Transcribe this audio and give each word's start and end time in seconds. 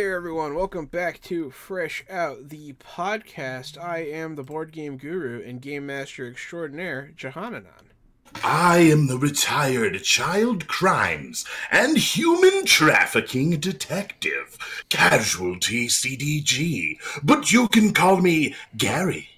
there, 0.00 0.16
everyone. 0.16 0.54
Welcome 0.54 0.86
back 0.86 1.20
to 1.24 1.50
Fresh 1.50 2.06
Out, 2.08 2.48
the 2.48 2.72
podcast. 2.72 3.76
I 3.76 3.98
am 3.98 4.34
the 4.34 4.42
board 4.42 4.72
game 4.72 4.96
guru 4.96 5.42
and 5.46 5.60
game 5.60 5.84
master 5.84 6.26
extraordinaire, 6.26 7.12
Jahananan. 7.18 7.90
I 8.42 8.78
am 8.78 9.08
the 9.08 9.18
retired 9.18 10.02
child 10.02 10.66
crimes 10.68 11.44
and 11.70 11.98
human 11.98 12.64
trafficking 12.64 13.60
detective, 13.60 14.56
Casualty 14.88 15.88
CDG, 15.88 16.96
but 17.22 17.52
you 17.52 17.68
can 17.68 17.92
call 17.92 18.22
me 18.22 18.54
Gary. 18.78 19.29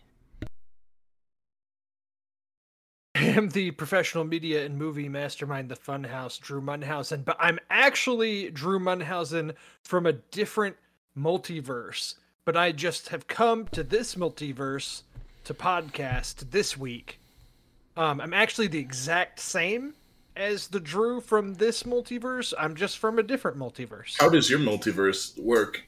Am 3.22 3.48
the 3.48 3.70
professional 3.72 4.24
media 4.24 4.64
and 4.64 4.78
movie 4.78 5.08
mastermind, 5.08 5.68
the 5.68 5.76
Funhouse, 5.76 6.40
Drew 6.40 6.60
Munhausen, 6.60 7.24
but 7.24 7.36
I'm 7.38 7.58
actually 7.70 8.50
Drew 8.50 8.78
Munhausen 8.78 9.54
from 9.82 10.06
a 10.06 10.12
different 10.12 10.76
multiverse. 11.16 12.14
But 12.44 12.56
I 12.56 12.72
just 12.72 13.08
have 13.10 13.28
come 13.28 13.68
to 13.68 13.84
this 13.84 14.14
multiverse 14.16 15.02
to 15.44 15.54
podcast 15.54 16.50
this 16.50 16.76
week. 16.76 17.18
Um, 17.96 18.20
I'm 18.20 18.34
actually 18.34 18.66
the 18.66 18.78
exact 18.78 19.38
same 19.38 19.94
as 20.34 20.68
the 20.68 20.80
Drew 20.80 21.20
from 21.20 21.54
this 21.54 21.82
multiverse. 21.84 22.52
I'm 22.58 22.74
just 22.74 22.98
from 22.98 23.18
a 23.18 23.22
different 23.22 23.58
multiverse. 23.58 24.18
How 24.18 24.28
does 24.28 24.48
your 24.50 24.58
multiverse 24.58 25.38
work? 25.40 25.82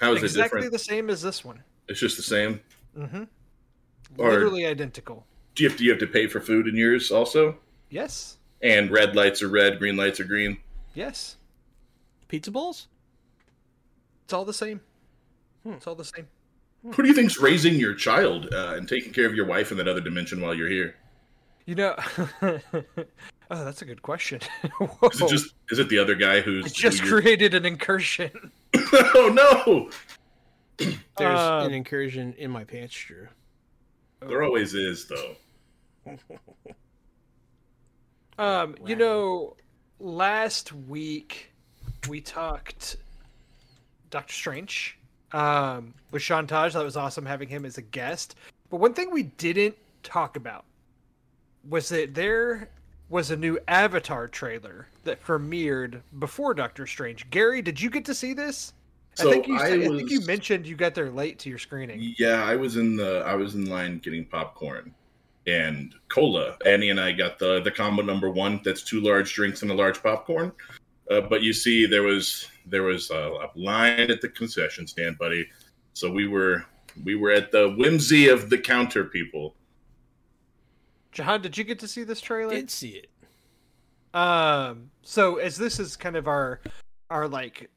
How 0.00 0.12
is 0.12 0.22
exactly 0.22 0.24
it 0.24 0.44
different? 0.44 0.64
Exactly 0.64 0.68
the 0.68 0.78
same 0.78 1.10
as 1.10 1.22
this 1.22 1.44
one. 1.44 1.62
It's 1.88 2.00
just 2.00 2.16
the 2.16 2.22
same. 2.22 2.60
Mm-hmm. 2.96 3.24
Or- 4.18 4.30
Literally 4.30 4.66
identical. 4.66 5.26
Do 5.56 5.62
you 5.62 5.70
have 5.70 5.78
to, 5.78 5.84
you 5.84 5.90
have 5.90 6.00
to 6.00 6.06
pay 6.06 6.26
for 6.26 6.38
food 6.38 6.68
in 6.68 6.76
yours 6.76 7.10
also? 7.10 7.56
Yes. 7.88 8.36
And 8.62 8.90
red 8.90 9.16
lights 9.16 9.42
are 9.42 9.48
red, 9.48 9.78
green 9.78 9.96
lights 9.96 10.20
are 10.20 10.24
green. 10.24 10.58
Yes. 10.94 11.36
Pizza 12.28 12.50
bowls? 12.50 12.88
It's 14.24 14.34
all 14.34 14.44
the 14.44 14.52
same. 14.52 14.80
Hmm. 15.62 15.72
It's 15.72 15.86
all 15.86 15.94
the 15.94 16.04
same. 16.04 16.28
Who 16.94 17.02
do 17.02 17.08
you 17.08 17.14
think's 17.14 17.40
raising 17.40 17.74
your 17.74 17.94
child 17.94 18.52
uh, 18.52 18.74
and 18.76 18.88
taking 18.88 19.12
care 19.12 19.26
of 19.26 19.34
your 19.34 19.46
wife 19.46 19.72
in 19.72 19.78
that 19.78 19.88
other 19.88 20.00
dimension 20.00 20.40
while 20.40 20.54
you're 20.54 20.68
here? 20.68 20.94
You 21.64 21.74
know, 21.74 21.96
oh, 22.42 22.60
that's 23.50 23.82
a 23.82 23.84
good 23.84 24.02
question. 24.02 24.40
Is 25.12 25.20
it 25.20 25.28
just 25.28 25.54
is 25.70 25.80
it 25.80 25.88
the 25.88 25.98
other 25.98 26.14
guy 26.14 26.40
who's 26.40 26.66
I 26.66 26.68
just 26.68 27.00
who 27.00 27.08
created 27.20 27.54
an 27.54 27.66
incursion. 27.66 28.52
oh 28.92 29.32
no! 29.34 29.90
There's 30.78 31.40
Uh, 31.40 31.64
an 31.66 31.72
incursion 31.72 32.34
in 32.38 32.52
my 32.52 32.62
pants, 32.62 32.94
Drew. 32.94 33.26
There 34.20 34.44
always 34.44 34.74
is 34.74 35.06
though. 35.08 35.34
Um, 38.38 38.76
you 38.84 38.96
know, 38.96 39.56
last 39.98 40.72
week 40.72 41.52
we 42.08 42.20
talked 42.20 42.96
Doctor 44.10 44.32
Strange 44.34 44.98
um, 45.32 45.94
with 46.10 46.22
Sean 46.22 46.46
Taj. 46.46 46.74
That 46.74 46.84
was 46.84 46.96
awesome 46.96 47.24
having 47.24 47.48
him 47.48 47.64
as 47.64 47.78
a 47.78 47.82
guest. 47.82 48.36
But 48.68 48.78
one 48.78 48.92
thing 48.92 49.10
we 49.10 49.22
didn't 49.22 49.76
talk 50.02 50.36
about 50.36 50.64
was 51.68 51.88
that 51.88 52.14
there 52.14 52.68
was 53.08 53.30
a 53.30 53.36
new 53.36 53.58
Avatar 53.68 54.28
trailer 54.28 54.86
that 55.04 55.24
premiered 55.24 56.02
before 56.18 56.52
Doctor 56.52 56.86
Strange. 56.86 57.30
Gary, 57.30 57.62
did 57.62 57.80
you 57.80 57.88
get 57.88 58.04
to 58.04 58.14
see 58.14 58.34
this? 58.34 58.74
So 59.14 59.30
I 59.30 59.32
think 59.32 59.46
you 59.46 59.56
I 59.56 59.68
said- 59.70 59.80
I 59.80 59.96
think 59.96 60.10
you 60.10 60.20
mentioned 60.26 60.66
you 60.66 60.76
got 60.76 60.94
there 60.94 61.10
late 61.10 61.38
to 61.38 61.48
your 61.48 61.58
screening. 61.58 62.14
Yeah, 62.18 62.44
I 62.44 62.56
was 62.56 62.76
in 62.76 62.96
the 62.96 63.22
I 63.24 63.34
was 63.34 63.54
in 63.54 63.64
line 63.64 63.98
getting 63.98 64.26
popcorn 64.26 64.94
and 65.46 65.94
cola. 66.08 66.56
Annie 66.66 66.90
and 66.90 67.00
I 67.00 67.12
got 67.12 67.38
the 67.38 67.60
the 67.60 67.70
combo 67.70 68.02
number 68.02 68.30
one. 68.30 68.60
That's 68.64 68.82
two 68.82 69.00
large 69.00 69.32
drinks 69.34 69.62
and 69.62 69.70
a 69.70 69.74
large 69.74 70.02
popcorn. 70.02 70.52
Uh, 71.10 71.20
but 71.20 71.42
you 71.42 71.52
see, 71.52 71.86
there 71.86 72.02
was 72.02 72.48
there 72.66 72.82
was 72.82 73.10
a, 73.10 73.14
a 73.14 73.50
line 73.54 74.10
at 74.10 74.20
the 74.20 74.28
concession 74.28 74.86
stand, 74.86 75.18
buddy. 75.18 75.46
So 75.92 76.10
we 76.10 76.26
were 76.26 76.64
we 77.04 77.14
were 77.14 77.30
at 77.30 77.52
the 77.52 77.74
whimsy 77.78 78.28
of 78.28 78.50
the 78.50 78.58
counter 78.58 79.04
people. 79.04 79.54
Jahan, 81.12 81.40
did 81.40 81.56
you 81.56 81.64
get 81.64 81.78
to 81.78 81.88
see 81.88 82.04
this 82.04 82.20
trailer? 82.20 82.52
Did 82.52 82.70
see 82.70 83.02
it. 83.02 83.10
Um, 84.12 84.90
so 85.02 85.36
as 85.36 85.56
this 85.56 85.78
is 85.78 85.96
kind 85.96 86.16
of 86.16 86.26
our 86.26 86.60
our 87.10 87.28
like 87.28 87.60
I 87.60 87.64
was 87.64 87.75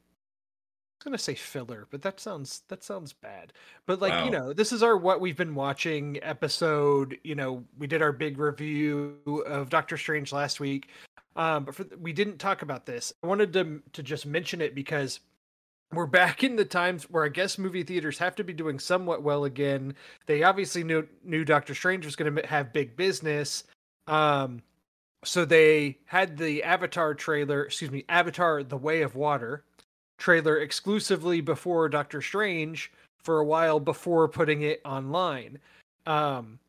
gonna 1.04 1.18
say 1.18 1.34
filler, 1.34 1.86
but 1.90 2.02
that 2.02 2.20
sounds 2.20 2.62
that 2.68 2.84
sounds 2.84 3.12
bad. 3.12 3.52
But 3.86 4.00
like, 4.00 4.24
you 4.24 4.30
know, 4.30 4.52
this 4.52 4.72
is 4.72 4.82
our 4.82 4.96
what 4.96 5.20
we've 5.20 5.36
been 5.36 5.54
watching 5.54 6.18
episode. 6.22 7.18
You 7.24 7.34
know, 7.34 7.64
we 7.78 7.86
did 7.86 8.02
our 8.02 8.12
big 8.12 8.38
review 8.38 9.16
of 9.46 9.70
Doctor 9.70 9.96
Strange 9.96 10.32
last 10.32 10.60
week. 10.60 10.88
Um, 11.36 11.64
but 11.64 11.74
for, 11.74 11.86
we 12.00 12.12
didn't 12.12 12.38
talk 12.38 12.62
about 12.62 12.86
this. 12.86 13.12
I 13.22 13.26
wanted 13.26 13.52
to 13.54 13.82
to 13.92 14.02
just 14.02 14.26
mention 14.26 14.60
it 14.60 14.74
because 14.74 15.20
we're 15.92 16.06
back 16.06 16.44
in 16.44 16.56
the 16.56 16.64
times 16.64 17.04
where 17.04 17.24
I 17.24 17.28
guess 17.28 17.58
movie 17.58 17.82
theaters 17.82 18.18
have 18.18 18.36
to 18.36 18.44
be 18.44 18.52
doing 18.52 18.78
somewhat 18.78 19.22
well 19.22 19.44
again. 19.44 19.94
They 20.26 20.42
obviously 20.42 20.84
knew 20.84 21.08
knew 21.24 21.44
Doctor 21.44 21.74
Strange 21.74 22.04
was 22.04 22.16
going 22.16 22.34
to 22.34 22.46
have 22.46 22.72
big 22.72 22.96
business. 22.96 23.64
Um, 24.06 24.62
so 25.24 25.44
they 25.44 25.98
had 26.06 26.38
the 26.38 26.62
Avatar 26.62 27.14
trailer, 27.14 27.64
excuse 27.64 27.90
me, 27.90 28.04
Avatar: 28.08 28.62
The 28.62 28.76
Way 28.76 29.02
of 29.02 29.14
Water 29.14 29.64
trailer 30.20 30.58
exclusively 30.58 31.40
before 31.40 31.88
Doctor 31.88 32.22
Strange 32.22 32.92
for 33.18 33.38
a 33.38 33.44
while 33.44 33.80
before 33.80 34.28
putting 34.28 34.62
it 34.62 34.80
online. 34.84 35.58
Um, 36.06 36.60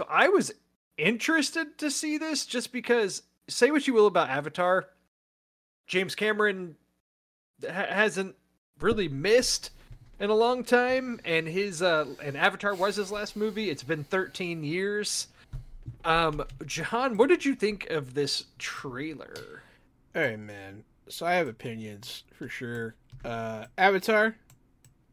so 0.00 0.06
I 0.08 0.28
was 0.28 0.52
interested 0.96 1.76
to 1.78 1.90
see 1.90 2.16
this 2.16 2.46
just 2.46 2.72
because 2.72 3.22
say 3.48 3.70
what 3.70 3.86
you 3.86 3.92
will 3.92 4.06
about 4.06 4.30
Avatar, 4.30 4.88
James 5.86 6.14
Cameron 6.14 6.76
ha- 7.62 7.86
hasn't 7.88 8.34
really 8.80 9.08
missed 9.08 9.70
in 10.20 10.30
a 10.30 10.34
long 10.34 10.64
time 10.64 11.20
and 11.24 11.46
his 11.46 11.82
uh 11.82 12.06
and 12.22 12.36
Avatar 12.36 12.74
was 12.74 12.96
his 12.96 13.10
last 13.10 13.36
movie. 13.36 13.70
It's 13.70 13.82
been 13.82 14.04
13 14.04 14.62
years. 14.62 15.28
Um 16.04 16.44
what 17.16 17.28
did 17.28 17.44
you 17.44 17.54
think 17.54 17.90
of 17.90 18.14
this 18.14 18.44
trailer? 18.58 19.62
Hey, 20.14 20.36
man. 20.36 20.84
So 21.08 21.26
I 21.26 21.34
have 21.34 21.48
opinions 21.48 22.24
for 22.38 22.48
sure. 22.48 22.94
Uh, 23.24 23.66
Avatar. 23.76 24.36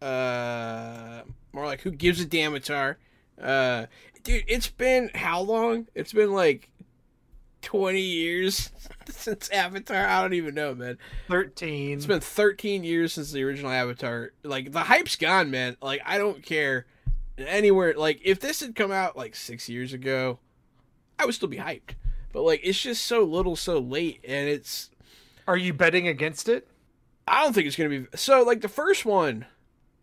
Uh, 0.01 1.21
more 1.53 1.65
like 1.65 1.81
who 1.81 1.91
gives 1.91 2.19
a 2.19 2.25
damn 2.25 2.51
Avatar? 2.51 2.97
Uh, 3.41 3.85
dude, 4.23 4.43
it's 4.47 4.69
been 4.69 5.09
how 5.13 5.41
long? 5.41 5.87
It's 5.95 6.13
been 6.13 6.31
like 6.31 6.69
twenty 7.61 8.01
years 8.01 8.71
since 9.09 9.49
Avatar. 9.49 10.05
I 10.05 10.21
don't 10.21 10.33
even 10.33 10.53
know, 10.55 10.75
man. 10.75 10.97
13. 11.29 11.97
It's 11.97 12.05
been 12.05 12.19
13 12.19 12.83
years 12.83 13.13
since 13.13 13.31
the 13.31 13.43
original 13.43 13.71
Avatar. 13.71 14.31
Like 14.43 14.71
the 14.71 14.81
hype's 14.81 15.15
gone, 15.15 15.51
man. 15.51 15.77
Like 15.81 16.01
I 16.05 16.17
don't 16.17 16.43
care 16.43 16.85
anywhere. 17.37 17.93
Like 17.95 18.21
if 18.23 18.39
this 18.39 18.61
had 18.61 18.75
come 18.75 18.91
out 18.91 19.17
like 19.17 19.35
six 19.35 19.67
years 19.67 19.93
ago, 19.93 20.39
I 21.19 21.25
would 21.25 21.35
still 21.35 21.49
be 21.49 21.57
hyped. 21.57 21.95
But 22.31 22.43
like 22.43 22.61
it's 22.63 22.81
just 22.81 23.05
so 23.05 23.23
little, 23.23 23.55
so 23.55 23.79
late, 23.79 24.23
and 24.27 24.47
it's 24.47 24.89
Are 25.47 25.57
you 25.57 25.73
betting 25.73 26.07
against 26.07 26.49
it? 26.49 26.67
I 27.27 27.43
don't 27.43 27.53
think 27.53 27.67
it's 27.67 27.75
gonna 27.75 27.89
be 27.89 28.05
so. 28.15 28.43
Like 28.43 28.61
the 28.61 28.69
first 28.69 29.05
one, 29.05 29.45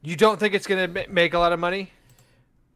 You 0.03 0.17
don't 0.17 0.39
think 0.39 0.55
it's 0.55 0.67
going 0.67 0.93
to 0.93 1.07
make 1.09 1.33
a 1.35 1.39
lot 1.39 1.53
of 1.53 1.59
money? 1.61 1.91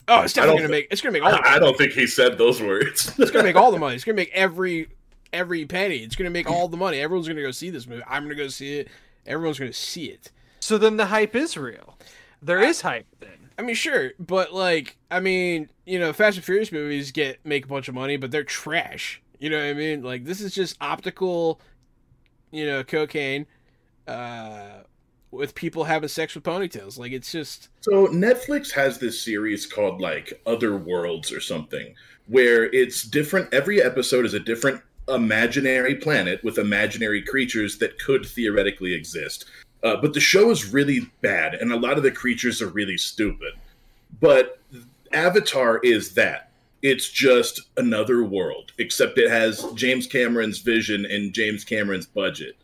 oh, 0.09 0.23
it's 0.23 0.33
definitely 0.33 0.61
gonna 0.63 0.69
thi- 0.69 0.73
make. 0.73 0.89
It's 0.91 1.01
gonna 1.03 1.13
make 1.13 1.23
all. 1.23 1.33
The 1.33 1.47
I, 1.47 1.57
I 1.57 1.59
don't 1.59 1.77
think 1.77 1.93
he 1.93 2.07
said 2.07 2.39
those 2.39 2.63
words. 2.63 3.13
It's 3.19 3.31
gonna 3.31 3.45
make 3.45 3.57
all 3.57 3.71
the 3.71 3.79
money. 3.85 3.95
It's 3.95 4.05
gonna 4.05 4.17
make 4.17 4.31
every 4.33 4.89
every 5.33 5.67
penny. 5.67 5.99
It's 5.99 6.17
gonna 6.17 6.31
make 6.31 6.49
all 6.51 6.69
the 6.69 6.77
money. 6.79 6.99
Everyone's 7.01 7.29
gonna 7.29 7.43
go 7.43 7.51
see 7.51 7.69
this 7.71 7.87
movie. 7.87 8.03
I'm 8.09 8.23
gonna 8.23 8.35
go 8.35 8.49
see 8.49 8.79
it. 8.79 8.89
Everyone's 9.27 9.59
gonna 9.59 9.73
see 9.75 10.07
it. 10.07 10.31
So 10.61 10.79
then 10.79 10.97
the 10.97 11.07
hype 11.07 11.37
is 11.37 11.57
real. 11.57 11.99
There 12.41 12.61
is 12.63 12.81
hype 12.81 13.07
then. 13.21 13.51
I 13.59 13.63
mean, 13.63 13.75
sure, 13.75 14.13
but 14.19 14.55
like, 14.55 14.97
I 15.11 15.19
mean, 15.21 15.69
you 15.85 15.99
know, 15.99 16.13
Fast 16.13 16.37
and 16.39 16.45
Furious 16.45 16.71
movies 16.73 17.11
get 17.13 17.45
make 17.45 17.65
a 17.65 17.69
bunch 17.69 17.89
of 17.89 17.95
money, 17.95 18.17
but 18.17 18.31
they're 18.31 18.45
trash. 18.45 19.21
You 19.41 19.51
know 19.51 19.59
what 19.59 19.67
I 19.67 19.75
mean? 19.75 20.03
Like, 20.03 20.25
this 20.25 20.41
is 20.41 20.55
just 20.55 20.77
optical, 20.81 21.61
you 22.51 22.65
know, 22.67 22.83
cocaine, 22.85 23.47
uh, 24.09 24.83
with 25.31 25.55
people 25.55 25.85
having 25.85 26.09
sex 26.09 26.35
with 26.35 26.45
ponytails. 26.45 26.99
Like, 26.99 27.13
it's 27.13 27.31
just 27.31 27.69
So 27.81 28.07
Netflix 28.09 28.73
has 28.73 28.99
this 28.99 29.21
series 29.21 29.67
called 29.67 30.01
like 30.01 30.41
Other 30.47 30.77
Worlds 30.77 31.31
or 31.33 31.41
something, 31.41 31.95
where 32.27 32.65
it's 32.65 33.03
different. 33.03 33.53
Every 33.53 33.83
episode 33.83 34.25
is 34.25 34.35
a 34.35 34.41
different 34.41 34.81
imaginary 35.09 35.95
planet 35.95 36.43
with 36.45 36.59
imaginary 36.59 37.23
creatures 37.23 37.79
that 37.79 37.99
could 37.99 38.27
theoretically 38.27 38.95
exist. 38.95 39.47
Uh, 39.83 39.97
but 39.97 40.13
the 40.13 40.21
show 40.21 40.51
is 40.51 40.73
really 40.73 41.01
bad, 41.23 41.55
and 41.55 41.73
a 41.73 41.77
lot 41.77 41.97
of 41.97 42.03
the 42.03 42.11
creatures 42.11 42.61
are 42.61 42.69
really 42.69 42.99
stupid. 42.99 43.53
But 44.21 44.59
Avatar 45.13 45.79
is 45.79 46.15
that. 46.15 46.51
It's 46.83 47.11
just 47.11 47.63
another 47.77 48.23
world, 48.23 48.73
except 48.79 49.19
it 49.19 49.31
has 49.31 49.65
James 49.75 50.07
Cameron's 50.07 50.59
vision 50.59 51.07
and 51.07 51.33
James 51.33 51.65
Cameron's 51.65 52.07
budget. 52.07 52.57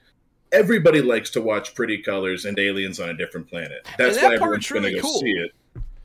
Everybody 0.54 1.02
likes 1.02 1.30
to 1.30 1.42
watch 1.42 1.74
pretty 1.74 1.98
colors 1.98 2.44
and 2.44 2.58
aliens 2.58 3.00
on 3.00 3.10
a 3.10 3.14
different 3.14 3.48
planet. 3.48 3.86
That's 3.98 4.16
that 4.16 4.24
why 4.24 4.34
everyone's 4.34 4.66
part's 4.66 4.72
going 4.72 4.84
to 4.84 4.92
go 4.94 5.02
cool. 5.02 5.20
see 5.20 5.32
it. 5.32 5.50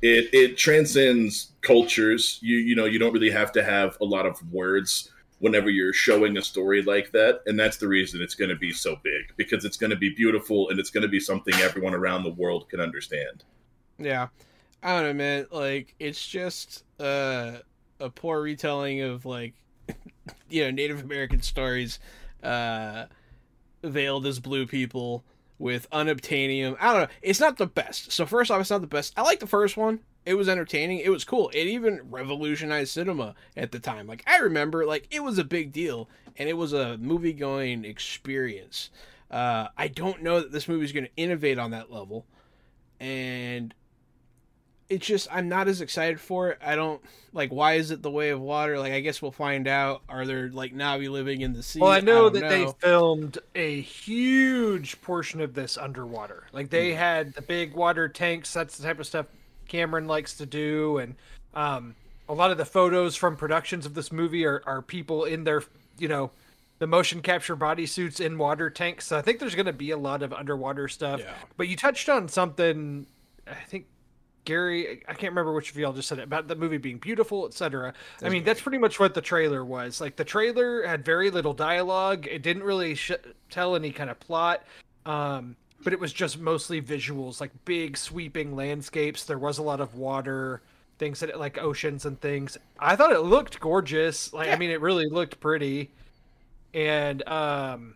It 0.01 0.34
it 0.34 0.57
transcends 0.57 1.51
cultures. 1.62 2.40
You 2.42 2.57
you 2.57 2.75
know 2.75 2.86
you 2.86 3.00
don't 3.00 3.13
really 3.13 3.31
have 3.31 3.51
to 3.54 3.63
have 3.63 3.98
a 4.01 4.06
lot 4.06 4.25
of 4.25 4.42
words 4.51 5.12
whenever 5.40 5.69
you're 5.69 5.94
showing 5.94 6.38
a 6.38 6.42
story 6.42 6.81
like 6.81 7.12
that. 7.12 7.42
And 7.46 7.60
that's 7.60 7.78
the 7.78 7.88
reason 7.88 8.22
it's 8.22 8.36
going 8.36 8.50
to 8.50 8.56
be 8.56 8.72
so 8.72 8.98
big 9.04 9.34
because 9.38 9.66
it's 9.66 9.78
going 9.78 9.90
to 9.90 9.96
be 9.96 10.10
beautiful 10.10 10.69
and 10.69 10.80
it's 10.80 10.90
going 10.90 11.02
to 11.02 11.07
be 11.07 11.19
something 11.19 11.54
everyone 11.56 11.94
around 11.94 12.24
the 12.24 12.31
world 12.31 12.69
can 12.69 12.80
understand. 12.80 13.44
Yeah. 13.98 14.28
I 14.84 14.95
don't 14.95 15.04
know, 15.04 15.13
man. 15.13 15.45
Like, 15.52 15.95
it's 16.00 16.25
just 16.25 16.84
uh, 17.00 17.57
a 18.00 18.10
poor 18.10 18.42
retelling 18.42 19.02
of, 19.02 19.25
like, 19.25 19.54
you 20.50 20.63
know, 20.63 20.72
Native 20.72 21.04
American 21.04 21.42
stories 21.42 22.00
uh, 22.44 23.06
veiled 23.84 24.26
as 24.26 24.40
blue 24.40 24.66
people 24.66 25.24
with 25.58 25.90
unobtainium. 25.92 26.78
I 26.80 26.94
don't 26.94 27.02
know. 27.04 27.16
It's 27.22 27.40
not 27.40 27.58
the 27.58 27.68
best. 27.68 28.12
So, 28.12 28.26
first 28.26 28.50
off, 28.52 28.62
it's 28.62 28.70
not 28.70 28.81
the 28.81 28.88
best. 28.88 29.14
I 29.18 29.22
like 29.24 29.40
the 29.40 29.48
first 29.48 29.78
one 29.78 30.00
it 30.26 30.36
was 30.36 30.50
entertaining. 30.50 31.00
It 31.00 31.10
was 31.10 31.24
cool. 31.24 31.50
It 31.50 31.66
even 31.66 32.02
revolutionized 32.10 32.92
cinema 32.92 33.34
at 33.58 33.72
the 33.72 33.80
time. 33.80 34.06
Like 34.08 34.24
I 34.28 34.38
remember, 34.38 34.86
like 34.86 35.08
it 35.10 35.24
was 35.24 35.38
a 35.38 35.44
big 35.44 35.72
deal, 35.72 36.10
and 36.38 36.50
it 36.50 36.54
was 36.54 36.74
a 36.74 36.98
movie 36.98 37.34
going 37.34 37.86
experience. 37.86 38.90
Uh, 39.31 39.68
I 39.78 39.88
don't 39.88 40.22
know 40.22 40.40
that 40.40 40.52
this 40.52 40.68
movie 40.68 40.86
is 40.86 40.92
going 40.92 41.06
to 41.06 41.16
innovate 41.16 41.58
on 41.58 41.72
that 41.72 41.92
level, 41.92 42.26
and 43.00 43.74
it's 44.90 45.06
just 45.06 45.28
I'm 45.32 45.48
not 45.48 45.68
as 45.68 45.82
excited 45.82 46.20
for 46.20 46.50
it. 46.50 46.58
I 46.64 46.76
don't 46.76 47.02
like 47.32 47.52
why 47.52 47.74
is 47.74 47.92
it 47.92 48.02
the 48.02 48.12
way 48.12 48.30
of 48.30 48.42
water? 48.42 48.80
Like 48.80 48.94
I 48.94 49.00
guess 49.00 49.22
we'll 49.22 49.32
find 49.32 49.68
out. 49.68 50.02
Are 50.10 50.26
there 50.26 50.50
like 50.50 50.74
Na'vi 50.74 51.10
living 51.10 51.42
in 51.42 51.54
the 51.54 51.64
sea? 51.64 51.80
Well, 51.80 51.92
I 51.92 52.00
know 52.00 52.28
I 52.28 52.30
that 52.32 52.42
know. 52.42 52.50
they 52.50 52.72
filmed 52.80 53.38
a 53.56 53.82
huge 53.82 55.02
portion 55.02 55.42
of 55.42 55.54
this 55.54 55.78
underwater. 55.78 56.48
Like 56.52 56.70
they 56.70 56.92
mm. 56.92 56.98
had 56.98 57.34
the 57.34 57.42
big 57.42 57.74
water 57.74 58.10
tanks. 58.10 58.52
That's 58.52 58.78
the 58.78 58.84
type 58.84 59.00
of 59.00 59.06
stuff 59.06 59.28
Cameron 59.68 60.08
likes 60.08 60.36
to 60.38 60.46
do, 60.46 60.98
and 60.98 61.16
um, 61.54 61.96
a 62.28 62.34
lot 62.34 62.52
of 62.52 62.58
the 62.58 62.66
photos 62.66 63.16
from 63.16 63.36
productions 63.36 63.86
of 63.86 63.94
this 63.94 64.12
movie 64.12 64.46
are, 64.46 64.62
are 64.66 64.82
people 64.82 65.26
in 65.26 65.44
their, 65.44 65.64
you 65.98 66.08
know, 66.08 66.32
the 66.78 66.88
motion 66.88 67.22
capture 67.22 67.58
bodysuits 67.58 68.20
in 68.20 68.38
water 68.38 68.70
tanks. 68.70 69.08
So 69.08 69.18
I 69.18 69.22
think 69.22 69.40
there's 69.40 69.56
going 69.56 69.66
to 69.66 69.74
be 69.74 69.92
a 69.92 69.98
lot 69.98 70.24
of 70.24 70.32
underwater 70.32 70.88
stuff. 70.88 71.20
Yeah. 71.20 71.34
But 71.58 71.68
you 71.68 71.76
touched 71.76 72.08
on 72.08 72.28
something, 72.28 73.08
I 73.48 73.56
think 73.68 73.88
Gary, 74.46 75.04
I 75.08 75.14
can't 75.14 75.32
remember 75.32 75.54
which 75.54 75.72
of 75.72 75.78
y'all 75.78 75.94
just 75.94 76.08
said 76.08 76.20
it 76.20 76.24
about 76.24 76.48
the 76.48 76.56
movie 76.56 76.78
being 76.78 76.98
beautiful, 76.98 77.46
etc. 77.46 77.94
I 78.24 78.30
mean, 78.30 78.44
that's 78.44 78.62
pretty 78.62 78.78
much 78.78 79.00
what 79.00 79.14
the 79.14 79.22
trailer 79.22 79.64
was. 79.64 80.02
Like 80.02 80.16
the 80.16 80.24
trailer 80.24 80.86
had 80.86 81.06
very 81.06 81.30
little 81.30 81.54
dialogue. 81.54 82.28
It 82.28 82.42
didn't 82.42 82.64
really 82.64 82.96
sh- 82.96 83.12
tell 83.50 83.76
any 83.76 83.92
kind 83.92 84.10
of 84.10 84.20
plot. 84.20 84.64
Um, 85.06 85.56
but 85.84 85.94
it 85.94 86.00
was 86.00 86.12
just 86.12 86.40
mostly 86.40 86.82
visuals, 86.82 87.40
like 87.40 87.52
big 87.66 87.98
sweeping 87.98 88.56
landscapes. 88.56 89.26
There 89.26 89.40
was 89.40 89.58
a 89.58 89.64
lot 89.64 89.80
of 89.80 89.96
water, 89.96 90.62
things 90.98 91.20
that 91.22 91.38
like 91.40 91.58
oceans 91.58 92.06
and 92.06 92.20
things. 92.20 92.58
I 92.80 92.96
thought 92.96 93.12
it 93.12 93.22
looked 93.22 93.60
gorgeous. 93.60 94.34
Like 94.34 94.48
yeah. 94.48 94.54
I 94.54 94.58
mean, 94.58 94.72
it 94.72 94.82
really 94.82 95.08
looked 95.08 95.40
pretty, 95.40 95.92
and 96.74 97.28
um, 97.28 97.96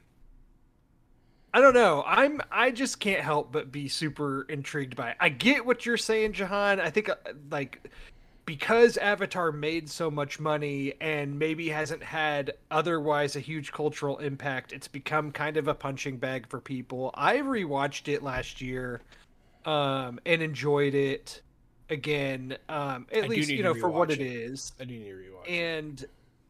I 1.53 1.61
don't 1.61 1.75
know. 1.75 2.03
I'm 2.07 2.41
I 2.51 2.71
just 2.71 2.99
can't 2.99 3.21
help 3.21 3.51
but 3.51 3.71
be 3.71 3.87
super 3.87 4.43
intrigued 4.49 4.95
by 4.95 5.11
it. 5.11 5.17
I 5.19 5.29
get 5.29 5.65
what 5.65 5.85
you're 5.85 5.97
saying, 5.97 6.33
Jahan. 6.33 6.79
I 6.79 6.89
think 6.89 7.09
uh, 7.09 7.15
like 7.51 7.91
because 8.45 8.97
Avatar 8.97 9.51
made 9.51 9.89
so 9.89 10.09
much 10.11 10.39
money 10.39 10.93
and 10.99 11.37
maybe 11.37 11.69
hasn't 11.69 12.03
had 12.03 12.53
otherwise 12.71 13.35
a 13.35 13.39
huge 13.39 13.71
cultural 13.71 14.17
impact, 14.17 14.73
it's 14.73 14.87
become 14.87 15.31
kind 15.31 15.55
of 15.57 15.67
a 15.67 15.73
punching 15.73 16.17
bag 16.17 16.47
for 16.49 16.59
people. 16.59 17.11
I 17.13 17.37
rewatched 17.37 18.11
it 18.11 18.23
last 18.23 18.59
year 18.59 19.01
um, 19.65 20.19
and 20.25 20.41
enjoyed 20.41 20.95
it 20.95 21.41
again, 21.89 22.57
um, 22.67 23.07
at 23.13 23.25
I 23.25 23.27
least 23.27 23.49
you 23.49 23.63
know 23.63 23.75
for 23.75 23.89
what 23.89 24.11
it, 24.11 24.19
it 24.19 24.25
is. 24.25 24.73
I 24.79 24.85
do 24.85 24.93
need 24.93 25.05
to 25.05 25.15
rewatch. 25.15 25.49
And 25.49 26.05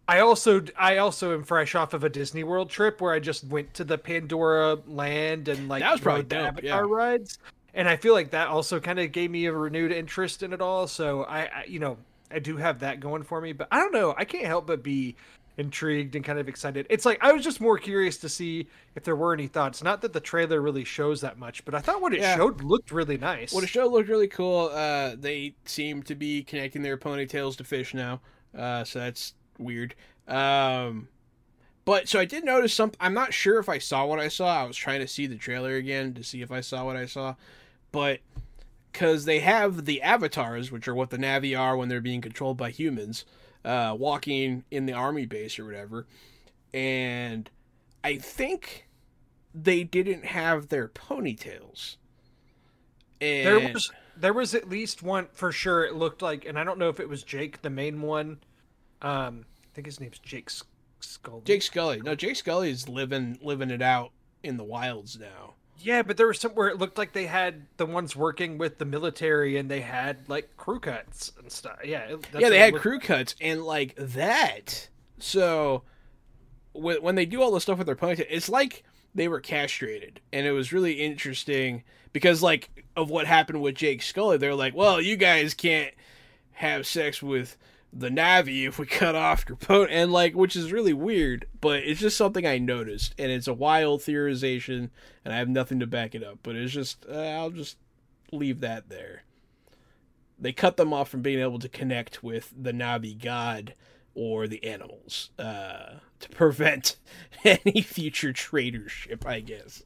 I 0.07 0.19
also 0.19 0.63
I 0.77 0.97
also 0.97 1.33
am 1.33 1.43
fresh 1.43 1.75
off 1.75 1.93
of 1.93 2.03
a 2.03 2.09
Disney 2.09 2.43
World 2.43 2.69
trip 2.69 2.99
where 3.01 3.13
I 3.13 3.19
just 3.19 3.45
went 3.45 3.73
to 3.75 3.83
the 3.83 3.97
Pandora 3.97 4.77
land 4.85 5.47
and 5.47 5.69
like 5.69 5.81
that 5.81 5.91
was 5.91 6.01
probably 6.01 6.23
the 6.23 6.35
dope, 6.35 6.47
Avatar 6.47 6.87
yeah. 6.87 6.95
rides 6.95 7.39
and 7.73 7.89
I 7.89 7.95
feel 7.95 8.13
like 8.13 8.31
that 8.31 8.47
also 8.47 8.79
kind 8.79 8.99
of 8.99 9.11
gave 9.11 9.31
me 9.31 9.45
a 9.45 9.53
renewed 9.53 9.91
interest 9.91 10.43
in 10.43 10.53
it 10.53 10.61
all. 10.61 10.87
So 10.87 11.23
I, 11.23 11.39
I, 11.41 11.65
you 11.67 11.79
know, 11.79 11.97
I 12.31 12.39
do 12.39 12.57
have 12.57 12.79
that 12.79 12.99
going 12.99 13.23
for 13.23 13.41
me. 13.41 13.53
But 13.53 13.67
I 13.71 13.79
don't 13.79 13.93
know, 13.93 14.13
I 14.17 14.25
can't 14.25 14.45
help 14.45 14.67
but 14.67 14.83
be 14.83 15.15
intrigued 15.57 16.15
and 16.15 16.23
kind 16.25 16.39
of 16.39 16.47
excited. 16.47 16.85
It's 16.89 17.05
like 17.05 17.19
I 17.21 17.31
was 17.31 17.43
just 17.43 17.61
more 17.61 17.77
curious 17.77 18.17
to 18.17 18.29
see 18.29 18.67
if 18.95 19.03
there 19.03 19.15
were 19.15 19.33
any 19.33 19.47
thoughts. 19.47 19.83
Not 19.83 20.01
that 20.01 20.13
the 20.13 20.19
trailer 20.19 20.61
really 20.61 20.83
shows 20.83 21.21
that 21.21 21.37
much, 21.37 21.65
but 21.65 21.73
I 21.73 21.79
thought 21.79 22.01
what 22.01 22.13
it 22.13 22.19
yeah. 22.19 22.35
showed 22.35 22.63
looked 22.63 22.91
really 22.91 23.17
nice. 23.17 23.53
What 23.53 23.63
it 23.63 23.67
showed 23.67 23.91
looked 23.91 24.09
really 24.09 24.27
cool. 24.27 24.69
Uh, 24.73 25.15
they 25.17 25.55
seem 25.65 26.03
to 26.03 26.15
be 26.15 26.43
connecting 26.43 26.81
their 26.81 26.97
ponytails 26.97 27.55
to 27.57 27.63
fish 27.63 27.93
now, 27.93 28.21
uh, 28.57 28.83
so 28.83 28.99
that's 28.99 29.33
weird. 29.57 29.95
Um, 30.27 31.07
but 31.85 32.07
so 32.07 32.19
I 32.19 32.25
did 32.25 32.45
notice 32.45 32.73
something. 32.73 32.97
I'm 33.01 33.13
not 33.13 33.33
sure 33.33 33.59
if 33.59 33.67
I 33.67 33.77
saw 33.77 34.05
what 34.05 34.19
I 34.19 34.27
saw. 34.27 34.63
I 34.63 34.65
was 34.65 34.77
trying 34.77 35.01
to 35.01 35.07
see 35.07 35.27
the 35.27 35.35
trailer 35.35 35.75
again 35.75 36.13
to 36.13 36.23
see 36.23 36.41
if 36.41 36.51
I 36.51 36.61
saw 36.61 36.85
what 36.85 36.95
I 36.95 37.05
saw 37.05 37.35
but 37.93 38.19
because 38.91 39.23
they 39.23 39.39
have 39.39 39.85
the 39.85 40.01
avatars, 40.01 40.69
which 40.69 40.89
are 40.89 40.93
what 40.93 41.09
the 41.09 41.17
Na'vi 41.17 41.57
are 41.57 41.77
when 41.77 41.87
they're 41.87 42.01
being 42.01 42.19
controlled 42.19 42.57
by 42.57 42.69
humans, 42.69 43.23
uh, 43.63 43.95
walking 43.97 44.65
in 44.69 44.85
the 44.85 44.93
army 44.93 45.25
base 45.25 45.57
or 45.57 45.65
whatever, 45.65 46.05
and 46.73 47.49
I 48.03 48.17
think 48.17 48.89
they 49.55 49.85
didn't 49.85 50.25
have 50.25 50.67
their 50.67 50.89
ponytails. 50.89 51.95
And... 53.21 53.47
There 53.47 53.73
was 53.73 53.91
there 54.15 54.33
was 54.33 54.53
at 54.53 54.69
least 54.69 55.01
one 55.01 55.27
for 55.33 55.51
sure. 55.51 55.85
It 55.85 55.95
looked 55.95 56.21
like, 56.21 56.45
and 56.45 56.59
I 56.59 56.63
don't 56.63 56.77
know 56.77 56.89
if 56.89 56.99
it 56.99 57.09
was 57.09 57.23
Jake, 57.23 57.63
the 57.63 57.71
main 57.71 58.01
one. 58.01 58.39
Um, 59.03 59.45
I 59.63 59.75
think 59.75 59.85
his 59.85 59.99
name's 59.99 60.19
Jake 60.19 60.49
Scully. 60.99 61.41
Jake 61.45 61.61
Scully. 61.61 62.01
No, 62.01 62.15
Jake 62.15 62.35
Scully 62.35 62.69
is 62.69 62.87
living 62.87 63.37
living 63.41 63.69
it 63.69 63.81
out 63.81 64.11
in 64.41 64.57
the 64.57 64.63
wilds 64.63 65.19
now. 65.19 65.55
Yeah, 65.79 66.01
but 66.01 66.17
there 66.17 66.27
was 66.27 66.39
some 66.39 66.51
where 66.51 66.69
it 66.69 66.77
looked 66.77 66.97
like 66.97 67.11
they 67.11 67.25
had 67.25 67.65
the 67.77 67.85
ones 67.85 68.15
working 68.15 68.57
with 68.57 68.77
the 68.77 68.85
military 68.85 69.57
and 69.57 69.69
they 69.69 69.81
had 69.81 70.29
like 70.29 70.55
crew 70.55 70.79
cuts 70.79 71.33
and 71.37 71.51
stuff. 71.51 71.79
Yeah, 71.83 72.15
yeah, 72.37 72.49
they 72.49 72.59
had 72.59 72.75
crew 72.75 72.99
cuts 72.99 73.35
and 73.41 73.63
like 73.63 73.95
that. 73.97 74.87
So 75.19 75.83
when 76.73 77.15
they 77.15 77.25
do 77.25 77.41
all 77.41 77.51
the 77.51 77.61
stuff 77.61 77.77
with 77.77 77.87
their 77.87 77.95
ponytail, 77.95 78.25
it's 78.29 78.49
like 78.49 78.83
they 79.13 79.27
were 79.27 79.41
castrated, 79.41 80.21
and 80.31 80.45
it 80.45 80.51
was 80.51 80.71
really 80.71 80.93
interesting 80.93 81.83
because 82.13 82.41
like 82.41 82.69
of 82.95 83.09
what 83.09 83.25
happened 83.27 83.61
with 83.61 83.75
Jake 83.75 84.01
Scully. 84.01 84.37
They're 84.37 84.55
like, 84.55 84.75
well, 84.75 85.01
you 85.01 85.17
guys 85.17 85.53
can't 85.53 85.93
have 86.53 86.87
sex 86.87 87.21
with 87.21 87.57
the 87.95 88.09
Na'vi 88.09 88.67
if 88.67 88.79
we 88.79 88.85
cut 88.87 89.15
off 89.15 89.45
your 89.47 89.57
boat, 89.57 89.89
and 89.91 90.11
like, 90.11 90.33
which 90.33 90.55
is 90.55 90.71
really 90.71 90.93
weird, 90.93 91.45
but 91.61 91.79
it's 91.83 91.99
just 91.99 92.17
something 92.17 92.45
I 92.45 92.57
noticed, 92.57 93.13
and 93.17 93.31
it's 93.31 93.47
a 93.47 93.53
wild 93.53 94.01
theorization, 94.01 94.89
and 95.23 95.33
I 95.33 95.37
have 95.37 95.49
nothing 95.49 95.79
to 95.79 95.87
back 95.87 96.15
it 96.15 96.23
up. 96.23 96.39
But 96.43 96.55
it's 96.55 96.73
just, 96.73 97.05
uh, 97.09 97.13
I'll 97.13 97.51
just 97.51 97.77
leave 98.31 98.61
that 98.61 98.89
there. 98.89 99.23
They 100.39 100.51
cut 100.51 100.77
them 100.77 100.91
off 100.91 101.09
from 101.09 101.21
being 101.21 101.39
able 101.39 101.59
to 101.59 101.69
connect 101.69 102.23
with 102.23 102.53
the 102.59 102.73
Na'vi 102.73 103.21
god 103.21 103.75
or 104.15 104.47
the 104.47 104.63
animals 104.63 105.29
uh, 105.39 105.95
to 106.19 106.29
prevent 106.29 106.97
any 107.43 107.81
future 107.81 108.33
tradership, 108.33 109.25
I 109.25 109.39
guess. 109.39 109.83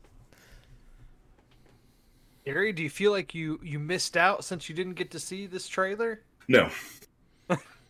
Gary, 2.45 2.71
do 2.71 2.81
you 2.81 2.89
feel 2.89 3.11
like 3.11 3.35
you 3.35 3.59
you 3.61 3.77
missed 3.77 4.15
out 4.15 4.45
since 4.45 4.69
you 4.69 4.75
didn't 4.75 4.93
get 4.93 5.11
to 5.11 5.19
see 5.19 5.47
this 5.47 5.67
trailer? 5.67 6.21
No. 6.47 6.69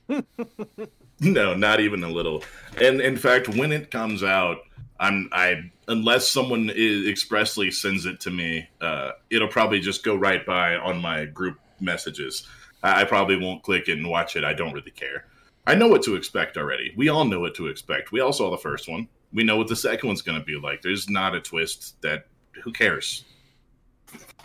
no, 1.19 1.53
not 1.53 1.79
even 1.79 2.03
a 2.03 2.09
little. 2.09 2.43
And 2.81 3.01
in 3.01 3.17
fact, 3.17 3.49
when 3.49 3.71
it 3.71 3.91
comes 3.91 4.23
out, 4.23 4.59
I'm 4.99 5.29
I 5.31 5.71
unless 5.87 6.27
someone 6.27 6.69
expressly 6.69 7.71
sends 7.71 8.05
it 8.05 8.19
to 8.21 8.31
me, 8.31 8.67
uh, 8.81 9.11
it'll 9.29 9.47
probably 9.47 9.79
just 9.79 10.03
go 10.03 10.15
right 10.15 10.45
by 10.45 10.75
on 10.75 11.01
my 11.01 11.25
group 11.25 11.59
messages. 11.79 12.47
I, 12.83 13.01
I 13.01 13.03
probably 13.05 13.37
won't 13.37 13.63
click 13.63 13.87
it 13.87 13.97
and 13.97 14.09
watch 14.09 14.35
it. 14.35 14.43
I 14.43 14.53
don't 14.53 14.73
really 14.73 14.91
care. 14.91 15.25
I 15.65 15.75
know 15.75 15.87
what 15.87 16.03
to 16.03 16.15
expect 16.15 16.57
already. 16.57 16.93
We 16.95 17.09
all 17.09 17.25
know 17.25 17.41
what 17.41 17.55
to 17.55 17.67
expect. 17.67 18.11
We 18.11 18.21
all 18.21 18.33
saw 18.33 18.49
the 18.49 18.57
first 18.57 18.87
one. 18.87 19.07
We 19.33 19.43
know 19.43 19.57
what 19.57 19.67
the 19.67 19.75
second 19.75 20.07
one's 20.07 20.21
going 20.21 20.39
to 20.39 20.45
be 20.45 20.57
like. 20.57 20.81
There's 20.81 21.09
not 21.09 21.35
a 21.35 21.41
twist 21.41 22.01
that 22.01 22.27
who 22.63 22.71
cares. 22.71 23.25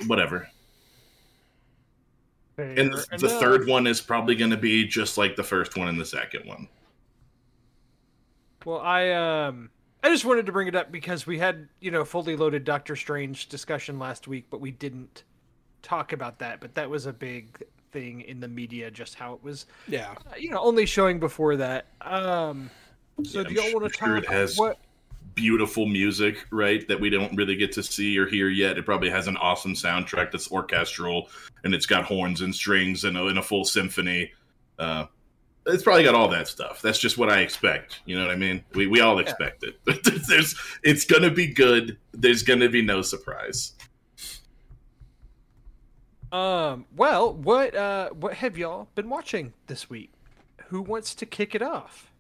Whatever. 0.07 0.49
Fair 2.63 2.79
and 2.79 2.93
the, 2.93 3.07
the 3.19 3.29
third 3.29 3.67
one 3.67 3.87
is 3.87 4.01
probably 4.01 4.35
going 4.35 4.51
to 4.51 4.57
be 4.57 4.87
just 4.87 5.19
like 5.19 5.37
the 5.37 5.43
first 5.43 5.77
one 5.77 5.89
and 5.89 6.01
the 6.01 6.05
second 6.05 6.47
one. 6.47 6.69
Well, 8.65 8.81
I 8.81 9.11
um 9.11 9.71
I 10.05 10.09
just 10.09 10.25
wanted 10.25 10.47
to 10.47 10.53
bring 10.53 10.69
it 10.69 10.77
up 10.77 10.93
because 10.93 11.27
we 11.27 11.39
had, 11.39 11.69
you 11.81 11.91
know, 11.91 12.05
fully 12.05 12.37
loaded 12.37 12.65
Doctor 12.65 12.97
Strange 12.97 13.49
discussion 13.49 13.99
last 13.99 14.29
week, 14.29 14.47
but 14.51 14.61
we 14.61 14.71
didn't 14.71 15.25
talk 15.83 16.13
about 16.13 16.39
that, 16.39 16.61
but 16.61 16.75
that 16.77 16.89
was 16.89 17.07
a 17.07 17.13
big 17.13 17.63
thing 17.91 18.23
in 18.23 18.41
the 18.41 18.49
media 18.49 18.91
just 18.91 19.17
how 19.17 19.35
it 19.35 19.45
was 19.45 19.67
yeah. 19.87 20.15
uh, 20.31 20.35
you 20.39 20.49
know 20.49 20.59
only 20.61 20.87
showing 20.87 21.21
before 21.21 21.57
that. 21.57 21.87
Um 22.01 22.71
so 23.23 23.41
yeah, 23.41 23.49
do 23.49 23.55
y'all 23.55 23.73
want 23.75 23.93
to 23.93 23.99
sure 23.99 24.15
talk 24.15 24.25
it 24.25 24.31
has 24.31 24.57
what 24.57 24.79
beautiful 25.35 25.87
music, 25.87 26.47
right? 26.51 26.87
That 26.89 27.01
we 27.01 27.11
don't 27.11 27.35
really 27.37 27.57
get 27.57 27.73
to 27.73 27.83
see 27.83 28.19
or 28.19 28.27
hear 28.27 28.49
yet. 28.49 28.79
It 28.79 28.85
probably 28.85 29.11
has 29.11 29.27
an 29.27 29.37
awesome 29.37 29.75
soundtrack 29.75 30.33
that's 30.33 30.51
orchestral 30.51 31.29
and 31.65 31.75
it's 31.75 31.87
got 31.87 32.05
horns 32.05 32.41
and 32.41 32.55
strings 32.55 33.05
and 33.05 33.17
a, 33.17 33.27
and 33.27 33.39
a 33.39 33.43
full 33.43 33.65
symphony. 33.65 34.33
Uh, 34.79 35.07
it's 35.67 35.83
probably 35.83 36.03
got 36.03 36.15
all 36.15 36.29
that 36.29 36.49
stuff. 36.49 36.83
That's 36.83 36.99
just 36.99 37.19
what 37.19 37.31
I 37.31 37.41
expect. 37.41 38.01
You 38.05 38.17
know 38.17 38.27
what 38.27 38.33
I 38.33 38.37
mean? 38.37 38.65
We 38.75 38.87
we 38.89 39.01
all 39.01 39.19
expect 39.21 39.65
it. 39.65 39.79
There's 40.29 40.57
it's 40.83 41.05
gonna 41.05 41.31
be 41.31 41.47
good. 41.47 41.99
There's 42.13 42.43
gonna 42.43 42.69
be 42.69 42.83
no 42.83 43.03
surprise. 43.03 43.75
Um. 46.33 46.87
Well, 46.97 47.35
what 47.35 47.75
uh, 47.77 48.11
what 48.11 48.35
have 48.35 48.59
y'all 48.59 48.89
been 48.95 49.09
watching 49.09 49.53
this 49.67 49.89
week? 49.89 50.11
Who 50.69 50.83
wants 50.83 51.15
to 51.17 51.27
kick 51.27 51.55
it 51.55 51.63
off? 51.63 52.12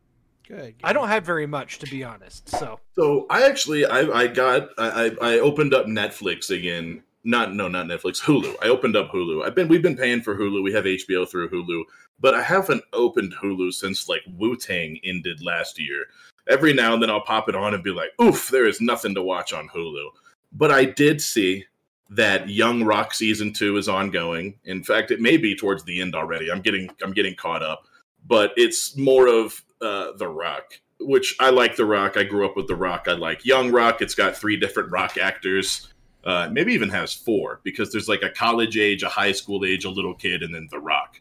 Good. 0.47 0.75
I 0.83 0.93
don't 0.93 1.09
have 1.09 1.25
very 1.25 1.47
much 1.47 1.79
to 1.81 1.87
be 1.87 2.05
honest. 2.05 2.49
So 2.49 2.81
So 2.95 3.27
I 3.31 3.45
actually 3.45 3.85
I 3.87 4.01
I 4.01 4.27
got 4.27 4.71
I 4.79 5.07
I 5.21 5.31
I 5.35 5.39
opened 5.39 5.75
up 5.75 5.87
Netflix 5.87 6.51
again. 6.51 7.03
Not 7.25 7.55
no 7.55 7.69
not 7.69 7.87
Netflix 7.87 8.21
Hulu. 8.21 8.55
I 8.63 8.69
opened 8.69 8.97
up 8.97 9.11
Hulu. 9.11 9.45
I've 9.45 9.55
been 9.55 9.69
we've 9.69 9.83
been 9.83 9.97
paying 9.97 10.23
for 10.23 10.37
Hulu. 10.37 10.63
We 10.63 10.73
have 10.73 10.85
HBO 10.85 11.29
through 11.29 11.51
Hulu, 11.51 11.85
but 12.21 12.35
I 12.35 12.43
haven't 12.43 12.83
opened 12.93 13.35
Hulu 13.35 13.73
since 13.73 14.09
like 14.09 14.23
Wu 14.37 14.57
Tang 14.57 14.99
ended 15.05 15.43
last 15.43 15.79
year. 15.79 16.07
Every 16.49 16.73
now 16.73 16.95
and 16.95 17.03
then 17.03 17.11
I'll 17.11 17.21
pop 17.21 17.49
it 17.49 17.55
on 17.55 17.75
and 17.75 17.85
be 17.85 17.93
like, 17.93 18.11
"Oof, 18.21 18.49
there 18.49 18.67
is 18.67 18.81
nothing 18.81 19.15
to 19.15 19.23
watch 19.23 19.53
on 19.53 19.69
Hulu." 19.69 20.09
But 20.53 20.73
I 20.73 20.85
did 20.85 21.23
see 21.23 21.65
that 22.11 22.49
Young 22.49 22.85
Rock 22.85 23.15
season 23.15 23.53
two 23.53 23.77
is 23.77 23.89
ongoing. 23.89 24.59
In 24.65 24.83
fact, 24.83 25.11
it 25.11 25.21
may 25.21 25.37
be 25.37 25.57
towards 25.57 25.85
the 25.85 26.01
end 26.01 26.15
already. 26.15 26.51
I'm 26.51 26.61
getting 26.61 26.91
I'm 27.03 27.13
getting 27.13 27.35
caught 27.35 27.63
up, 27.63 27.87
but 28.27 28.53
it's 28.57 28.97
more 28.97 29.29
of 29.29 29.63
uh, 29.83 30.13
the 30.17 30.29
Rock, 30.29 30.81
which 31.01 31.37
I 31.41 31.51
like. 31.51 31.77
The 31.77 31.85
Rock. 31.85 32.17
I 32.17 32.25
grew 32.25 32.47
up 32.47 32.57
with 32.57 32.69
the 32.69 32.77
Rock. 32.77 33.07
I 33.09 33.13
like 33.13 33.45
Young 33.45 33.73
Rock. 33.73 34.01
It's 34.01 34.15
got 34.15 34.37
three 34.37 34.57
different 34.57 34.91
Rock 34.91 35.19
actors. 35.19 35.89
Uh, 36.25 36.49
maybe 36.53 36.73
even 36.73 36.89
has 36.89 37.13
four 37.13 37.61
because 37.65 37.91
there's 37.91 38.09
like 38.09 38.23
a 38.23 38.31
college 38.31 38.77
age, 38.79 39.03
a 39.03 39.09
high 39.09 39.33
school 39.33 39.65
age, 39.65 39.85
a 39.85 39.91
little 39.91 40.15
kid, 40.15 40.43
and 40.43 40.55
then 40.55 40.69
the 40.71 40.79
Rock. 40.79 41.21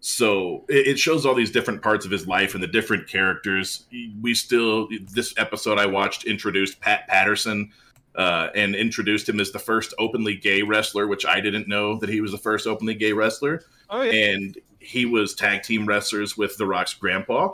So 0.00 0.64
it, 0.68 0.88
it 0.88 0.98
shows 0.98 1.24
all 1.24 1.34
these 1.34 1.52
different 1.52 1.82
parts 1.82 2.04
of 2.04 2.10
his 2.10 2.26
life 2.26 2.54
and 2.54 2.62
the 2.62 2.66
different 2.66 3.06
characters. 3.06 3.84
We 4.20 4.34
still 4.34 4.88
this 5.12 5.34
episode 5.36 5.78
I 5.78 5.86
watched 5.86 6.24
introduced 6.24 6.80
Pat 6.80 7.06
Patterson 7.06 7.70
uh, 8.16 8.48
and 8.54 8.74
introduced 8.74 9.28
him 9.28 9.38
as 9.38 9.52
the 9.52 9.58
first 9.58 9.94
openly 9.98 10.34
gay 10.34 10.62
wrestler, 10.62 11.06
which 11.06 11.24
I 11.24 11.40
didn't 11.40 11.68
know 11.68 11.98
that 11.98 12.08
he 12.08 12.20
was 12.20 12.32
the 12.32 12.38
first 12.38 12.66
openly 12.66 12.94
gay 12.94 13.12
wrestler. 13.12 13.62
oh 13.88 14.02
yeah, 14.02 14.32
And 14.32 14.58
he 14.80 15.04
was 15.04 15.34
tag 15.34 15.62
team 15.62 15.86
wrestlers 15.86 16.36
with 16.36 16.56
The 16.56 16.66
Rock's 16.66 16.94
grandpa. 16.94 17.52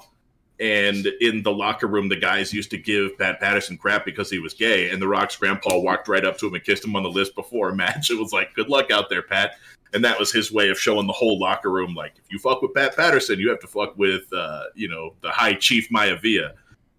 And 0.58 1.06
in 1.20 1.42
the 1.42 1.52
locker 1.52 1.86
room, 1.86 2.08
the 2.08 2.16
guys 2.16 2.52
used 2.52 2.70
to 2.70 2.78
give 2.78 3.18
Pat 3.18 3.40
Patterson 3.40 3.76
crap 3.76 4.06
because 4.06 4.30
he 4.30 4.38
was 4.38 4.54
gay. 4.54 4.88
And 4.90 5.02
The 5.02 5.08
Rock's 5.08 5.36
grandpa 5.36 5.78
walked 5.78 6.08
right 6.08 6.24
up 6.24 6.38
to 6.38 6.46
him 6.46 6.54
and 6.54 6.64
kissed 6.64 6.84
him 6.84 6.96
on 6.96 7.02
the 7.02 7.10
lips 7.10 7.30
before 7.30 7.70
a 7.70 7.74
match. 7.74 8.10
It 8.16 8.18
was 8.18 8.32
like, 8.32 8.54
good 8.54 8.68
luck 8.68 8.90
out 8.90 9.10
there, 9.10 9.22
Pat. 9.22 9.56
And 9.92 10.04
that 10.04 10.18
was 10.18 10.32
his 10.32 10.50
way 10.50 10.70
of 10.70 10.78
showing 10.78 11.06
the 11.06 11.12
whole 11.12 11.38
locker 11.38 11.70
room, 11.70 11.94
like, 11.94 12.14
if 12.16 12.32
you 12.32 12.38
fuck 12.38 12.62
with 12.62 12.74
Pat 12.74 12.96
Patterson, 12.96 13.38
you 13.38 13.50
have 13.50 13.60
to 13.60 13.66
fuck 13.66 13.96
with, 13.98 14.32
uh, 14.32 14.64
you 14.74 14.88
know, 14.88 15.14
the 15.20 15.30
High 15.30 15.54
Chief 15.54 15.88
Maivia. 15.90 16.52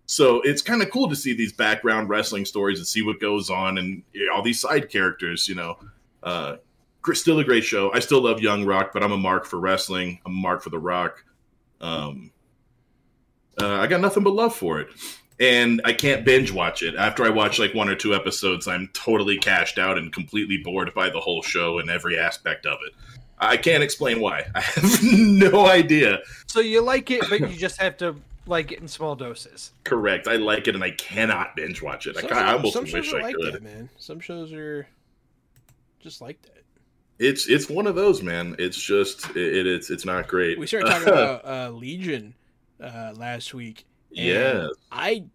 So 0.06 0.42
it's 0.42 0.62
kind 0.62 0.82
of 0.82 0.90
cool 0.90 1.10
to 1.10 1.16
see 1.16 1.34
these 1.34 1.52
background 1.52 2.08
wrestling 2.08 2.46
stories 2.46 2.78
and 2.78 2.88
see 2.88 3.02
what 3.02 3.20
goes 3.20 3.50
on 3.50 3.78
and 3.78 4.04
you 4.14 4.28
know, 4.28 4.36
all 4.36 4.42
these 4.42 4.60
side 4.60 4.90
characters, 4.90 5.48
you 5.48 5.56
know. 5.56 5.78
Uh, 6.24 6.58
still 7.14 7.40
a 7.40 7.44
great 7.44 7.64
show. 7.64 7.92
I 7.94 8.00
still 8.00 8.22
love 8.22 8.42
Young 8.42 8.66
Rock, 8.66 8.92
but 8.94 9.04
I'm 9.04 9.12
a 9.12 9.18
mark 9.18 9.46
for 9.46 9.60
wrestling. 9.60 10.20
I'm 10.26 10.34
a 10.34 10.42
mark 10.42 10.62
for 10.62 10.70
The 10.70 10.80
Rock. 10.80 11.24
Um, 11.82 12.32
uh, 13.60 13.76
I 13.76 13.88
got 13.88 14.02
nothing 14.02 14.24
but 14.24 14.34
love 14.34 14.56
for 14.56 14.80
it. 14.80 14.90
And 15.40 15.82
I 15.86 15.94
can't 15.94 16.26
binge 16.26 16.52
watch 16.52 16.82
it. 16.82 16.96
After 16.96 17.24
I 17.24 17.30
watch 17.30 17.60
like 17.60 17.74
one 17.76 17.90
or 17.90 17.96
two 17.96 18.16
episodes, 18.16 18.68
I'm 18.68 18.90
totally 18.94 19.38
cashed 19.38 19.78
out 19.78 19.98
and 19.98 20.12
completely 20.12 20.58
bored 20.58 20.92
by 20.96 21.10
the 21.10 21.20
whole 21.20 21.44
show 21.44 21.78
and 21.78 21.90
every 21.92 22.18
aspect 22.18 22.66
of 22.66 22.80
it. 22.88 22.94
I 23.40 23.56
can't 23.58 23.84
explain 23.84 24.20
why. 24.20 24.46
I 24.56 24.62
have 24.62 25.04
no 25.04 25.68
idea. 25.68 26.20
so 26.48 26.60
you 26.60 26.82
like 26.82 27.12
it, 27.12 27.24
but 27.30 27.40
you 27.40 27.56
just 27.56 27.80
have 27.80 27.98
to 27.98 28.16
like 28.48 28.72
it 28.72 28.80
in 28.80 28.88
small 28.88 29.16
doses. 29.16 29.74
Correct. 29.84 30.28
I 30.28 30.38
like 30.38 30.68
it 30.68 30.74
and 30.74 30.84
I 30.84 30.92
cannot 30.92 31.56
binge 31.56 31.84
watch 31.84 32.08
it. 32.08 32.18
I, 32.18 32.22
Some, 32.22 32.30
kinda, 32.30 32.44
I 32.44 32.54
almost 32.54 32.74
some 32.74 32.86
shows 32.86 32.94
wish 32.94 33.14
are 33.14 33.20
I 33.20 33.22
like 33.24 33.36
could. 33.36 33.54
that, 33.54 33.64
man. 33.64 33.90
Some 33.98 34.20
shows 34.20 34.52
are 34.54 34.88
just 36.00 36.20
like 36.22 36.42
that. 36.44 36.64
It's 37.20 37.48
it's 37.50 37.68
one 37.70 37.88
of 37.88 37.96
those, 37.96 38.22
man. 38.22 38.56
It's 38.60 38.78
just 38.78 39.36
it, 39.36 39.68
it's 39.68 39.90
it's 39.90 40.06
not 40.06 40.28
great. 40.28 40.60
We 40.60 40.68
started 40.68 40.88
talking 40.90 41.08
about 41.10 41.46
uh, 41.46 41.72
Legion 41.72 42.36
uh, 42.82 43.14
last 43.16 43.54
week. 43.54 43.86
Yes. 44.10 44.70
I 44.92 45.26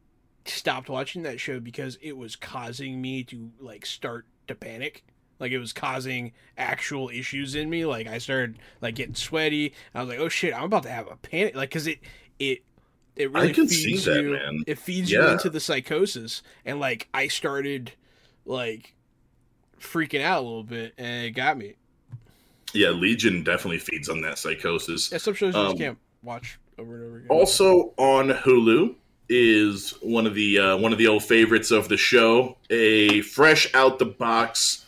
stopped 0.45 0.89
watching 0.89 1.23
that 1.23 1.41
show 1.41 1.61
because 1.61 1.99
it 2.03 2.17
was 2.17 2.37
causing 2.37 3.01
me 3.01 3.25
to 3.25 3.51
like 3.61 3.87
start 3.87 4.27
to 4.49 4.55
panic. 4.55 5.05
Like 5.39 5.53
it 5.53 5.59
was 5.59 5.73
causing 5.73 6.33
actual 6.57 7.09
issues 7.09 7.55
in 7.55 7.69
me. 7.69 7.85
Like 7.85 8.07
I 8.07 8.19
started 8.19 8.59
like 8.81 8.95
getting 8.95 9.15
sweaty. 9.15 9.75
I 9.95 10.01
was 10.01 10.09
like, 10.09 10.19
"Oh 10.21 10.29
shit, 10.29 10.55
I'm 10.55 10.65
about 10.65 10.85
to 10.85 10.91
have 10.91 11.09
a 11.11 11.17
panic." 11.17 11.57
Like 11.57 11.71
because 11.71 11.87
it 11.87 11.99
it 12.39 12.63
it 13.17 13.33
really 13.33 13.53
can 13.53 13.69
see 13.69 13.93
feeds 13.93 14.05
that, 14.05 14.23
you. 14.23 14.31
man. 14.33 14.63
It 14.67 14.79
feeds 14.79 15.11
you 15.11 15.27
into 15.27 15.51
the 15.51 15.61
psychosis, 15.61 16.43
and 16.65 16.79
like 16.79 17.09
I 17.13 17.27
started 17.29 17.93
like 18.45 18.95
freaking 19.81 20.23
out 20.23 20.43
a 20.43 20.47
little 20.47 20.63
bit, 20.63 20.95
and 20.97 21.27
it 21.27 21.33
got 21.33 21.59
me. 21.59 21.75
Yeah, 22.73 22.91
Legion 22.91 23.43
definitely 23.43 23.79
feeds 23.79 24.09
on 24.09 24.21
that 24.23 24.39
psychosis. 24.39 25.11
Yeah, 25.11 25.19
some 25.19 25.35
shows 25.35 25.55
you 25.55 25.61
Um, 25.61 25.67
just 25.73 25.79
can't 25.79 25.99
watch 26.23 26.59
over 26.79 26.95
and 26.97 27.05
over 27.05 27.17
again. 27.19 27.29
Also 27.31 27.93
on 27.97 28.31
Hulu 28.31 28.95
is 29.29 29.91
one 30.03 30.27
of 30.27 30.35
the 30.35 30.59
uh, 30.59 30.77
one 30.77 30.93
of 30.93 30.99
the 30.99 31.07
old 31.07 31.25
favorites 31.25 31.71
of 31.71 31.89
the 31.89 31.97
show, 31.97 32.57
a 32.71 33.23
fresh 33.23 33.73
out 33.75 33.99
the 33.99 34.07
box 34.07 34.85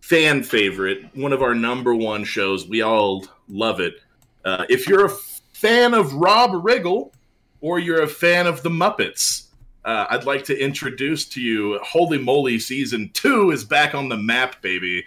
fan 0.00 0.42
favorite, 0.42 1.04
one 1.14 1.32
of 1.32 1.42
our 1.42 1.54
number 1.54 1.94
one 1.94 2.24
shows. 2.24 2.66
We 2.66 2.82
all 2.82 3.26
love 3.48 3.80
it. 3.80 4.00
Uh, 4.44 4.64
if 4.68 4.88
you're 4.88 5.06
a 5.06 5.16
fan 5.52 5.94
of 5.94 6.14
Rob 6.14 6.52
Riggle 6.52 7.12
or 7.60 7.78
you're 7.78 8.02
a 8.02 8.08
fan 8.08 8.46
of 8.46 8.62
the 8.62 8.70
Muppets, 8.70 9.48
uh, 9.84 10.06
I'd 10.10 10.24
like 10.24 10.44
to 10.44 10.58
introduce 10.58 11.26
to 11.30 11.40
you 11.40 11.78
Holey 11.84 12.22
Moley 12.22 12.58
season 12.58 13.10
two 13.12 13.50
is 13.50 13.64
back 13.64 13.94
on 13.94 14.08
the 14.08 14.16
map, 14.16 14.60
baby. 14.62 15.04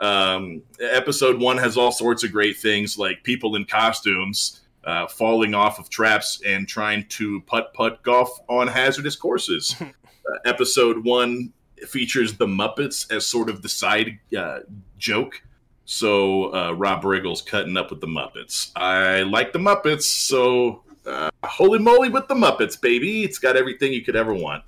Um, 0.00 0.62
episode 0.80 1.40
one 1.40 1.56
has 1.58 1.76
all 1.76 1.92
sorts 1.92 2.24
of 2.24 2.32
great 2.32 2.56
things 2.56 2.98
like 2.98 3.22
people 3.22 3.54
in 3.56 3.64
costumes 3.64 4.60
uh, 4.86 5.06
falling 5.06 5.54
off 5.54 5.78
of 5.78 5.88
traps 5.88 6.40
and 6.46 6.68
trying 6.68 7.06
to 7.08 7.40
putt 7.42 7.72
putt 7.74 8.02
golf 8.02 8.40
on 8.48 8.68
hazardous 8.68 9.16
courses. 9.16 9.74
uh, 9.80 10.38
episode 10.44 11.04
one 11.04 11.52
features 11.86 12.36
the 12.36 12.46
Muppets 12.46 13.10
as 13.12 13.26
sort 13.26 13.48
of 13.48 13.62
the 13.62 13.68
side 13.68 14.18
uh, 14.36 14.60
joke. 14.98 15.42
So 15.84 16.54
uh, 16.54 16.72
Rob 16.72 17.04
Riggle's 17.04 17.42
cutting 17.42 17.76
up 17.76 17.90
with 17.90 18.00
the 18.00 18.06
Muppets. 18.06 18.70
I 18.74 19.22
like 19.22 19.52
the 19.52 19.58
Muppets, 19.58 20.04
so 20.04 20.82
uh, 21.06 21.30
holy 21.44 21.78
moly 21.78 22.08
with 22.08 22.28
the 22.28 22.34
Muppets, 22.34 22.80
baby! 22.80 23.24
It's 23.24 23.38
got 23.38 23.56
everything 23.56 23.92
you 23.92 24.02
could 24.02 24.16
ever 24.16 24.32
want. 24.32 24.64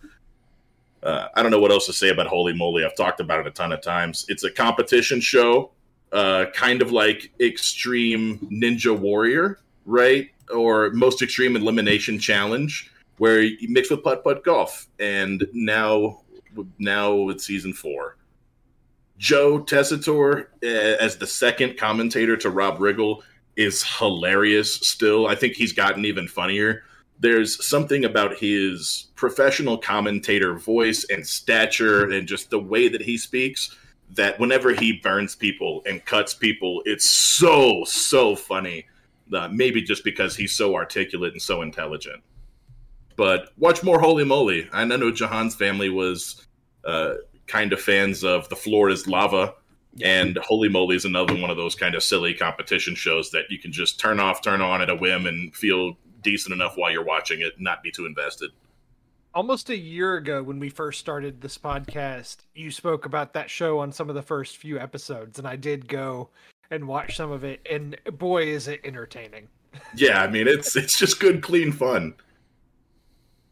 Uh, 1.03 1.29
I 1.35 1.43
don't 1.43 1.51
know 1.51 1.61
what 1.61 1.71
else 1.71 1.87
to 1.87 1.93
say 1.93 2.09
about 2.09 2.27
Holey 2.27 2.57
Moley. 2.57 2.85
I've 2.85 2.97
talked 2.97 3.21
about 3.21 3.41
it 3.41 3.47
a 3.47 3.51
ton 3.51 3.73
of 3.73 3.81
times. 3.81 4.27
It's 4.29 4.45
a 4.45 4.51
competition 4.51 5.21
show, 5.21 5.71
uh, 6.13 6.47
kind 6.53 6.83
of 6.83 6.91
like 6.91 7.31
Extreme 7.41 8.49
Ninja 8.53 8.99
Warrior, 8.99 9.61
right? 9.87 10.31
Or 10.53 10.91
Most 10.91 11.23
Extreme 11.23 11.57
Elimination 11.57 12.19
Challenge, 12.19 12.91
where 13.17 13.41
you 13.41 13.69
mix 13.71 13.91
with 13.91 14.03
putt 14.03 14.23
putt 14.23 14.45
golf. 14.45 14.87
And 14.99 15.47
now, 15.55 16.23
now 16.79 17.15
with 17.15 17.41
season 17.41 17.73
four, 17.73 18.17
Joe 19.19 19.61
Tessitore 19.61 20.47
uh, 20.63 20.67
as 20.67 21.17
the 21.17 21.27
second 21.27 21.79
commentator 21.79 22.37
to 22.37 22.51
Rob 22.51 22.79
Riggle 22.79 23.23
is 23.57 23.83
hilarious. 23.83 24.75
Still, 24.75 25.27
I 25.27 25.35
think 25.35 25.55
he's 25.55 25.73
gotten 25.73 26.05
even 26.05 26.29
funnier. 26.29 26.83
There's 27.19 27.67
something 27.67 28.05
about 28.05 28.37
his 28.37 29.07
professional 29.15 29.79
commentator 29.79 30.59
voice 30.59 31.07
and 31.09 31.27
stature, 31.27 32.11
and 32.11 32.29
just 32.29 32.51
the 32.51 32.59
way 32.59 32.89
that 32.89 33.01
he 33.01 33.17
speaks 33.17 33.75
that 34.11 34.39
whenever 34.39 34.73
he 34.73 35.01
burns 35.03 35.35
people 35.35 35.83
and 35.87 36.05
cuts 36.05 36.35
people, 36.35 36.83
it's 36.85 37.09
so 37.09 37.85
so 37.85 38.37
funny. 38.37 38.85
Uh, 39.33 39.49
maybe 39.51 39.83
just 39.83 40.05
because 40.05 40.37
he's 40.37 40.53
so 40.53 40.77
articulate 40.77 41.33
and 41.33 41.43
so 41.43 41.63
intelligent. 41.63 42.23
But 43.17 43.49
watch 43.57 43.83
more 43.83 43.99
Holey 43.99 44.27
Moley. 44.27 44.69
I 44.73 44.85
know 44.85 45.11
Jahan's 45.11 45.55
family 45.55 45.89
was 45.89 46.47
uh, 46.85 47.15
kind 47.47 47.73
of 47.73 47.81
fans 47.81 48.23
of 48.23 48.49
The 48.49 48.57
Floor 48.57 48.89
is 48.89 49.09
Lava, 49.09 49.55
and 50.03 50.37
Holey 50.37 50.71
Moley 50.71 50.97
is 50.97 51.05
another 51.05 51.35
one 51.35 51.51
of 51.51 51.57
those 51.57 51.75
kind 51.75 51.95
of 51.95 52.03
silly 52.03 52.35
competition 52.35 52.95
shows 52.95 53.31
that 53.31 53.45
you 53.51 53.59
can 53.59 53.73
just 53.73 53.99
turn 53.99 54.21
off, 54.21 54.43
turn 54.43 54.61
on 54.61 54.83
at 54.83 54.91
a 54.91 54.95
whim, 54.95 55.27
and 55.27 55.55
feel 55.55 55.97
decent 56.23 56.53
enough 56.53 56.77
while 56.77 56.93
you're 56.93 57.05
watching 57.05 57.41
it, 57.41 57.55
not 57.59 57.83
be 57.83 57.91
too 57.91 58.07
invested. 58.07 58.51
Almost 59.35 59.71
a 59.71 59.77
year 59.77 60.17
ago, 60.17 60.43
when 60.43 60.59
we 60.59 60.71
first 60.71 60.99
started 60.99 61.41
this 61.41 61.59
podcast, 61.59 62.39
you 62.55 62.71
spoke 62.71 63.07
about 63.07 63.33
that 63.35 63.51
show 63.51 63.79
on 63.79 63.93
some 63.93 64.09
of 64.09 64.15
the 64.15 64.23
first 64.23 64.57
few 64.57 64.79
episodes, 64.79 65.39
and 65.39 65.47
I 65.47 65.57
did 65.57 65.89
go 65.89 66.31
and 66.71 66.87
watch 66.89 67.17
some 67.17 67.31
of 67.33 67.45
it, 67.45 67.61
and 67.71 67.97
boy, 68.19 68.45
is 68.45 68.69
it 68.69 68.81
entertaining. 68.85 69.49
Yeah, 69.95 70.23
I 70.23 70.27
mean 70.27 70.49
it's 70.49 70.75
it's 70.75 70.99
just 70.99 71.21
good, 71.21 71.43
clean 71.43 71.71
fun. 71.71 72.15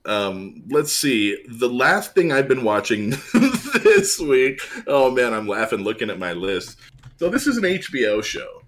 Um, 0.06 0.62
let's 0.68 0.92
see. 0.92 1.36
The 1.48 1.68
last 1.68 2.14
thing 2.14 2.32
I've 2.32 2.48
been 2.48 2.64
watching 2.64 3.10
this 3.82 4.18
week. 4.18 4.60
Oh 4.86 5.10
man, 5.10 5.34
I'm 5.34 5.46
laughing 5.46 5.80
looking 5.80 6.08
at 6.08 6.18
my 6.18 6.32
list. 6.32 6.78
So 7.18 7.28
this 7.28 7.46
is 7.46 7.58
an 7.58 7.64
HBO 7.64 8.22
show, 8.22 8.62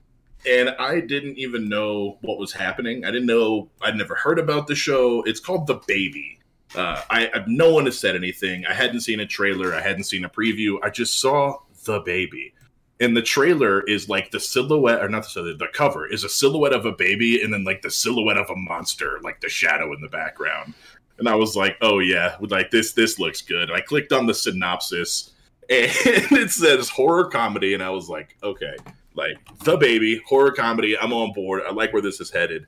and 0.49 0.71
I 0.79 1.00
didn't 1.00 1.38
even 1.38 1.69
know 1.69 2.19
what 2.21 2.38
was 2.38 2.53
happening. 2.53 3.05
I 3.05 3.11
didn't 3.11 3.26
know. 3.26 3.69
I'd 3.83 3.97
never 3.97 4.15
heard 4.15 4.38
about 4.38 4.67
the 4.67 4.75
show. 4.75 5.23
It's 5.23 5.41
called 5.41 5.67
The 5.67 5.81
Baby. 5.87 6.38
Uh, 6.75 7.00
I, 7.11 7.29
I 7.29 7.45
no 7.47 7.73
one 7.73 7.87
has 7.87 7.99
said 7.99 8.17
anything. 8.17 8.65
I 8.67 8.75
hadn't 8.75 9.00
seen 9.00 9.21
a 9.21 9.26
trailer. 9.26 9.75
I 9.75 9.81
hadn't 9.81 10.05
seen 10.05 10.25
a 10.25 10.29
preview. 10.29 10.76
I 10.83 10.91
just 10.91 11.21
saw 11.21 11.59
The 11.85 12.00
Baby, 12.00 12.53
and 13.00 13.17
the 13.17 13.23
trailer 13.23 13.83
is 13.83 14.09
like 14.09 14.31
the 14.31 14.41
silhouette, 14.41 15.03
or 15.03 15.09
not 15.09 15.26
the. 15.35 15.57
The 15.59 15.69
cover 15.73 16.07
is 16.07 16.25
a 16.25 16.29
silhouette 16.29 16.73
of 16.73 16.87
a 16.87 16.93
baby, 16.93 17.43
and 17.43 17.53
then 17.53 17.65
like 17.65 17.83
the 17.83 17.91
silhouette 17.91 18.38
of 18.38 18.50
a 18.50 18.57
monster, 18.57 19.19
like 19.23 19.41
the 19.41 19.49
shadow 19.49 19.93
in 19.93 20.00
the 20.00 20.09
background. 20.09 20.75
And 21.19 21.29
I 21.29 21.35
was 21.35 21.57
like, 21.57 21.76
"Oh 21.81 21.99
yeah, 21.99 22.37
like 22.41 22.71
this. 22.71 22.93
This 22.93 23.19
looks 23.19 23.43
good." 23.43 23.71
And 23.71 23.76
I 23.76 23.81
clicked 23.81 24.12
on 24.12 24.26
the 24.26 24.35
synopsis, 24.35 25.33
and 25.71 25.91
it 26.33 26.50
says 26.50 26.88
horror 26.88 27.29
comedy, 27.29 27.75
and 27.75 27.83
I 27.83 27.91
was 27.91 28.09
like, 28.09 28.37
"Okay." 28.43 28.76
like 29.17 29.37
the 29.65 29.76
baby 29.76 30.21
horror 30.26 30.53
comedy 30.53 30.97
i'm 30.99 31.12
on 31.12 31.33
board 31.33 31.62
i 31.67 31.73
like 31.73 31.93
where 31.93 32.03
this 32.03 32.21
is 32.21 32.31
headed 32.31 32.67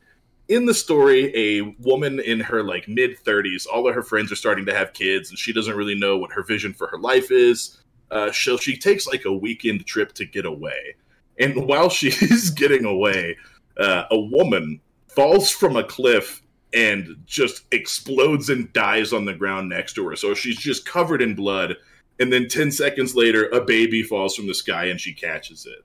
in 0.49 0.65
the 0.65 0.75
story 0.75 1.31
a 1.37 1.77
woman 1.79 2.19
in 2.21 2.41
her 2.41 2.63
like 2.63 2.89
mid 2.89 3.17
30s 3.23 3.67
all 3.73 3.87
of 3.87 3.95
her 3.95 4.03
friends 4.03 4.33
are 4.33 4.37
starting 4.37 4.67
to 4.67 4.75
have 4.75 4.93
kids 4.93 5.31
and 5.31 5.39
she 5.39 5.53
doesn't 5.53 5.77
really 5.77 5.95
know 5.95 6.17
what 6.17 6.33
her 6.33 6.43
vision 6.43 6.73
for 6.73 6.89
her 6.89 6.99
life 6.99 7.31
is 7.31 7.78
uh, 8.11 8.31
so 8.33 8.57
she 8.57 8.77
takes 8.77 9.07
like 9.07 9.25
a 9.25 9.33
weekend 9.33 9.87
trip 9.87 10.13
to 10.13 10.25
get 10.25 10.47
away 10.47 10.95
and 11.39 11.67
while 11.67 11.89
she's 11.89 12.51
getting 12.51 12.85
away 12.85 13.37
uh, 13.79 14.05
a 14.11 14.19
woman 14.19 14.81
falls 15.09 15.51
from 15.51 15.77
a 15.77 15.85
cliff 15.85 16.43
and 16.75 17.17
just 17.25 17.63
explodes 17.73 18.51
and 18.51 18.71
dies 18.73 19.13
on 19.13 19.25
the 19.25 19.33
ground 19.33 19.69
next 19.69 19.95
to 19.95 20.07
her 20.07 20.17
so 20.17 20.35
she's 20.35 20.59
just 20.59 20.87
covered 20.87 21.23
in 21.23 21.35
blood 21.35 21.77
and 22.21 22.33
then 22.33 22.49
10 22.49 22.71
seconds 22.71 23.15
later 23.15 23.49
a 23.51 23.61
baby 23.61 24.03
falls 24.03 24.35
from 24.35 24.47
the 24.47 24.55
sky 24.55 24.87
and 24.87 25.01
she 25.01 25.13
catches 25.13 25.67
it 25.67 25.85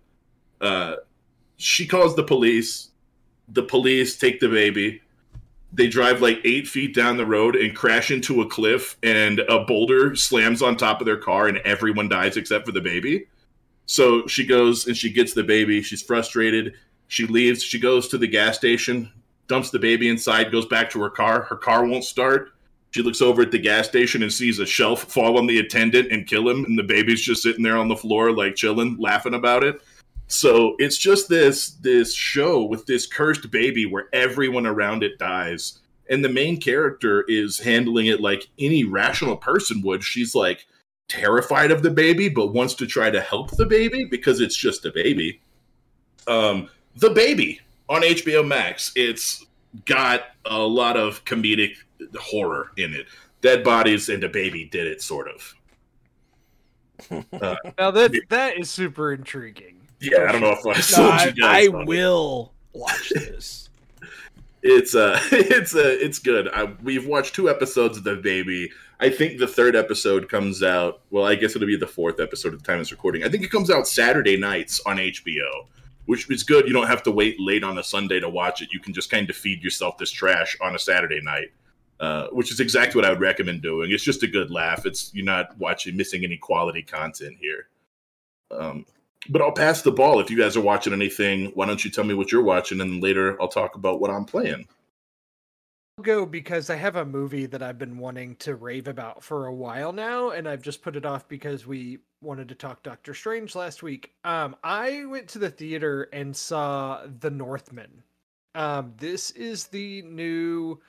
uh, 0.63 0.96
she 1.58 1.86
calls 1.86 2.15
the 2.15 2.24
police. 2.24 2.89
The 3.50 3.63
police 3.63 4.18
take 4.18 4.39
the 4.39 4.50
baby. 4.50 5.01
They 5.75 5.88
drive 5.88 6.22
like 6.22 6.39
eight 6.44 6.68
feet 6.68 6.94
down 6.94 7.18
the 7.18 7.25
road 7.25 7.56
and 7.56 7.75
crash 7.75 8.12
into 8.12 8.42
a 8.42 8.48
cliff, 8.48 8.96
and 9.01 9.39
a 9.39 9.65
boulder 9.65 10.15
slams 10.15 10.62
on 10.62 10.77
top 10.77 11.01
of 11.01 11.06
their 11.06 11.18
car, 11.18 11.48
and 11.48 11.58
everyone 11.60 12.10
dies 12.10 12.38
except 12.38 12.65
for 12.65 12.72
the 12.72 12.82
baby. 12.82 13.25
So 13.86 14.27
she 14.27 14.46
goes 14.46 14.88
and 14.88 14.96
she 14.96 15.12
gets 15.12 15.34
the 15.34 15.44
baby. 15.44 15.82
She's 15.82 16.01
frustrated. 16.01 16.75
She 17.08 17.25
leaves. 17.25 17.63
She 17.63 17.80
goes 17.80 18.08
to 18.10 18.18
the 18.18 18.27
gas 18.27 18.56
station, 18.56 19.12
dumps 19.48 19.72
the 19.72 19.80
baby 19.80 20.10
inside, 20.10 20.51
goes 20.51 20.65
back 20.65 20.89
to 20.92 21.01
her 21.01 21.10
car. 21.10 21.42
Her 21.42 21.58
car 21.58 21.86
won't 21.86 22.03
start. 22.03 22.51
She 22.92 23.01
looks 23.01 23.24
over 23.24 23.42
at 23.42 23.51
the 23.51 23.60
gas 23.60 23.88
station 23.88 24.22
and 24.22 24.32
sees 24.32 24.60
a 24.60 24.68
shelf 24.68 25.06
fall 25.12 25.39
on 25.39 25.48
the 25.48 25.58
attendant 25.58 26.12
and 26.12 26.27
kill 26.27 26.48
him, 26.48 26.63
and 26.65 26.77
the 26.77 26.84
baby's 26.84 27.22
just 27.22 27.42
sitting 27.42 27.63
there 27.63 27.77
on 27.77 27.88
the 27.88 27.96
floor, 27.96 28.32
like 28.32 28.56
chilling, 28.56 28.98
laughing 29.00 29.34
about 29.34 29.63
it. 29.63 29.82
So 30.27 30.75
it's 30.80 30.98
just 30.98 31.30
this 31.30 31.72
this 31.72 32.13
show 32.13 32.63
with 32.63 32.86
this 32.86 33.06
cursed 33.06 33.51
baby 33.51 33.86
where 33.86 34.08
everyone 34.13 34.65
around 34.65 35.03
it 35.03 35.20
dies. 35.20 35.80
And 36.10 36.24
the 36.24 36.30
main 36.30 36.60
character 36.60 37.24
is 37.27 37.60
handling 37.60 38.08
it 38.08 38.20
like 38.20 38.48
any 38.60 38.84
rational 38.84 39.38
person 39.38 39.82
would. 39.84 40.03
She's 40.03 40.36
like 40.36 40.65
terrified 41.08 41.72
of 41.72 41.84
the 41.84 41.92
baby, 41.92 42.30
but 42.30 42.53
wants 42.53 42.74
to 42.75 42.88
try 42.88 43.10
to 43.10 43.22
help 43.22 43.51
the 43.51 43.65
baby 43.65 44.06
because 44.06 44.42
it's 44.42 44.56
just 44.56 44.86
a 44.86 44.92
baby. 44.92 45.39
Um, 46.27 46.70
the 46.96 47.10
baby 47.10 47.62
on 47.89 48.01
HBO 48.01 48.46
Max. 48.46 48.92
It's 48.96 49.46
got 49.86 50.24
a 50.46 50.60
lot 50.60 50.98
of 50.98 51.24
comedic 51.25 51.75
horror 52.20 52.72
in 52.77 52.94
it. 52.94 53.08
Dead 53.42 53.63
bodies 53.63 54.10
and 54.10 54.24
a 54.24 54.30
baby 54.30 54.65
did 54.65 54.88
it, 54.88 55.01
sort 55.01 55.27
of. 55.27 55.56
Uh, 57.12 57.56
now 57.77 57.92
that 57.92 58.13
that 58.30 58.58
is 58.58 58.70
super 58.70 59.13
intriguing. 59.13 59.83
Yeah, 60.04 60.26
I 60.28 60.32
don't 60.34 60.42
know 60.42 60.52
if 60.52 60.66
I 60.66 60.74
told 60.74 61.16
no, 61.16 61.24
you 61.24 61.32
guys. 61.32 61.40
I, 61.42 61.66
I 61.66 61.68
will 61.86 62.54
watch 62.74 63.10
this. 63.16 63.70
it's 64.62 64.96
uh 64.96 65.20
it's 65.32 65.76
uh 65.76 65.98
it's 66.00 66.20
good. 66.20 66.50
I, 66.50 66.66
we've 66.84 67.08
watched 67.08 67.36
two 67.36 67.50
episodes 67.50 67.98
of 67.98 68.04
the 68.04 68.18
baby. 68.18 68.70
I 69.00 69.10
think 69.10 69.39
the 69.39 69.48
third 69.48 69.76
episode 69.76 70.30
comes 70.30 70.62
out. 70.62 71.02
Well, 71.10 71.26
I 71.26 71.36
guess 71.36 71.56
it'll 71.56 71.68
be 71.68 71.78
the 71.78 71.88
fourth 71.88 72.20
episode 72.20 72.54
at 72.54 72.60
the 72.60 72.66
time 72.66 72.80
it's 72.80 72.92
recording. 72.92 73.24
I 73.24 73.30
think 73.30 73.44
it 73.44 73.52
comes 73.52 73.70
out 73.70 73.88
Saturday 73.88 74.38
nights 74.38 74.82
on 74.86 74.98
HBO, 74.98 75.68
which 76.06 76.30
is 76.30 76.44
good. 76.44 76.68
You 76.68 76.74
don't 76.74 76.88
have 76.88 77.04
to 77.04 77.12
wait 77.12 77.39
late 77.39 77.63
on 77.63 77.78
a 77.78 77.84
Sunday 77.84 78.20
to 78.20 78.30
watch 78.30 78.62
it. 78.62 78.72
You 78.72 78.80
can 78.80 78.94
just 78.94 79.10
kind 79.10 79.30
of 79.30 79.36
feed 79.36 79.63
yourself 79.63 79.98
this 79.98 80.12
trash 80.12 80.58
on 80.62 80.76
a 80.76 80.80
Saturday 80.80 81.22
night, 81.22 81.52
uh, 82.00 82.28
which 82.32 82.52
is 82.52 82.60
exactly 82.60 83.00
what 83.00 83.06
I 83.06 83.10
would 83.10 83.22
recommend 83.22 83.62
doing. 83.62 83.92
It's 83.92 84.04
just 84.04 84.24
a 84.24 84.28
good 84.28 84.52
laugh. 84.52 84.86
It's 84.86 85.13
you're 85.13 85.26
not 85.26 85.58
watching 85.58 85.98
missing 85.98 86.24
any 86.24 86.38
quality 86.38 86.82
content 86.82 87.38
here. 87.39 87.68
Um, 88.52 88.86
but 89.30 89.42
I'll 89.42 89.52
pass 89.52 89.82
the 89.82 89.92
ball. 89.92 90.20
If 90.20 90.30
you 90.30 90.38
guys 90.38 90.56
are 90.58 90.62
watching 90.62 90.94
anything, 90.94 91.52
why 91.56 91.66
don't 91.66 91.84
you 91.84 91.92
tell 91.92 92.04
me 92.04 92.14
what 92.14 92.32
you're 92.32 92.44
watching, 92.44 92.82
and 92.82 93.02
later 93.02 93.42
I'll 93.42 93.48
talk 93.48 93.76
about 93.76 94.00
what 94.00 94.12
I'm 94.12 94.26
playing. 94.26 94.68
I'll 95.98 96.04
go 96.04 96.26
because 96.26 96.70
I 96.70 96.76
have 96.76 96.96
a 96.96 97.06
movie 97.06 97.46
that 97.46 97.62
I've 97.62 97.78
been 97.78 97.98
wanting 97.98 98.36
to 98.38 98.56
rave 98.56 98.88
about 98.88 99.24
for 99.24 99.46
a 99.46 99.54
while 99.54 99.94
now, 99.94 100.32
and 100.32 100.48
I've 100.48 100.62
just 100.62 100.82
put 100.82 100.96
it 100.96 101.06
off 101.06 101.28
because 101.28 101.68
we 101.68 102.00
wanted 102.22 102.50
to 102.50 102.56
talk 102.56 102.84
Doctor 102.84 103.14
Strange 103.14 103.56
last 103.56 103.84
week. 103.84 104.12
Um, 104.24 104.56
I 104.64 105.06
went 105.06 105.28
to 105.30 105.40
the 105.40 105.50
theater 105.52 106.10
and 106.12 106.36
saw 106.36 107.06
The 107.20 107.30
Northman. 107.30 108.04
Um, 108.56 108.94
this 108.98 109.32
is 109.32 109.68
the 109.68 110.02
new 110.04 110.80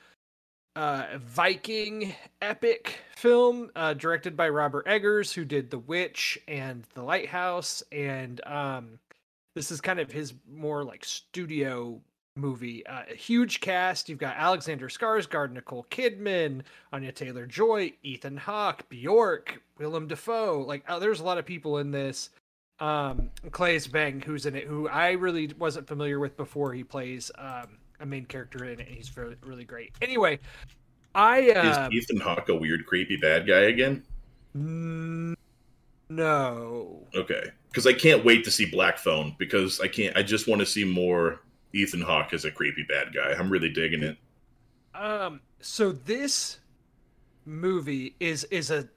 uh, 0.75 1.17
Viking 1.17 2.13
epic 2.41 2.99
film 3.15 3.71
uh, 3.75 3.93
directed 3.93 4.35
by 4.35 4.49
Robert 4.49 4.87
Eggers, 4.87 5.33
who 5.33 5.45
did 5.45 5.69
The 5.69 5.79
Witch 5.79 6.37
and 6.47 6.83
The 6.93 7.03
Lighthouse. 7.03 7.83
And 7.91 8.41
um, 8.45 8.99
this 9.55 9.71
is 9.71 9.81
kind 9.81 9.99
of 9.99 10.11
his 10.11 10.33
more 10.51 10.83
like 10.83 11.05
studio 11.05 12.01
movie. 12.35 12.85
Uh, 12.85 13.03
a 13.11 13.15
huge 13.15 13.61
cast. 13.61 14.09
You've 14.09 14.19
got 14.19 14.35
Alexander 14.37 14.89
Skarsgård, 14.89 15.53
Nicole 15.53 15.85
Kidman, 15.89 16.61
Anya 16.91 17.11
Taylor 17.11 17.45
Joy, 17.45 17.93
Ethan 18.03 18.37
Hawke, 18.37 18.87
Bjork, 18.89 19.61
Willem 19.77 20.07
Dafoe. 20.07 20.63
Like, 20.67 20.83
uh, 20.87 20.99
there's 20.99 21.21
a 21.21 21.23
lot 21.23 21.37
of 21.37 21.45
people 21.45 21.77
in 21.77 21.91
this. 21.91 22.29
Um, 22.81 23.29
Claes 23.51 23.87
Bang, 23.87 24.19
who's 24.19 24.45
in 24.45 24.53
it, 24.53 24.67
who 24.67 24.89
I 24.89 25.11
really 25.11 25.49
wasn't 25.57 25.87
familiar 25.87 26.19
with 26.19 26.35
before. 26.35 26.73
He 26.73 26.83
plays 26.83 27.31
um, 27.37 27.77
a 27.99 28.05
main 28.05 28.25
character 28.25 28.65
in 28.65 28.79
it. 28.79 28.87
He's 28.87 29.15
really, 29.15 29.35
really 29.43 29.63
great. 29.63 29.93
Anyway, 30.01 30.39
I 31.13 31.51
uh, 31.51 31.87
is 31.87 32.03
Ethan 32.03 32.19
Hawke 32.19 32.49
a 32.49 32.55
weird, 32.55 32.85
creepy 32.85 33.17
bad 33.17 33.47
guy 33.47 33.61
again? 33.61 34.03
No. 36.09 37.07
Okay, 37.15 37.51
because 37.69 37.87
I 37.87 37.93
can't 37.93 38.23
wait 38.23 38.43
to 38.45 38.51
see 38.51 38.65
Black 38.65 38.97
Phone 38.97 39.35
because 39.39 39.79
I 39.79 39.87
can't. 39.87 40.15
I 40.17 40.23
just 40.23 40.47
want 40.47 40.59
to 40.59 40.65
see 40.65 40.83
more 40.83 41.41
Ethan 41.73 42.01
Hawke 42.01 42.33
as 42.33 42.45
a 42.45 42.51
creepy 42.51 42.85
bad 42.87 43.13
guy. 43.13 43.33
I'm 43.33 43.49
really 43.49 43.69
digging 43.69 44.03
it. 44.03 44.17
Um. 44.93 45.41
So 45.61 45.91
this 45.91 46.59
movie 47.45 48.15
is 48.19 48.43
is 48.45 48.71
a 48.71 48.87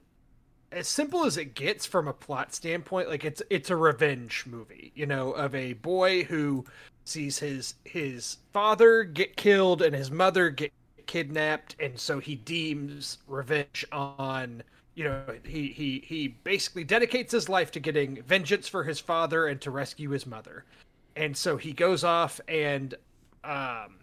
as 0.71 0.87
simple 0.87 1.25
as 1.25 1.37
it 1.37 1.55
gets 1.55 1.85
from 1.85 2.07
a 2.07 2.13
plot 2.13 2.53
standpoint 2.53 3.09
like 3.09 3.25
it's 3.25 3.41
it's 3.49 3.69
a 3.69 3.75
revenge 3.75 4.45
movie 4.47 4.91
you 4.95 5.05
know 5.05 5.31
of 5.31 5.55
a 5.55 5.73
boy 5.73 6.23
who 6.23 6.63
sees 7.05 7.39
his 7.39 7.75
his 7.85 8.37
father 8.53 9.03
get 9.03 9.35
killed 9.35 9.81
and 9.81 9.95
his 9.95 10.11
mother 10.11 10.49
get 10.49 10.71
kidnapped 11.07 11.75
and 11.79 11.99
so 11.99 12.19
he 12.19 12.35
deems 12.35 13.17
revenge 13.27 13.83
on 13.91 14.61
you 14.99 15.05
know 15.05 15.23
he 15.45 15.69
he 15.69 16.03
he 16.05 16.27
basically 16.27 16.83
dedicates 16.83 17.31
his 17.31 17.47
life 17.47 17.71
to 17.71 17.79
getting 17.79 18.21
vengeance 18.23 18.67
for 18.67 18.83
his 18.83 18.99
father 18.99 19.47
and 19.47 19.61
to 19.61 19.71
rescue 19.71 20.09
his 20.09 20.27
mother. 20.27 20.65
And 21.15 21.35
so 21.37 21.55
he 21.55 21.71
goes 21.71 22.03
off 22.03 22.41
and 22.49 22.93
um 23.45 23.95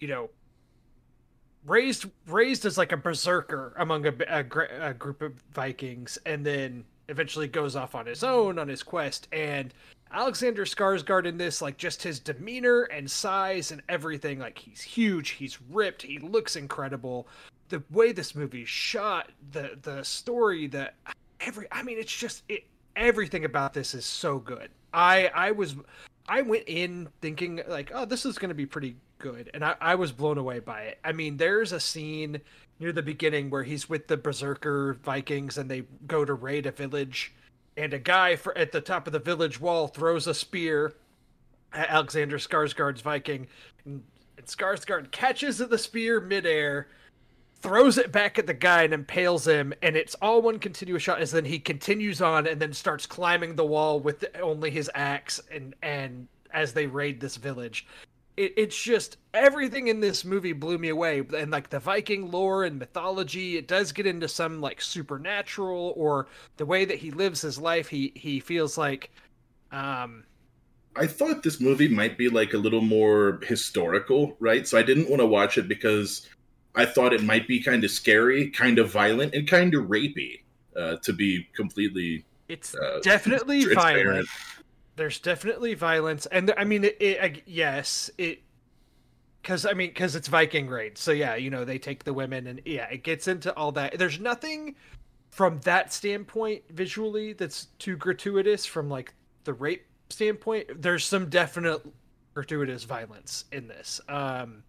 you 0.00 0.08
know 0.08 0.30
raised 1.66 2.06
raised 2.26 2.64
as 2.64 2.78
like 2.78 2.92
a 2.92 2.96
berserker 2.96 3.74
among 3.78 4.06
a, 4.06 4.14
a, 4.28 4.44
a, 4.88 4.94
group 4.94 5.22
of 5.22 5.34
Vikings, 5.52 6.18
and 6.26 6.44
then 6.44 6.84
eventually 7.08 7.48
goes 7.48 7.76
off 7.76 7.94
on 7.94 8.06
his 8.06 8.24
own 8.24 8.58
on 8.58 8.68
his 8.68 8.82
quest. 8.82 9.28
And 9.32 9.74
Alexander 10.12 10.64
Skarsgård 10.64 11.26
in 11.26 11.36
this, 11.36 11.62
like 11.62 11.76
just 11.76 12.02
his 12.02 12.18
demeanor 12.18 12.82
and 12.84 13.10
size 13.10 13.70
and 13.70 13.82
everything, 13.88 14.38
like 14.38 14.58
he's 14.58 14.80
huge, 14.80 15.30
he's 15.30 15.60
ripped, 15.70 16.02
he 16.02 16.18
looks 16.18 16.56
incredible. 16.56 17.28
The 17.68 17.82
way 17.90 18.12
this 18.12 18.34
movie 18.34 18.64
shot, 18.64 19.30
the 19.52 19.78
the 19.82 20.02
story, 20.04 20.66
the 20.66 20.92
every, 21.40 21.66
I 21.70 21.82
mean, 21.82 21.98
it's 21.98 22.16
just 22.16 22.42
it. 22.48 22.64
Everything 22.96 23.44
about 23.44 23.72
this 23.72 23.94
is 23.94 24.04
so 24.04 24.38
good. 24.38 24.68
I 24.92 25.30
I 25.34 25.52
was 25.52 25.76
I 26.28 26.42
went 26.42 26.64
in 26.66 27.08
thinking 27.20 27.60
like, 27.68 27.92
oh, 27.94 28.04
this 28.04 28.26
is 28.26 28.36
going 28.36 28.48
to 28.50 28.54
be 28.54 28.66
pretty 28.66 28.96
good, 29.20 29.50
and 29.54 29.64
I, 29.64 29.76
I 29.80 29.94
was 29.94 30.10
blown 30.10 30.38
away 30.38 30.58
by 30.58 30.82
it. 30.82 30.98
I 31.04 31.12
mean, 31.12 31.36
there's 31.36 31.70
a 31.70 31.78
scene 31.78 32.40
near 32.80 32.90
the 32.90 33.02
beginning 33.02 33.50
where 33.50 33.62
he's 33.62 33.88
with 33.88 34.08
the 34.08 34.16
Berserker 34.16 34.94
Vikings 35.04 35.58
and 35.58 35.70
they 35.70 35.84
go 36.06 36.24
to 36.24 36.34
raid 36.34 36.66
a 36.66 36.72
village, 36.72 37.32
and 37.76 37.94
a 37.94 37.98
guy 37.98 38.34
for, 38.34 38.56
at 38.58 38.72
the 38.72 38.80
top 38.80 39.06
of 39.06 39.12
the 39.12 39.18
village 39.18 39.60
wall 39.60 39.86
throws 39.86 40.26
a 40.26 40.34
spear 40.34 40.94
at 41.72 41.88
Alexander 41.88 42.38
Skarsgård's 42.38 43.02
Viking, 43.02 43.46
and, 43.84 44.02
and 44.36 44.46
Skarsgård 44.46 45.12
catches 45.12 45.58
the 45.58 45.78
spear 45.78 46.20
midair, 46.20 46.88
throws 47.60 47.98
it 47.98 48.10
back 48.10 48.38
at 48.38 48.46
the 48.46 48.54
guy 48.54 48.82
and 48.82 48.94
impales 48.94 49.46
him, 49.46 49.72
and 49.82 49.94
it's 49.94 50.14
all 50.16 50.42
one 50.42 50.58
continuous 50.58 51.02
shot. 51.02 51.20
As 51.20 51.30
then 51.30 51.44
he 51.44 51.58
continues 51.58 52.20
on 52.20 52.46
and 52.46 52.60
then 52.60 52.72
starts 52.72 53.06
climbing 53.06 53.54
the 53.54 53.64
wall 53.64 54.00
with 54.00 54.24
only 54.40 54.70
his 54.70 54.90
axe, 54.94 55.40
and 55.50 55.74
and 55.82 56.26
as 56.52 56.72
they 56.72 56.86
raid 56.86 57.20
this 57.20 57.36
village. 57.36 57.86
It, 58.40 58.54
it's 58.56 58.80
just 58.80 59.18
everything 59.34 59.88
in 59.88 60.00
this 60.00 60.24
movie 60.24 60.52
blew 60.52 60.78
me 60.78 60.88
away, 60.88 61.22
and 61.36 61.50
like 61.50 61.68
the 61.70 61.78
Viking 61.80 62.30
lore 62.30 62.64
and 62.64 62.78
mythology, 62.78 63.56
it 63.56 63.68
does 63.68 63.92
get 63.92 64.06
into 64.06 64.28
some 64.28 64.60
like 64.60 64.80
supernatural 64.80 65.92
or 65.96 66.28
the 66.56 66.66
way 66.66 66.84
that 66.84 66.98
he 66.98 67.10
lives 67.10 67.40
his 67.42 67.58
life. 67.58 67.88
He 67.88 68.12
he 68.16 68.40
feels 68.40 68.78
like, 68.78 69.10
um, 69.72 70.24
I 70.96 71.06
thought 71.06 71.42
this 71.42 71.60
movie 71.60 71.88
might 71.88 72.18
be 72.18 72.28
like 72.28 72.52
a 72.54 72.58
little 72.58 72.80
more 72.80 73.40
historical, 73.46 74.36
right? 74.40 74.66
So 74.66 74.76
I 74.78 74.82
didn't 74.82 75.08
want 75.08 75.20
to 75.20 75.26
watch 75.26 75.56
it 75.56 75.68
because 75.68 76.28
I 76.74 76.84
thought 76.84 77.12
it 77.12 77.22
might 77.22 77.46
be 77.48 77.62
kind 77.62 77.84
of 77.84 77.90
scary, 77.90 78.50
kind 78.50 78.78
of 78.78 78.90
violent, 78.90 79.34
and 79.34 79.46
kind 79.48 79.74
of 79.74 79.84
rapey. 79.84 80.42
Uh, 80.76 80.96
to 81.02 81.12
be 81.12 81.48
completely, 81.54 82.24
it's 82.48 82.74
Uh, 82.74 83.00
definitely 83.02 83.64
violent. 83.64 84.28
There's 85.00 85.18
definitely 85.18 85.72
violence, 85.72 86.26
and 86.26 86.52
I 86.58 86.64
mean, 86.64 86.84
it, 86.84 86.98
it 87.00 87.22
I, 87.22 87.42
yes, 87.46 88.10
it 88.18 88.42
because 89.40 89.64
I 89.64 89.72
mean, 89.72 89.88
because 89.88 90.14
it's 90.14 90.28
Viking 90.28 90.68
raid, 90.68 90.98
so 90.98 91.10
yeah, 91.10 91.36
you 91.36 91.48
know, 91.48 91.64
they 91.64 91.78
take 91.78 92.04
the 92.04 92.12
women, 92.12 92.46
and 92.46 92.60
yeah, 92.66 92.84
it 92.84 93.02
gets 93.02 93.26
into 93.26 93.50
all 93.56 93.72
that. 93.72 93.98
There's 93.98 94.20
nothing 94.20 94.76
from 95.30 95.58
that 95.60 95.90
standpoint 95.90 96.64
visually 96.68 97.32
that's 97.32 97.68
too 97.78 97.96
gratuitous 97.96 98.66
from 98.66 98.90
like 98.90 99.14
the 99.44 99.54
rape 99.54 99.86
standpoint. 100.10 100.82
There's 100.82 101.06
some 101.06 101.30
definite 101.30 101.80
gratuitous 102.34 102.84
violence 102.84 103.46
in 103.52 103.68
this. 103.68 104.02
Um, 104.06 104.64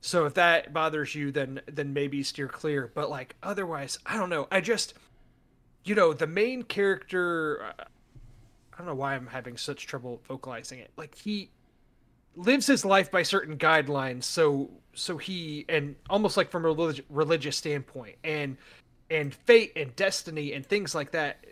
so 0.00 0.24
if 0.24 0.34
that 0.34 0.72
bothers 0.72 1.14
you, 1.14 1.30
then 1.30 1.60
then 1.72 1.92
maybe 1.92 2.24
steer 2.24 2.48
clear. 2.48 2.90
But 2.92 3.08
like 3.08 3.36
otherwise, 3.44 4.00
I 4.04 4.16
don't 4.16 4.30
know. 4.30 4.48
I 4.50 4.60
just, 4.60 4.94
you 5.84 5.94
know, 5.94 6.12
the 6.12 6.26
main 6.26 6.64
character. 6.64 7.72
I 8.78 8.82
don't 8.82 8.86
know 8.86 8.94
why 8.94 9.16
I'm 9.16 9.26
having 9.26 9.56
such 9.56 9.88
trouble 9.88 10.22
vocalizing 10.28 10.78
it. 10.78 10.92
Like 10.96 11.16
he 11.16 11.50
lives 12.36 12.64
his 12.64 12.84
life 12.84 13.10
by 13.10 13.24
certain 13.24 13.58
guidelines, 13.58 14.22
so 14.22 14.70
so 14.94 15.16
he 15.16 15.64
and 15.68 15.96
almost 16.08 16.36
like 16.36 16.48
from 16.48 16.64
a 16.64 16.68
relig- 16.68 17.04
religious 17.10 17.56
standpoint, 17.56 18.16
and 18.22 18.56
and 19.10 19.34
fate 19.34 19.72
and 19.74 19.94
destiny 19.96 20.52
and 20.52 20.64
things 20.64 20.94
like 20.94 21.10
that 21.10 21.44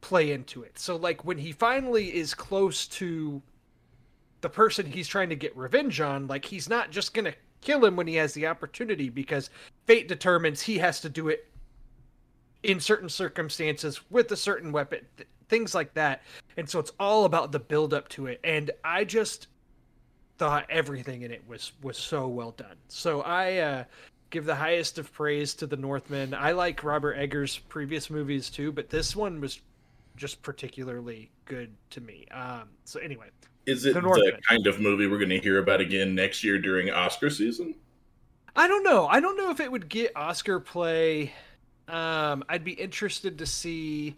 play 0.00 0.32
into 0.32 0.62
it. 0.62 0.78
So 0.78 0.96
like 0.96 1.22
when 1.26 1.36
he 1.36 1.52
finally 1.52 2.16
is 2.16 2.32
close 2.32 2.86
to 2.86 3.42
the 4.40 4.48
person 4.48 4.86
he's 4.86 5.08
trying 5.08 5.28
to 5.28 5.36
get 5.36 5.54
revenge 5.54 6.00
on, 6.00 6.28
like 6.28 6.46
he's 6.46 6.68
not 6.70 6.90
just 6.90 7.12
gonna 7.12 7.34
kill 7.60 7.84
him 7.84 7.94
when 7.94 8.06
he 8.06 8.14
has 8.14 8.32
the 8.32 8.46
opportunity 8.46 9.10
because 9.10 9.50
fate 9.86 10.08
determines 10.08 10.62
he 10.62 10.78
has 10.78 11.02
to 11.02 11.10
do 11.10 11.28
it 11.28 11.46
in 12.62 12.80
certain 12.80 13.10
circumstances 13.10 14.00
with 14.10 14.32
a 14.32 14.36
certain 14.36 14.72
weapon, 14.72 15.00
things 15.48 15.74
like 15.74 15.94
that. 15.94 16.22
And 16.56 16.68
so 16.68 16.78
it's 16.78 16.92
all 16.98 17.24
about 17.24 17.52
the 17.52 17.58
build 17.58 17.94
up 17.94 18.08
to 18.10 18.26
it. 18.26 18.40
And 18.44 18.70
I 18.84 19.04
just 19.04 19.48
thought 20.38 20.66
everything 20.70 21.22
in 21.22 21.32
it 21.32 21.42
was 21.48 21.72
was 21.82 21.98
so 21.98 22.28
well 22.28 22.52
done. 22.52 22.76
So 22.88 23.22
I 23.22 23.58
uh 23.58 23.84
give 24.30 24.44
the 24.44 24.54
highest 24.54 24.98
of 24.98 25.12
praise 25.12 25.54
to 25.54 25.66
the 25.66 25.76
Northman. 25.76 26.34
I 26.34 26.52
like 26.52 26.84
Robert 26.84 27.14
Eggers' 27.14 27.58
previous 27.58 28.10
movies 28.10 28.50
too, 28.50 28.70
but 28.70 28.90
this 28.90 29.16
one 29.16 29.40
was 29.40 29.60
just 30.16 30.42
particularly 30.42 31.30
good 31.44 31.72
to 31.90 32.00
me. 32.00 32.26
Um 32.30 32.68
so 32.84 33.00
anyway, 33.00 33.28
is 33.66 33.84
it 33.84 33.94
The 33.94 34.00
the, 34.00 34.38
kind 34.48 34.66
of 34.66 34.80
movie 34.80 35.06
we're 35.06 35.18
going 35.18 35.28
to 35.28 35.40
hear 35.40 35.58
about 35.58 35.80
again 35.80 36.14
next 36.14 36.42
year 36.42 36.58
during 36.58 36.90
Oscar 36.90 37.28
season? 37.30 37.74
I 38.56 38.66
don't 38.66 38.82
know. 38.82 39.06
I 39.06 39.20
don't 39.20 39.36
know 39.36 39.50
if 39.50 39.60
it 39.60 39.70
would 39.70 39.88
get 39.88 40.12
Oscar 40.16 40.58
play. 40.58 41.32
Um, 41.86 42.44
I'd 42.48 42.64
be 42.64 42.72
interested 42.72 43.38
to 43.38 43.46
see. 43.46 44.16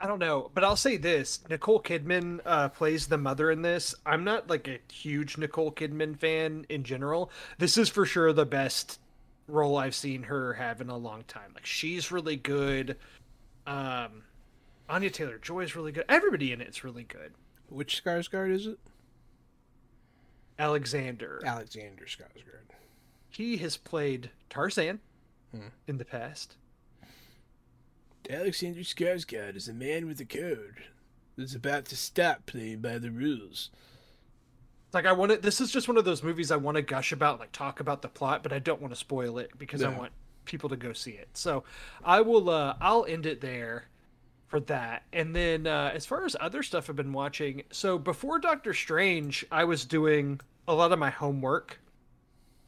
I 0.00 0.06
don't 0.06 0.18
know, 0.18 0.50
but 0.52 0.62
I'll 0.62 0.76
say 0.76 0.96
this: 0.98 1.40
Nicole 1.48 1.80
Kidman 1.80 2.40
uh, 2.44 2.68
plays 2.68 3.06
the 3.06 3.16
mother 3.18 3.50
in 3.50 3.62
this. 3.62 3.94
I'm 4.04 4.24
not 4.24 4.50
like 4.50 4.68
a 4.68 4.78
huge 4.92 5.38
Nicole 5.38 5.72
Kidman 5.72 6.18
fan 6.18 6.66
in 6.68 6.84
general. 6.84 7.30
This 7.58 7.78
is 7.78 7.88
for 7.88 8.04
sure 8.04 8.32
the 8.32 8.44
best 8.44 9.00
role 9.48 9.76
I've 9.78 9.94
seen 9.94 10.24
her 10.24 10.54
have 10.54 10.80
in 10.80 10.90
a 10.90 10.96
long 10.98 11.24
time. 11.28 11.52
Like 11.54 11.64
she's 11.66 12.12
really 12.12 12.36
good. 12.36 12.96
Um, 13.66 14.24
Anya 14.88 15.08
Taylor 15.10 15.38
Joy 15.38 15.60
is 15.60 15.74
really 15.74 15.92
good. 15.92 16.04
Everybody 16.08 16.52
in 16.52 16.60
it's 16.60 16.84
really 16.84 17.04
good. 17.04 17.32
Which 17.70 18.02
Skarsgård 18.04 18.52
is 18.54 18.66
it? 18.66 18.78
Alexander. 20.58 21.40
Alexander 21.44 22.04
Skarsgård. 22.04 22.70
he 23.30 23.56
has 23.58 23.76
played 23.76 24.30
Tarzan 24.50 25.00
Hmm. 25.52 25.68
in 25.86 25.98
the 25.98 26.04
past. 26.04 26.56
Alexander 28.30 28.80
Skarsgård 28.80 29.56
is 29.56 29.68
a 29.68 29.74
man 29.74 30.06
with 30.06 30.20
a 30.20 30.24
code 30.24 30.84
that's 31.36 31.54
about 31.54 31.84
to 31.86 31.96
stop 31.96 32.46
playing 32.46 32.80
by 32.80 32.98
the 32.98 33.10
rules. 33.10 33.70
Like 34.92 35.06
I 35.06 35.12
want 35.12 35.32
to. 35.32 35.38
This 35.38 35.60
is 35.60 35.70
just 35.70 35.88
one 35.88 35.96
of 35.96 36.04
those 36.04 36.22
movies 36.22 36.50
I 36.50 36.56
want 36.56 36.76
to 36.76 36.82
gush 36.82 37.12
about, 37.12 37.38
like 37.38 37.52
talk 37.52 37.80
about 37.80 38.02
the 38.02 38.08
plot, 38.08 38.42
but 38.42 38.52
I 38.52 38.58
don't 38.58 38.80
want 38.80 38.94
to 38.94 38.98
spoil 38.98 39.38
it 39.38 39.50
because 39.58 39.82
I 39.82 39.88
want 39.96 40.12
people 40.44 40.68
to 40.70 40.76
go 40.76 40.92
see 40.92 41.10
it. 41.12 41.28
So 41.34 41.64
I 42.04 42.20
will. 42.22 42.48
uh 42.48 42.76
I'll 42.80 43.04
end 43.04 43.26
it 43.26 43.40
there 43.40 43.88
for 44.46 44.60
that. 44.60 45.02
And 45.12 45.36
then 45.36 45.66
uh 45.66 45.90
as 45.94 46.06
far 46.06 46.24
as 46.24 46.36
other 46.40 46.62
stuff 46.62 46.88
I've 46.88 46.96
been 46.96 47.12
watching, 47.12 47.64
so 47.70 47.98
before 47.98 48.38
Doctor 48.38 48.72
Strange, 48.72 49.44
I 49.52 49.64
was 49.64 49.84
doing 49.84 50.40
a 50.66 50.74
lot 50.74 50.92
of 50.92 50.98
my 50.98 51.10
homework, 51.10 51.80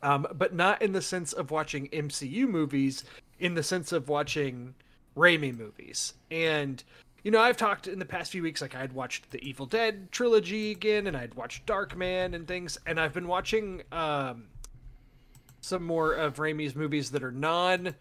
um, 0.02 0.26
but 0.34 0.54
not 0.54 0.82
in 0.82 0.92
the 0.92 1.02
sense 1.02 1.32
of 1.32 1.50
watching 1.50 1.88
MCU 1.88 2.46
movies, 2.46 3.04
in 3.38 3.54
the 3.54 3.62
sense 3.62 3.90
of 3.92 4.08
watching 4.08 4.74
Raimi 5.18 5.56
movies. 5.56 6.14
And 6.30 6.82
you 7.24 7.30
know, 7.30 7.40
I've 7.40 7.56
talked 7.56 7.88
in 7.88 7.98
the 7.98 8.04
past 8.04 8.32
few 8.32 8.42
weeks, 8.42 8.62
like 8.62 8.74
I'd 8.74 8.92
watched 8.92 9.30
the 9.32 9.42
Evil 9.42 9.66
Dead 9.66 10.10
trilogy 10.12 10.70
again, 10.70 11.06
and 11.06 11.16
I'd 11.16 11.34
watched 11.34 11.66
Darkman 11.66 12.34
and 12.34 12.46
things, 12.46 12.78
and 12.86 12.98
I've 12.98 13.12
been 13.12 13.26
watching 13.26 13.82
um, 13.90 14.44
some 15.60 15.84
more 15.84 16.12
of 16.12 16.36
Raimi's 16.36 16.76
movies 16.76 17.10
that 17.10 17.22
are 17.22 17.32
non 17.32 17.94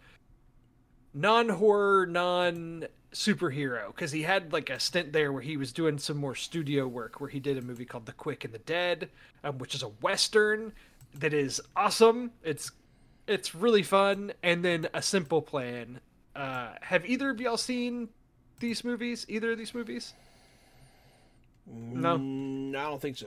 non 1.12 1.48
horror, 1.48 2.06
non 2.06 2.86
superhero, 3.12 3.88
because 3.88 4.12
he 4.12 4.22
had 4.22 4.52
like 4.52 4.70
a 4.70 4.78
stint 4.78 5.12
there 5.12 5.32
where 5.32 5.42
he 5.42 5.56
was 5.56 5.72
doing 5.72 5.98
some 5.98 6.16
more 6.16 6.36
studio 6.36 6.86
work, 6.86 7.20
where 7.20 7.30
he 7.30 7.40
did 7.40 7.58
a 7.58 7.62
movie 7.62 7.84
called 7.84 8.06
The 8.06 8.12
Quick 8.12 8.44
and 8.44 8.54
the 8.54 8.58
Dead, 8.58 9.10
um, 9.42 9.58
which 9.58 9.74
is 9.74 9.82
a 9.82 9.88
western 9.88 10.72
that 11.14 11.34
is 11.34 11.60
awesome. 11.74 12.30
It's 12.44 12.70
it's 13.26 13.54
really 13.54 13.82
fun, 13.82 14.32
and 14.42 14.64
then 14.64 14.88
A 14.94 15.02
Simple 15.02 15.42
Plan. 15.42 16.00
Uh, 16.38 16.70
have 16.82 17.04
either 17.04 17.30
of 17.30 17.40
y'all 17.40 17.56
seen 17.56 18.08
these 18.60 18.84
movies? 18.84 19.26
Either 19.28 19.52
of 19.52 19.58
these 19.58 19.74
movies? 19.74 20.14
No. 21.66 22.16
Mm, 22.16 22.76
I 22.76 22.82
don't 22.84 23.02
think 23.02 23.16
so. 23.16 23.26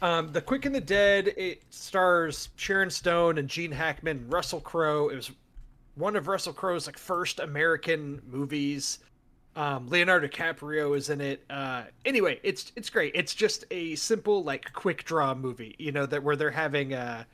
Um, 0.00 0.32
the 0.32 0.40
Quick 0.40 0.64
and 0.64 0.74
the 0.74 0.80
Dead. 0.80 1.28
It 1.36 1.62
stars 1.68 2.48
Sharon 2.56 2.88
Stone 2.88 3.36
and 3.36 3.48
Gene 3.48 3.70
Hackman, 3.70 4.28
Russell 4.30 4.60
Crowe. 4.60 5.10
It 5.10 5.16
was 5.16 5.30
one 5.94 6.16
of 6.16 6.26
Russell 6.26 6.54
Crowe's 6.54 6.86
like 6.86 6.98
first 6.98 7.38
American 7.38 8.22
movies. 8.26 8.98
Um, 9.54 9.88
Leonardo 9.88 10.26
DiCaprio 10.26 10.96
is 10.96 11.10
in 11.10 11.20
it. 11.20 11.44
Uh, 11.50 11.84
anyway, 12.06 12.40
it's 12.42 12.72
it's 12.76 12.88
great. 12.88 13.12
It's 13.14 13.34
just 13.34 13.64
a 13.70 13.94
simple 13.94 14.42
like 14.42 14.72
quick 14.72 15.04
draw 15.04 15.34
movie. 15.34 15.74
You 15.78 15.92
know 15.92 16.06
that 16.06 16.22
where 16.22 16.36
they're 16.36 16.50
having 16.50 16.94
a 16.94 17.26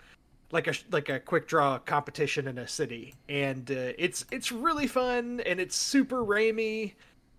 like 0.53 0.69
a 0.69 0.75
like 0.91 1.09
a 1.09 1.19
quick 1.19 1.49
draw 1.49 1.79
competition 1.79 2.47
in 2.47 2.59
a 2.59 2.69
city, 2.69 3.15
and 3.29 3.71
uh, 3.71 3.93
it's 3.99 4.25
it's 4.31 4.53
really 4.53 4.87
fun 4.87 5.41
and 5.47 5.59
it's 5.59 5.75
super 5.75 6.25
Raimi, 6.25 6.93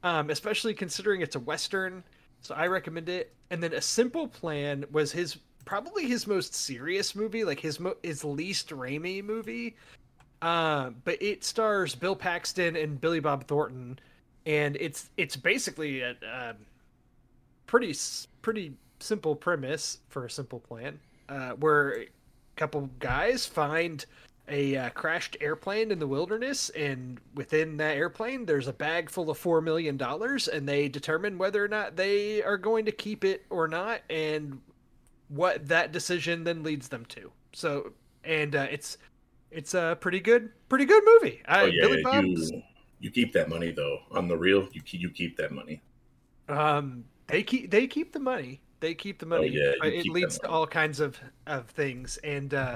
um, 0.04 0.30
especially 0.30 0.74
considering 0.74 1.22
it's 1.22 1.36
a 1.36 1.40
western. 1.40 2.04
So 2.42 2.56
I 2.56 2.68
recommend 2.68 3.08
it. 3.08 3.34
And 3.52 3.64
then 3.64 3.74
a 3.74 3.82
simple 3.82 4.28
plan 4.28 4.84
was 4.92 5.12
his 5.12 5.38
probably 5.64 6.08
his 6.08 6.28
most 6.28 6.56
serious 6.56 7.16
movie, 7.16 7.46
like 7.46 7.60
his 7.60 7.80
mo- 7.80 7.96
his 8.04 8.26
least 8.26 8.70
Raimi 8.70 9.24
movie. 9.24 9.76
Um, 10.42 10.96
but 11.06 11.22
it 11.22 11.44
stars 11.46 11.96
Bill 11.96 12.16
Paxton 12.16 12.76
and 12.76 13.00
Billy 13.00 13.22
Bob 13.22 13.48
Thornton, 13.48 14.00
and 14.46 14.76
it's 14.78 15.10
it's 15.18 15.38
basically 15.38 16.02
a, 16.02 16.16
um 16.34 16.58
pretty 17.68 17.96
pretty 18.42 18.74
simple 19.00 19.36
premise 19.36 20.00
for 20.10 20.26
a 20.26 20.30
simple 20.30 20.60
plan, 20.60 21.00
uh, 21.30 21.52
where 21.52 22.02
a 22.02 22.08
couple 22.56 22.90
guys 23.00 23.46
find 23.46 24.06
a 24.50 24.76
uh, 24.76 24.90
crashed 24.90 25.38
airplane 25.40 25.92
in 25.92 26.00
the 26.00 26.08
wilderness, 26.08 26.70
and 26.72 27.20
within 27.36 27.78
that 27.78 27.96
airplane, 27.96 28.46
there's 28.46 28.68
a 28.68 28.74
bag 28.74 29.10
full 29.10 29.30
of 29.30 29.38
four 29.38 29.62
million 29.62 29.96
dollars, 29.98 30.48
and 30.48 30.68
they 30.68 30.90
determine 30.90 31.38
whether 31.38 31.64
or 31.64 31.68
not 31.68 31.96
they 31.96 32.44
are 32.44 32.58
going 32.58 32.86
to 32.86 32.92
keep 32.92 33.24
it 33.24 33.46
or 33.50 33.68
not, 33.68 34.02
and 34.10 34.60
what 35.30 35.68
that 35.68 35.92
decision 35.92 36.44
then 36.44 36.62
leads 36.64 36.90
them 36.90 37.06
to. 37.06 37.32
So, 37.54 37.94
and 38.24 38.56
uh, 38.56 38.68
it's 38.70 38.98
it's 39.50 39.74
a 39.74 39.98
pretty 40.00 40.20
good 40.20 40.50
pretty 40.68 40.86
good 40.86 41.04
movie. 41.06 41.42
I, 41.48 41.62
Oh 41.62 41.66
yeah, 41.66 41.88
Billy 41.88 42.30
you 42.30 42.64
you 43.00 43.12
keep 43.12 43.34
that 43.34 43.50
money 43.50 43.72
though. 43.72 44.00
On 44.12 44.28
the 44.28 44.38
real, 44.38 44.68
you 44.74 44.82
keep, 44.82 45.02
you 45.02 45.10
keep 45.10 45.38
that 45.38 45.52
money. 45.52 45.82
Um, 46.50 47.06
they 47.28 47.44
keep 47.44 47.72
they 47.72 47.88
keep 47.88 48.12
the 48.12 48.20
money. 48.20 48.62
They 48.84 48.94
keep 48.94 49.18
the 49.18 49.26
money. 49.26 49.48
Oh, 49.48 49.86
yeah, 49.86 49.90
it 49.90 50.08
leads 50.10 50.38
to 50.40 50.50
all 50.50 50.68
kinds 50.68 51.00
of 51.00 51.18
of 51.48 51.68
things, 51.70 52.18
and 52.18 52.54
uh, 52.54 52.76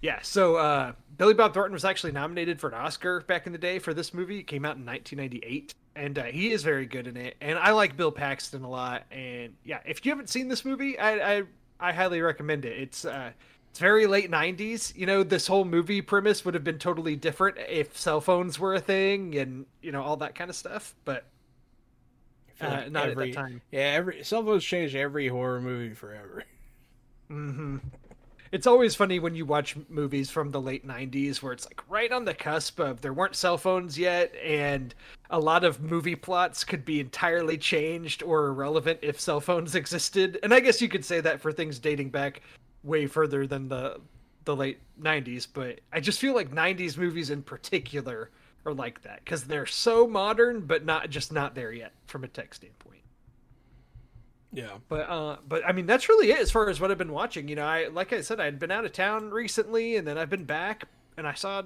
yeah. 0.00 0.20
So 0.22 0.56
uh, 0.56 0.92
Billy 1.18 1.34
Bob 1.34 1.52
Thornton 1.52 1.74
was 1.74 1.84
actually 1.84 2.12
nominated 2.12 2.58
for 2.58 2.68
an 2.68 2.74
Oscar 2.74 3.20
back 3.20 3.46
in 3.46 3.52
the 3.52 3.58
day 3.58 3.78
for 3.78 3.92
this 3.92 4.14
movie. 4.14 4.38
It 4.38 4.46
came 4.46 4.64
out 4.64 4.76
in 4.76 4.86
1998. 4.86 5.74
and 5.94 6.18
uh, 6.18 6.24
he 6.24 6.52
is 6.52 6.62
very 6.62 6.86
good 6.86 7.06
in 7.06 7.18
it. 7.18 7.36
And 7.42 7.58
I 7.58 7.72
like 7.72 7.98
Bill 7.98 8.12
Paxton 8.12 8.62
a 8.64 8.70
lot. 8.70 9.04
And 9.10 9.54
yeah, 9.62 9.80
if 9.84 10.04
you 10.06 10.12
haven't 10.12 10.30
seen 10.30 10.48
this 10.48 10.64
movie, 10.64 10.98
I 10.98 11.38
I, 11.38 11.42
I 11.80 11.92
highly 11.92 12.22
recommend 12.22 12.64
it. 12.64 12.78
It's 12.80 13.04
uh, 13.04 13.32
it's 13.70 13.78
very 13.78 14.06
late 14.06 14.30
'90s. 14.30 14.96
You 14.96 15.04
know, 15.04 15.22
this 15.22 15.46
whole 15.46 15.66
movie 15.66 16.00
premise 16.00 16.46
would 16.46 16.54
have 16.54 16.64
been 16.64 16.78
totally 16.78 17.14
different 17.14 17.58
if 17.68 17.98
cell 17.98 18.22
phones 18.22 18.58
were 18.58 18.74
a 18.74 18.80
thing, 18.80 19.36
and 19.36 19.66
you 19.82 19.92
know 19.92 20.02
all 20.02 20.16
that 20.16 20.34
kind 20.34 20.48
of 20.48 20.56
stuff. 20.56 20.94
But 21.04 21.24
uh, 22.60 22.68
like 22.68 22.90
not 22.90 23.08
every, 23.08 23.30
at 23.30 23.34
that 23.34 23.40
time. 23.40 23.62
Yeah, 23.70 23.80
every 23.80 24.24
cell 24.24 24.44
phones 24.44 24.64
changed 24.64 24.94
every 24.94 25.28
horror 25.28 25.60
movie 25.60 25.94
forever. 25.94 26.44
Mm-hmm 27.30 27.78
it's 28.52 28.66
always 28.66 28.94
funny 28.94 29.18
when 29.18 29.34
you 29.34 29.44
watch 29.44 29.76
movies 29.88 30.30
from 30.30 30.50
the 30.50 30.60
late 30.60 30.86
90s 30.86 31.42
where 31.42 31.52
it's 31.52 31.66
like 31.66 31.82
right 31.88 32.12
on 32.12 32.24
the 32.24 32.34
cusp 32.34 32.78
of 32.78 33.00
there 33.00 33.12
weren't 33.12 33.34
cell 33.34 33.58
phones 33.58 33.98
yet 33.98 34.34
and 34.36 34.94
a 35.30 35.38
lot 35.38 35.64
of 35.64 35.82
movie 35.82 36.14
plots 36.14 36.64
could 36.64 36.84
be 36.84 37.00
entirely 37.00 37.58
changed 37.58 38.22
or 38.22 38.46
irrelevant 38.48 38.98
if 39.02 39.20
cell 39.20 39.40
phones 39.40 39.74
existed 39.74 40.38
and 40.42 40.54
i 40.54 40.60
guess 40.60 40.80
you 40.80 40.88
could 40.88 41.04
say 41.04 41.20
that 41.20 41.40
for 41.40 41.52
things 41.52 41.78
dating 41.78 42.10
back 42.10 42.40
way 42.82 43.06
further 43.06 43.46
than 43.46 43.68
the 43.68 44.00
the 44.44 44.54
late 44.54 44.78
90s 45.02 45.46
but 45.52 45.80
i 45.92 46.00
just 46.00 46.20
feel 46.20 46.34
like 46.34 46.50
90s 46.50 46.96
movies 46.96 47.30
in 47.30 47.42
particular 47.42 48.30
are 48.66 48.74
like 48.74 49.02
that 49.02 49.20
because 49.24 49.44
they're 49.44 49.66
so 49.66 50.06
modern 50.06 50.60
but 50.60 50.84
not 50.84 51.08
just 51.08 51.32
not 51.32 51.54
there 51.54 51.72
yet 51.72 51.92
from 52.06 52.24
a 52.24 52.28
tech 52.28 52.52
standpoint 52.54 52.96
yeah. 54.56 54.78
But 54.88 55.08
uh 55.10 55.36
but 55.46 55.66
I 55.66 55.72
mean 55.72 55.84
that's 55.84 56.08
really 56.08 56.30
it 56.30 56.38
as 56.38 56.50
far 56.50 56.68
as 56.70 56.80
what 56.80 56.90
I've 56.90 56.98
been 56.98 57.12
watching. 57.12 57.46
You 57.46 57.56
know, 57.56 57.66
I 57.66 57.88
like 57.88 58.12
I 58.12 58.22
said 58.22 58.40
I'd 58.40 58.58
been 58.58 58.70
out 58.70 58.86
of 58.86 58.92
town 58.92 59.30
recently 59.30 59.96
and 59.96 60.08
then 60.08 60.16
I've 60.16 60.30
been 60.30 60.44
back 60.44 60.84
and 61.18 61.26
I 61.26 61.34
saw 61.34 61.62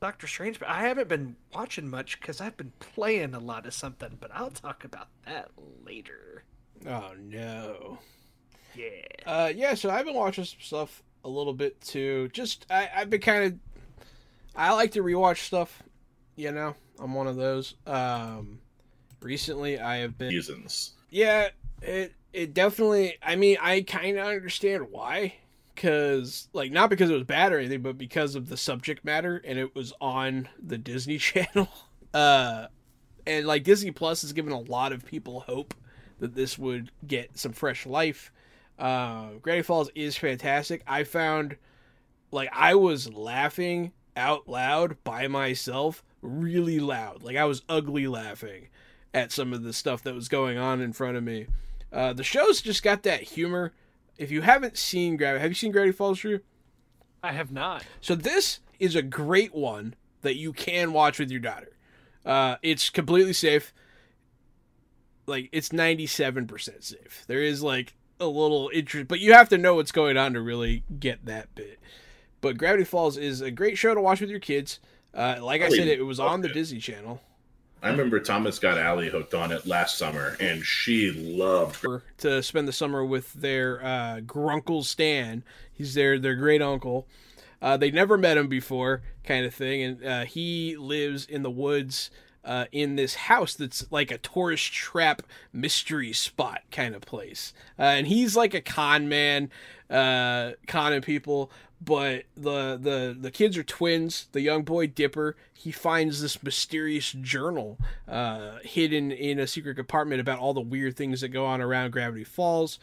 Doctor 0.00 0.28
Strange, 0.28 0.60
but 0.60 0.68
I 0.68 0.82
haven't 0.82 1.08
been 1.08 1.34
watching 1.52 1.88
much 1.88 2.20
cuz 2.20 2.40
I've 2.40 2.56
been 2.56 2.72
playing 2.78 3.34
a 3.34 3.40
lot 3.40 3.66
of 3.66 3.74
something, 3.74 4.16
but 4.20 4.30
I'll 4.32 4.50
talk 4.52 4.84
about 4.84 5.08
that 5.26 5.50
later. 5.84 6.44
Oh 6.86 7.12
no. 7.18 7.98
Yeah. 8.74 9.02
Uh 9.26 9.52
yeah, 9.54 9.74
so 9.74 9.90
I've 9.90 10.06
been 10.06 10.14
watching 10.14 10.44
some 10.44 10.60
stuff 10.60 11.02
a 11.24 11.28
little 11.28 11.52
bit 11.54 11.80
too. 11.80 12.28
Just 12.32 12.64
I 12.70 12.90
I've 12.94 13.10
been 13.10 13.20
kind 13.20 13.44
of 13.44 13.58
I 14.54 14.72
like 14.72 14.92
to 14.92 15.02
rewatch 15.02 15.38
stuff, 15.38 15.82
you 16.36 16.52
know. 16.52 16.74
I'm 16.98 17.14
one 17.14 17.26
of 17.26 17.36
those. 17.36 17.74
Um 17.86 18.60
recently 19.20 19.78
I 19.78 19.96
have 19.98 20.16
been 20.18 20.30
seasons. 20.30 20.92
Yeah, 21.10 21.48
it 21.82 22.14
it 22.32 22.54
definitely. 22.54 23.16
I 23.22 23.36
mean, 23.36 23.56
I 23.60 23.82
kind 23.82 24.18
of 24.18 24.26
understand 24.26 24.90
why, 24.90 25.34
because 25.74 26.48
like 26.52 26.70
not 26.72 26.90
because 26.90 27.10
it 27.10 27.14
was 27.14 27.24
bad 27.24 27.52
or 27.52 27.58
anything, 27.58 27.82
but 27.82 27.98
because 27.98 28.34
of 28.34 28.48
the 28.48 28.56
subject 28.56 29.04
matter, 29.04 29.40
and 29.44 29.58
it 29.58 29.74
was 29.74 29.92
on 30.00 30.48
the 30.62 30.78
Disney 30.78 31.18
Channel. 31.18 31.68
Uh, 32.12 32.66
and 33.26 33.46
like 33.46 33.64
Disney 33.64 33.90
Plus 33.90 34.22
has 34.22 34.32
given 34.32 34.52
a 34.52 34.60
lot 34.60 34.92
of 34.92 35.04
people 35.04 35.40
hope 35.40 35.74
that 36.18 36.34
this 36.34 36.58
would 36.58 36.90
get 37.06 37.38
some 37.38 37.52
fresh 37.52 37.86
life. 37.86 38.32
Uh, 38.78 39.30
Gravity 39.42 39.62
Falls 39.62 39.90
is 39.94 40.16
fantastic. 40.16 40.82
I 40.86 41.04
found 41.04 41.56
like 42.30 42.48
I 42.52 42.74
was 42.74 43.12
laughing 43.12 43.92
out 44.16 44.48
loud 44.48 45.02
by 45.04 45.28
myself, 45.28 46.02
really 46.22 46.80
loud. 46.80 47.22
Like 47.22 47.36
I 47.36 47.44
was 47.44 47.62
ugly 47.68 48.06
laughing 48.06 48.68
at 49.12 49.32
some 49.32 49.52
of 49.52 49.62
the 49.62 49.72
stuff 49.72 50.02
that 50.04 50.14
was 50.14 50.28
going 50.28 50.58
on 50.58 50.80
in 50.80 50.92
front 50.92 51.16
of 51.16 51.24
me. 51.24 51.46
Uh, 51.92 52.12
the 52.12 52.24
show's 52.24 52.60
just 52.60 52.82
got 52.82 53.02
that 53.02 53.22
humor. 53.22 53.72
If 54.16 54.30
you 54.30 54.42
haven't 54.42 54.78
seen 54.78 55.16
Gravity, 55.16 55.40
have 55.40 55.50
you 55.50 55.54
seen 55.54 55.72
Gravity 55.72 55.92
Falls, 55.92 56.20
Drew? 56.20 56.40
I 57.22 57.32
have 57.32 57.52
not. 57.52 57.84
So 58.00 58.14
this 58.14 58.60
is 58.78 58.94
a 58.94 59.02
great 59.02 59.54
one 59.54 59.94
that 60.22 60.36
you 60.36 60.52
can 60.52 60.92
watch 60.92 61.18
with 61.18 61.30
your 61.30 61.40
daughter. 61.40 61.76
Uh, 62.24 62.56
it's 62.62 62.90
completely 62.90 63.32
safe. 63.32 63.72
Like 65.26 65.48
it's 65.52 65.72
ninety 65.72 66.06
seven 66.06 66.46
percent 66.46 66.84
safe. 66.84 67.24
There 67.26 67.42
is 67.42 67.62
like 67.62 67.94
a 68.18 68.26
little 68.26 68.70
interest, 68.72 69.08
but 69.08 69.20
you 69.20 69.32
have 69.32 69.48
to 69.50 69.58
know 69.58 69.74
what's 69.74 69.92
going 69.92 70.16
on 70.16 70.34
to 70.34 70.40
really 70.40 70.84
get 70.98 71.24
that 71.26 71.54
bit. 71.54 71.78
But 72.40 72.58
Gravity 72.58 72.84
Falls 72.84 73.16
is 73.16 73.40
a 73.40 73.50
great 73.50 73.78
show 73.78 73.94
to 73.94 74.00
watch 74.00 74.20
with 74.20 74.30
your 74.30 74.40
kids. 74.40 74.80
Uh, 75.14 75.36
like 75.40 75.62
I 75.62 75.68
said, 75.68 75.88
it 75.88 76.02
was 76.02 76.20
on 76.20 76.40
the 76.40 76.48
Disney 76.48 76.78
Channel. 76.78 77.20
I 77.82 77.88
remember 77.88 78.20
Thomas 78.20 78.58
got 78.58 78.76
Allie 78.76 79.08
hooked 79.08 79.32
on 79.32 79.52
it 79.52 79.66
last 79.66 79.96
summer, 79.96 80.36
and 80.38 80.62
she 80.64 81.10
loved 81.12 81.82
her. 81.82 82.02
to 82.18 82.42
spend 82.42 82.68
the 82.68 82.72
summer 82.72 83.04
with 83.04 83.32
their 83.32 83.82
uh, 83.82 84.20
grunkle 84.20 84.84
Stan. 84.84 85.42
He's 85.72 85.94
their 85.94 86.18
their 86.18 86.34
great 86.34 86.60
uncle. 86.60 87.06
Uh, 87.62 87.76
they 87.76 87.90
never 87.90 88.16
met 88.16 88.36
him 88.36 88.48
before, 88.48 89.02
kind 89.24 89.46
of 89.46 89.54
thing, 89.54 89.82
and 89.82 90.04
uh, 90.04 90.24
he 90.24 90.76
lives 90.76 91.24
in 91.26 91.42
the 91.42 91.50
woods 91.50 92.10
uh, 92.44 92.66
in 92.72 92.96
this 92.96 93.14
house 93.14 93.54
that's 93.54 93.90
like 93.90 94.10
a 94.10 94.18
tourist 94.18 94.72
trap 94.72 95.22
mystery 95.52 96.12
spot 96.12 96.62
kind 96.70 96.94
of 96.94 97.02
place. 97.02 97.52
Uh, 97.78 97.82
and 97.82 98.06
he's 98.06 98.36
like 98.36 98.54
a 98.54 98.60
con 98.60 99.08
man, 99.08 99.50
uh, 99.90 100.52
conning 100.66 101.02
people, 101.02 101.50
but 101.80 102.24
the 102.36 102.76
the 102.76 103.16
the 103.18 103.30
kids 103.30 103.56
are 103.56 103.62
twins. 103.62 104.28
The 104.32 104.40
young 104.40 104.62
boy 104.62 104.86
Dipper 104.86 105.36
he 105.60 105.72
finds 105.72 106.22
this 106.22 106.42
mysterious 106.42 107.12
journal 107.12 107.78
uh, 108.08 108.58
hidden 108.62 109.12
in 109.12 109.38
a 109.38 109.46
secret 109.46 109.74
compartment 109.74 110.20
about 110.20 110.38
all 110.38 110.54
the 110.54 110.60
weird 110.60 110.96
things 110.96 111.20
that 111.20 111.28
go 111.28 111.44
on 111.44 111.60
around 111.60 111.90
Gravity 111.90 112.24
Falls. 112.24 112.78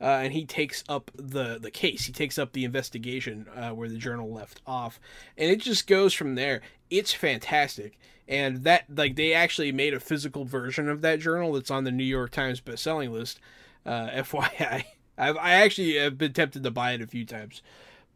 Uh, 0.00 0.20
and 0.22 0.32
he 0.32 0.44
takes 0.44 0.84
up 0.88 1.10
the 1.16 1.58
the 1.58 1.70
case. 1.70 2.04
He 2.04 2.12
takes 2.12 2.38
up 2.38 2.52
the 2.52 2.64
investigation 2.64 3.46
uh, 3.54 3.70
where 3.70 3.88
the 3.88 3.96
journal 3.96 4.30
left 4.32 4.60
off, 4.66 5.00
and 5.36 5.50
it 5.50 5.60
just 5.60 5.86
goes 5.88 6.14
from 6.14 6.36
there. 6.36 6.60
It's 6.88 7.12
fantastic, 7.12 7.98
and 8.28 8.62
that 8.62 8.84
like 8.94 9.16
they 9.16 9.34
actually 9.34 9.72
made 9.72 9.94
a 9.94 10.00
physical 10.00 10.44
version 10.44 10.88
of 10.88 11.00
that 11.00 11.18
journal 11.18 11.52
that's 11.52 11.70
on 11.70 11.82
the 11.82 11.90
New 11.90 12.04
York 12.04 12.30
Times 12.30 12.60
bestselling 12.60 13.10
list. 13.10 13.40
Uh, 13.84 14.08
FYI, 14.12 14.84
I've 15.16 15.36
I 15.36 15.54
actually 15.54 15.96
have 15.96 16.16
been 16.16 16.32
tempted 16.32 16.62
to 16.62 16.70
buy 16.70 16.92
it 16.92 17.02
a 17.02 17.06
few 17.06 17.24
times. 17.24 17.60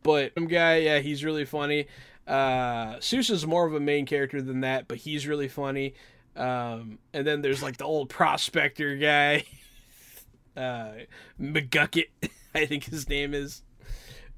But 0.02 0.32
some 0.34 0.46
guy, 0.46 0.78
yeah, 0.78 0.98
he's 0.98 1.24
really 1.24 1.44
funny. 1.44 1.86
Uh, 2.26 2.96
Soos 2.96 3.30
is 3.30 3.46
more 3.46 3.66
of 3.66 3.74
a 3.74 3.80
main 3.80 4.06
character 4.06 4.40
than 4.40 4.60
that, 4.60 4.88
but 4.88 4.98
he's 4.98 5.26
really 5.26 5.48
funny. 5.48 5.94
Um, 6.36 6.98
and 7.12 7.26
then 7.26 7.42
there's 7.42 7.62
like 7.62 7.76
the 7.76 7.84
old 7.84 8.08
prospector 8.08 8.96
guy, 8.96 9.44
uh, 10.56 10.92
McGucket, 11.40 12.06
I 12.54 12.66
think 12.66 12.84
his 12.84 13.08
name 13.08 13.34
is. 13.34 13.62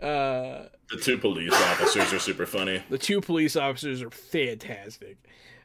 Uh, 0.00 0.68
the 0.90 0.98
two 1.00 1.18
police 1.18 1.52
officers 1.52 2.12
are 2.12 2.18
super 2.18 2.46
funny. 2.46 2.82
The 2.90 2.98
two 2.98 3.20
police 3.20 3.56
officers 3.56 4.02
are 4.02 4.10
fantastic. 4.10 5.16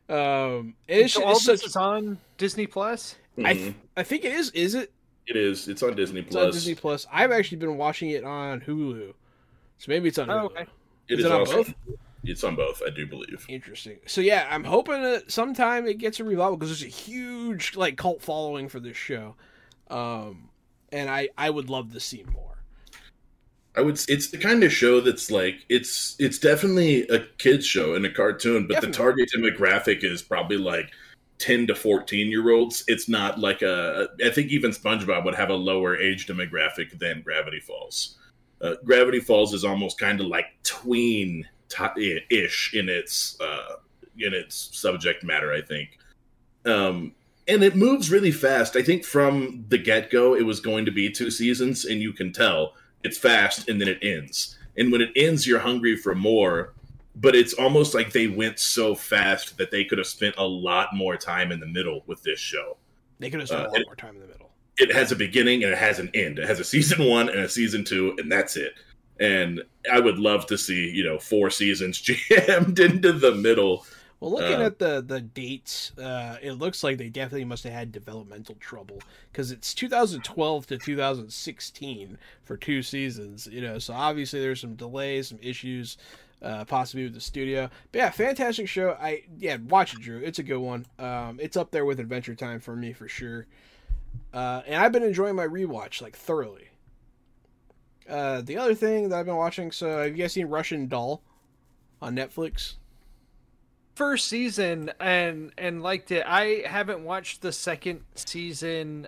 Um, 0.07 0.75
and 0.88 1.01
it's, 1.01 1.13
so 1.13 1.23
all 1.23 1.33
it's 1.33 1.45
this 1.45 1.63
is 1.63 1.75
on 1.75 2.17
Disney 2.38 2.67
Plus. 2.67 3.15
Mm-hmm. 3.38 3.45
I 3.45 3.53
th- 3.53 3.75
I 3.97 4.03
think 4.03 4.25
it 4.25 4.33
is. 4.33 4.49
Is 4.51 4.75
it? 4.75 4.91
It 5.27 5.35
is. 5.35 5.67
It's 5.67 5.83
on 5.83 5.95
Disney 5.95 6.21
Plus. 6.21 6.35
It's 6.35 6.45
on 6.45 6.51
Disney 6.51 6.75
Plus. 6.75 7.05
I've 7.12 7.31
actually 7.31 7.57
been 7.57 7.77
watching 7.77 8.09
it 8.12 8.23
on 8.23 8.62
Hulu. 8.62 9.13
So 9.80 9.86
maybe 9.88 10.10
it's 10.10 10.20
on. 10.20 10.30
Oh, 10.30 10.46
okay. 10.46 10.65
It 11.08 11.20
is, 11.20 11.20
is 11.20 11.26
it 11.26 11.32
on 11.32 11.39
also, 11.39 11.56
both. 11.56 11.74
It's 12.24 12.44
on 12.44 12.56
both, 12.56 12.82
I 12.86 12.89
do 12.92 13.08
believe. 13.08 13.46
Interesting. 13.50 13.98
So 14.06 14.22
yeah, 14.22 14.48
I'm 14.52 14.65
hoping 14.65 15.02
that 15.02 15.32
sometime 15.32 15.88
it 15.88 15.98
gets 15.98 16.20
a 16.20 16.24
revival 16.24 16.58
because 16.58 16.70
there's 16.70 16.94
a 16.94 16.96
huge 16.96 17.76
like 17.76 17.98
cult 17.98 18.22
following 18.22 18.70
for 18.70 18.80
this 18.80 18.98
show, 18.98 19.36
um, 19.89 20.50
and 20.92 21.10
I 21.10 21.30
I 21.38 21.50
would 21.50 21.70
love 21.70 21.94
to 21.94 22.00
see 22.00 22.26
more. 22.32 22.58
I 23.76 23.82
would. 23.82 24.00
It's 24.10 24.30
the 24.32 24.38
kind 24.38 24.63
of 24.63 24.74
show 24.74 25.00
that's 25.00 25.32
like 25.32 25.65
it's 25.70 26.18
it's 26.20 26.38
definitely 26.38 27.08
a 27.08 27.20
kids 27.38 27.65
show 27.65 27.96
and 27.96 28.06
a 28.06 28.12
cartoon, 28.12 28.68
but 28.68 28.76
definitely. 28.76 28.92
the 28.92 28.98
target 28.98 29.30
demographic 29.36 30.04
is 30.04 30.22
probably 30.22 30.58
like 30.58 30.92
10 31.38 31.68
to 31.68 31.76
14 31.76 32.28
year 32.28 32.50
olds 32.52 32.84
it's 32.88 33.08
not 33.08 33.39
like 33.39 33.62
a 33.62 34.10
i 34.26 34.30
think 34.30 34.52
even 34.52 34.72
spongebob 34.72 35.24
would 35.24 35.36
have 35.36 35.50
a 35.50 35.56
lower 35.56 35.96
age 35.96 36.28
demographic 36.28 37.00
than 37.00 37.22
gravity 37.22 37.62
falls 37.62 38.18
uh, 38.62 38.76
Gravity 38.84 39.19
Falls 39.19 39.54
is 39.54 39.63
almost 39.63 40.00
kind 40.00 40.19
of 40.19 40.28
like 40.28 40.45
tween 40.63 41.48
ish 42.30 42.74
in 42.74 42.89
its 42.89 43.39
uh, 43.39 43.76
in 44.17 44.34
its 44.34 44.78
subject 44.78 45.24
matter. 45.24 45.54
I 45.54 45.62
think, 45.62 45.98
um, 46.65 47.13
and 47.48 47.63
it 47.63 47.76
moves 47.76 48.12
really 48.12 48.32
fast. 48.32 48.76
I 48.76 48.84
think 48.84 49.06
from 49.06 49.65
the 49.69 49.78
get 49.78 50.10
go, 50.10 50.36
it 50.36 50.45
was 50.45 50.60
going 50.60 50.86
to 50.86 50.91
be 50.91 51.10
two 51.10 51.32
seasons, 51.32 51.86
and 51.86 52.02
you 52.02 52.13
can 52.13 52.34
tell 52.34 52.74
it's 53.04 53.17
fast, 53.17 53.69
and 53.69 53.80
then 53.80 53.88
it 53.88 54.00
ends. 54.02 54.58
And 54.78 54.91
when 54.91 55.02
it 55.02 55.12
ends, 55.15 55.48
you're 55.48 55.60
hungry 55.60 55.95
for 55.95 56.15
more. 56.15 56.74
But 57.15 57.36
it's 57.36 57.54
almost 57.54 57.93
like 57.93 58.13
they 58.13 58.28
went 58.28 58.60
so 58.60 58.95
fast 58.95 59.58
that 59.58 59.72
they 59.72 59.84
could 59.84 59.98
have 59.98 60.08
spent 60.08 60.36
a 60.38 60.45
lot 60.45 60.89
more 60.93 61.17
time 61.17 61.52
in 61.52 61.60
the 61.60 61.65
middle 61.65 62.04
with 62.08 62.24
this 62.24 62.39
show. 62.39 62.78
They 63.19 63.30
could 63.30 63.41
have 63.41 63.50
spent 63.50 63.67
uh, 63.67 63.69
a 63.69 63.72
lot 63.72 63.86
more 63.88 63.95
time 63.95 64.15
in 64.15 64.22
the 64.22 64.28
middle 64.28 64.48
it 64.80 64.94
has 64.94 65.12
a 65.12 65.15
beginning 65.15 65.63
and 65.63 65.74
it 65.74 65.78
has 65.78 66.00
an 66.00 66.12
end. 66.13 66.39
It 66.39 66.48
has 66.48 66.60
a 66.60 66.63
season 66.65 67.08
one 67.08 67.30
and 67.30 67.39
a 67.42 67.50
season 67.50 67.86
two, 67.86 68.15
and 68.20 68.32
that's 68.32 68.58
it. 68.58 68.74
And 69.20 69.62
I 69.92 70.00
would 70.00 70.20
love 70.20 70.46
to 70.48 70.58
see, 70.58 70.89
you 70.89 71.04
know, 71.04 71.20
four 71.20 71.50
seasons 71.50 72.00
jammed 72.02 72.80
into 72.80 73.13
the 73.13 73.36
middle 73.36 73.86
Well, 74.20 74.32
looking 74.32 74.62
Uh, 74.62 74.62
at 74.62 74.80
the 74.80 75.02
the 75.02 75.22
dates, 75.22 75.98
uh, 75.98 76.38
it 76.42 76.54
looks 76.54 76.84
like 76.84 76.98
they 76.98 77.10
definitely 77.10 77.46
must 77.46 77.63
have 77.63 77.72
had 77.74 77.92
developmental 77.92 78.56
trouble 78.56 79.06
because 79.32 79.50
it's 79.52 79.74
2012 79.74 80.68
to 80.68 80.78
2016 80.78 82.18
for 82.44 82.58
two 82.58 82.82
seasons. 82.82 83.48
You 83.48 83.62
know, 83.62 83.80
so 83.80 83.94
obviously 83.94 84.42
there's 84.42 84.60
some 84.60 84.76
delays, 84.76 85.30
some 85.30 85.39
issues, 85.42 85.98
uh, 86.42 86.65
possibly 86.65 87.06
with 87.06 87.13
the 87.13 87.22
studio. 87.22 87.70
But 87.94 88.00
yeah, 88.00 88.10
fantastic 88.10 88.68
show. 88.68 88.92
I 89.00 89.24
yeah, 89.38 89.56
watch 89.58 89.94
it, 89.94 90.02
Drew. 90.02 90.20
It's 90.20 90.39
a 90.39 90.44
good 90.44 90.60
one. 90.60 90.86
Um, 90.98 91.39
it's 91.42 91.56
up 91.56 91.72
there 91.72 91.86
with 91.86 92.00
Adventure 92.02 92.36
Time 92.36 92.60
for 92.60 92.76
me 92.76 92.92
for 92.94 93.08
sure. 93.08 93.48
Uh, 94.34 94.62
and 94.67 94.76
I've 94.76 94.91
been 94.91 95.04
enjoying 95.04 95.36
my 95.36 95.48
rewatch 95.48 96.02
like 96.02 96.15
thoroughly. 96.15 96.69
Uh, 98.08 98.41
the 98.41 98.58
other 98.58 98.74
thing 98.74 99.10
that 99.10 99.19
I've 99.19 99.26
been 99.26 99.36
watching, 99.36 99.72
so 99.72 100.04
have 100.04 100.17
you 100.17 100.24
guys 100.24 100.34
seen 100.34 100.48
Russian 100.48 100.88
Doll 100.88 101.22
on 102.02 102.15
Netflix? 102.15 102.76
First 103.95 104.28
season 104.28 104.91
and 105.00 105.52
and 105.58 105.84
liked 105.84 106.12
it. 106.12 106.24
I 106.26 106.63
haven't 106.65 107.04
watched 107.04 107.41
the 107.41 107.52
second 107.52 108.02
season, 108.15 109.08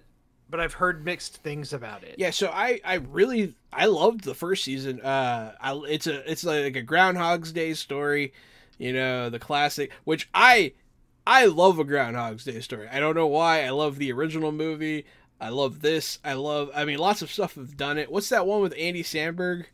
but 0.50 0.60
I've 0.60 0.74
heard 0.74 1.06
mixed 1.06 1.38
things 1.38 1.72
about 1.72 2.04
it. 2.04 2.16
Yeah, 2.18 2.32
so 2.32 2.50
I 2.50 2.82
I 2.84 2.96
really 2.96 3.56
I 3.72 3.86
loved 3.86 4.24
the 4.24 4.36
first 4.36 4.64
season. 4.64 5.02
Uh, 5.02 5.54
I 5.62 5.74
it's 5.88 6.08
a 6.08 6.30
it's 6.30 6.44
like 6.44 6.76
a 6.76 6.82
Groundhog's 6.82 7.54
Day 7.54 7.74
story, 7.74 8.34
you 8.78 8.92
know, 8.92 9.30
the 9.30 9.40
classic, 9.40 9.92
which 10.04 10.30
I 10.34 10.74
I 11.26 11.46
love 11.46 11.80
a 11.80 11.84
Groundhog's 11.84 12.44
Day 12.46 12.60
story. 12.62 12.88
I 12.92 13.00
don't 13.00 13.16
know 13.16 13.28
why. 13.28 13.64
I 13.64 13.70
love 13.70 13.98
the 13.98 14.12
original 14.12 14.52
movie. 14.52 15.06
I 15.40 15.50
love 15.50 15.82
this. 15.82 16.20
I 16.24 16.34
love. 16.34 16.70
I 16.74 16.86
mean, 16.86 16.98
lots 17.00 17.22
of 17.22 17.32
stuff 17.32 17.56
have 17.56 17.78
done 17.78 17.98
it. 17.98 18.12
What's 18.12 18.30
that 18.30 18.46
one 18.46 18.62
with 18.62 18.74
Andy 18.78 19.04
Samberg? 19.04 19.66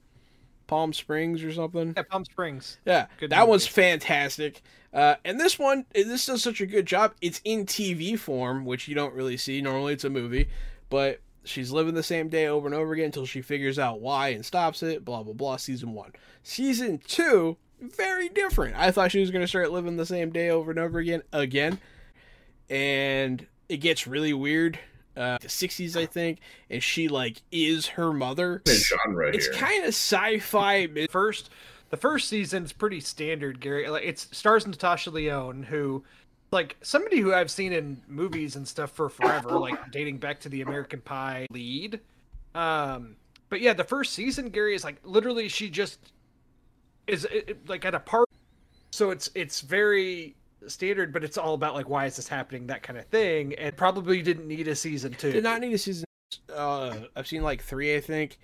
Palm 0.67 0.91
Springs 0.91 1.43
or 1.43 1.53
something. 1.53 1.93
Yeah, 1.95 2.03
Palm 2.03 2.25
Springs. 2.25 2.77
Yeah, 2.85 3.07
Good 3.19 3.29
that 3.29 3.39
movie. 3.39 3.49
one's 3.51 3.67
fantastic. 3.67 4.61
Uh, 4.93 5.15
and 5.23 5.39
this 5.39 5.57
one, 5.57 5.85
this 5.93 6.25
does 6.25 6.43
such 6.43 6.59
a 6.59 6.65
good 6.65 6.85
job. 6.85 7.13
It's 7.21 7.39
in 7.45 7.65
TV 7.65 8.19
form, 8.19 8.65
which 8.65 8.87
you 8.87 8.95
don't 8.95 9.13
really 9.13 9.37
see. 9.37 9.61
Normally, 9.61 9.93
it's 9.93 10.03
a 10.03 10.09
movie, 10.09 10.49
but 10.89 11.21
she's 11.45 11.71
living 11.71 11.93
the 11.95 12.03
same 12.03 12.27
day 12.27 12.47
over 12.47 12.67
and 12.67 12.75
over 12.75 12.91
again 12.93 13.05
until 13.05 13.25
she 13.25 13.41
figures 13.41 13.79
out 13.79 14.01
why 14.01 14.29
and 14.29 14.45
stops 14.45 14.83
it. 14.83 15.05
Blah 15.05 15.23
blah 15.23 15.33
blah. 15.33 15.55
Season 15.57 15.93
one, 15.93 16.11
season 16.43 16.99
two, 17.07 17.55
very 17.81 18.29
different. 18.29 18.75
I 18.75 18.91
thought 18.91 19.11
she 19.11 19.19
was 19.19 19.31
gonna 19.31 19.47
start 19.47 19.71
living 19.71 19.97
the 19.97 20.05
same 20.05 20.31
day 20.31 20.49
over 20.49 20.71
and 20.71 20.79
over 20.79 20.99
again, 20.99 21.23
again, 21.31 21.79
and 22.69 23.45
it 23.69 23.77
gets 23.77 24.07
really 24.07 24.33
weird. 24.33 24.79
Uh, 25.15 25.37
the 25.41 25.47
'60s, 25.47 25.95
I 25.95 26.05
think, 26.05 26.39
and 26.69 26.81
she 26.81 27.07
like 27.07 27.41
is 27.51 27.87
her 27.87 28.13
mother. 28.13 28.61
Genre 28.67 29.29
It's 29.33 29.49
kind 29.49 29.83
of 29.83 29.89
sci-fi. 29.89 30.87
First, 31.09 31.49
the 31.89 31.97
first 31.97 32.27
season 32.27 32.63
is 32.63 32.73
pretty 32.73 32.99
standard, 32.99 33.59
Gary. 33.59 33.89
Like 33.89 34.03
it 34.03 34.19
stars 34.19 34.67
Natasha 34.67 35.09
Lyonne, 35.09 35.63
who, 35.63 36.03
like 36.51 36.77
somebody 36.81 37.19
who 37.19 37.33
I've 37.33 37.49
seen 37.49 37.73
in 37.73 38.01
movies 38.07 38.55
and 38.55 38.67
stuff 38.67 38.91
for 38.91 39.09
forever, 39.09 39.57
like 39.57 39.91
dating 39.91 40.17
back 40.17 40.39
to 40.41 40.49
the 40.49 40.61
American 40.61 41.01
Pie 41.01 41.47
lead. 41.49 41.99
Um, 42.53 43.15
but 43.49 43.61
yeah, 43.61 43.73
the 43.73 43.83
first 43.83 44.13
season, 44.13 44.49
Gary 44.49 44.75
is 44.75 44.83
like 44.83 44.97
literally 45.03 45.47
she 45.47 45.69
just 45.69 45.99
is 47.07 47.25
it, 47.25 47.49
it- 47.49 47.69
like 47.69 47.85
at 47.85 47.95
a 47.95 47.99
park. 47.99 48.27
So 48.91 49.09
it's 49.11 49.29
it's 49.35 49.61
very 49.61 50.35
standard, 50.67 51.11
but 51.13 51.23
it's 51.23 51.37
all 51.37 51.53
about 51.53 51.73
like 51.73 51.89
why 51.89 52.05
is 52.05 52.15
this 52.15 52.27
happening, 52.27 52.67
that 52.67 52.83
kind 52.83 52.97
of 52.99 53.05
thing, 53.07 53.53
and 53.55 53.75
probably 53.75 54.21
didn't 54.21 54.47
need 54.47 54.67
a 54.67 54.75
season 54.75 55.13
two. 55.13 55.31
Did 55.31 55.43
not 55.43 55.61
need 55.61 55.73
a 55.73 55.77
season. 55.77 56.05
Uh, 56.53 56.95
I've 57.15 57.27
seen 57.27 57.43
like 57.43 57.61
three, 57.63 57.95
I 57.95 58.01
think. 58.01 58.37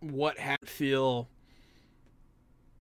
What 0.00 0.38
had 0.38 0.58
feel? 0.66 1.28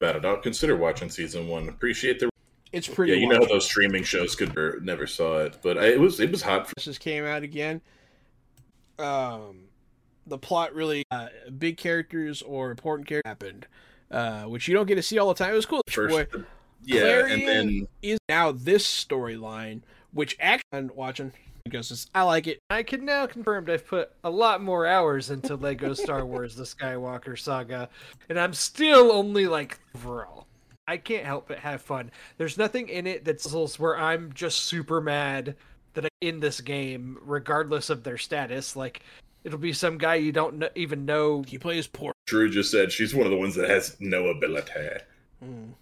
Bad 0.00 0.16
at 0.16 0.24
all. 0.24 0.36
Consider 0.36 0.76
watching 0.76 1.10
season 1.10 1.48
one. 1.48 1.68
Appreciate 1.68 2.20
the. 2.20 2.30
It's 2.70 2.86
pretty. 2.86 3.12
yeah, 3.12 3.18
you 3.18 3.28
know 3.28 3.38
how 3.38 3.46
those 3.46 3.64
streaming 3.64 4.04
shows 4.04 4.34
could 4.36 4.54
never 4.82 5.06
saw 5.06 5.38
it, 5.40 5.56
but 5.62 5.78
I, 5.78 5.86
it 5.88 6.00
was 6.00 6.20
it 6.20 6.30
was 6.30 6.42
hot. 6.42 6.68
For, 6.68 6.74
This 6.76 6.84
just 6.84 7.00
came 7.00 7.24
out 7.24 7.42
again. 7.42 7.80
Um, 8.98 9.64
the 10.26 10.38
plot 10.38 10.74
really 10.74 11.02
uh, 11.10 11.28
big 11.58 11.78
characters 11.78 12.42
or 12.42 12.70
important 12.70 13.08
characters 13.08 13.28
happened, 13.28 13.66
uh, 14.10 14.42
which 14.44 14.68
you 14.68 14.74
don't 14.74 14.86
get 14.86 14.96
to 14.96 15.02
see 15.02 15.18
all 15.18 15.28
the 15.28 15.34
time. 15.34 15.52
It 15.52 15.56
was 15.56 15.66
cool. 15.66 15.82
first, 15.88 16.14
Boy, 16.14 16.26
yeah, 16.84 17.00
Clarion 17.00 17.40
and 17.40 17.48
then 17.48 17.88
is 18.02 18.18
now 18.28 18.52
this 18.52 18.86
storyline, 18.86 19.82
which 20.12 20.36
actually 20.40 20.68
I'm 20.72 20.90
watching. 20.94 21.32
Goes, 21.70 22.06
I 22.14 22.22
like 22.22 22.46
it. 22.46 22.60
I 22.70 22.82
can 22.82 23.04
now 23.04 23.26
confirm 23.26 23.68
I've 23.68 23.86
put 23.86 24.12
a 24.24 24.30
lot 24.30 24.62
more 24.62 24.86
hours 24.86 25.28
into 25.28 25.54
Lego 25.54 25.92
Star 25.92 26.24
Wars: 26.24 26.56
The 26.56 26.64
Skywalker 26.64 27.38
Saga, 27.38 27.90
and 28.30 28.40
I'm 28.40 28.54
still 28.54 29.12
only 29.12 29.46
like 29.46 29.78
overall. 29.94 30.46
I 30.88 30.96
can't 30.96 31.26
help 31.26 31.48
but 31.48 31.58
have 31.58 31.82
fun. 31.82 32.10
There's 32.38 32.56
nothing 32.56 32.88
in 32.88 33.06
it 33.06 33.22
that's 33.22 33.52
where 33.78 33.98
I'm 33.98 34.32
just 34.32 34.62
super 34.62 35.02
mad 35.02 35.54
that 35.92 36.04
I'm 36.04 36.10
in 36.22 36.40
this 36.40 36.62
game, 36.62 37.18
regardless 37.20 37.90
of 37.90 38.02
their 38.02 38.16
status. 38.16 38.74
Like, 38.74 39.02
it'll 39.44 39.58
be 39.58 39.72
some 39.72 39.98
guy 39.98 40.16
you 40.16 40.32
don't 40.32 40.60
kn- 40.60 40.72
even 40.74 41.04
know. 41.04 41.42
He 41.42 41.58
plays 41.58 41.86
poor. 41.86 42.12
Drew 42.26 42.50
just 42.50 42.70
said 42.70 42.92
she's 42.92 43.14
one 43.14 43.26
of 43.26 43.30
the 43.30 43.38
ones 43.38 43.54
that 43.54 43.68
has 43.68 43.96
no 44.00 44.26
ability. 44.26 45.02
Mm. 45.44 45.72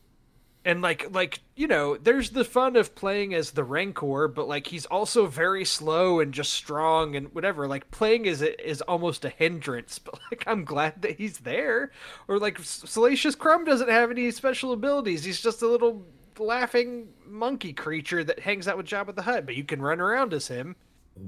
And 0.64 0.82
like, 0.82 1.12
like 1.12 1.40
you 1.54 1.68
know, 1.68 1.96
there's 1.96 2.30
the 2.30 2.44
fun 2.44 2.74
of 2.74 2.94
playing 2.94 3.34
as 3.34 3.52
the 3.52 3.62
Rancor, 3.62 4.26
but 4.28 4.48
like 4.48 4.66
he's 4.66 4.86
also 4.86 5.26
very 5.26 5.64
slow 5.64 6.18
and 6.18 6.34
just 6.34 6.52
strong 6.52 7.14
and 7.14 7.32
whatever. 7.34 7.68
Like 7.68 7.90
playing 7.90 8.26
as 8.26 8.42
it 8.42 8.60
is 8.60 8.82
almost 8.82 9.24
a 9.24 9.28
hindrance, 9.28 9.98
but 10.04 10.18
like 10.30 10.44
I'm 10.46 10.64
glad 10.64 11.02
that 11.02 11.18
he's 11.18 11.38
there. 11.38 11.92
Or 12.28 12.38
like 12.38 12.58
Salacious 12.60 13.34
Crumb 13.34 13.64
doesn't 13.64 13.88
have 13.88 14.10
any 14.10 14.30
special 14.32 14.72
abilities. 14.72 15.24
He's 15.24 15.40
just 15.40 15.62
a 15.62 15.68
little 15.68 16.04
laughing 16.38 17.08
monkey 17.24 17.72
creature 17.72 18.22
that 18.24 18.40
hangs 18.40 18.68
out 18.68 18.76
with 18.76 18.86
Jabba 18.86 19.14
the 19.14 19.22
Hutt, 19.22 19.46
but 19.46 19.56
you 19.56 19.64
can 19.64 19.80
run 19.80 20.00
around 20.00 20.34
as 20.34 20.48
him. 20.48 20.76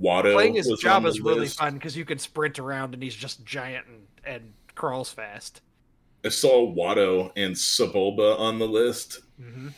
Watto 0.00 0.34
Playing 0.34 0.58
as 0.58 0.66
was 0.68 0.82
is 0.84 1.20
really 1.20 1.40
list. 1.40 1.58
fun 1.58 1.74
because 1.74 1.96
you 1.96 2.04
can 2.04 2.18
sprint 2.18 2.58
around 2.58 2.94
and 2.94 3.02
he's 3.02 3.14
just 3.14 3.44
giant 3.44 3.86
and, 3.86 4.06
and 4.24 4.52
crawls 4.74 5.10
fast. 5.10 5.62
I 6.24 6.28
saw 6.28 6.74
Watto 6.74 7.32
and 7.36 7.54
Sebulba 7.54 8.38
on 8.38 8.58
the 8.58 8.66
list. 8.68 9.20
hmm 9.40 9.68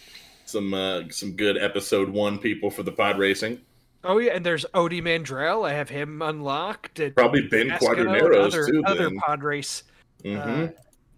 Some 0.46 0.74
uh, 0.74 1.02
some 1.10 1.32
good 1.32 1.56
episode 1.56 2.08
one 2.08 2.38
people 2.38 2.70
for 2.70 2.82
the 2.82 2.92
pod 2.92 3.18
racing. 3.18 3.60
Oh 4.02 4.18
yeah, 4.18 4.32
and 4.32 4.44
there's 4.44 4.64
Ody 4.74 5.02
Mandrell. 5.02 5.68
I 5.68 5.74
have 5.74 5.90
him 5.90 6.22
unlocked. 6.22 6.98
And 6.98 7.14
Probably 7.14 7.46
Ben 7.48 7.68
Gasco 7.68 7.98
and 8.00 8.08
Quadinaros 8.08 8.46
other, 8.46 8.66
too. 8.66 8.82
Other 8.86 9.10
Ben. 9.10 9.18
pod 9.18 9.42
race 9.44 9.84
hmm 10.22 10.36
uh, 10.36 10.68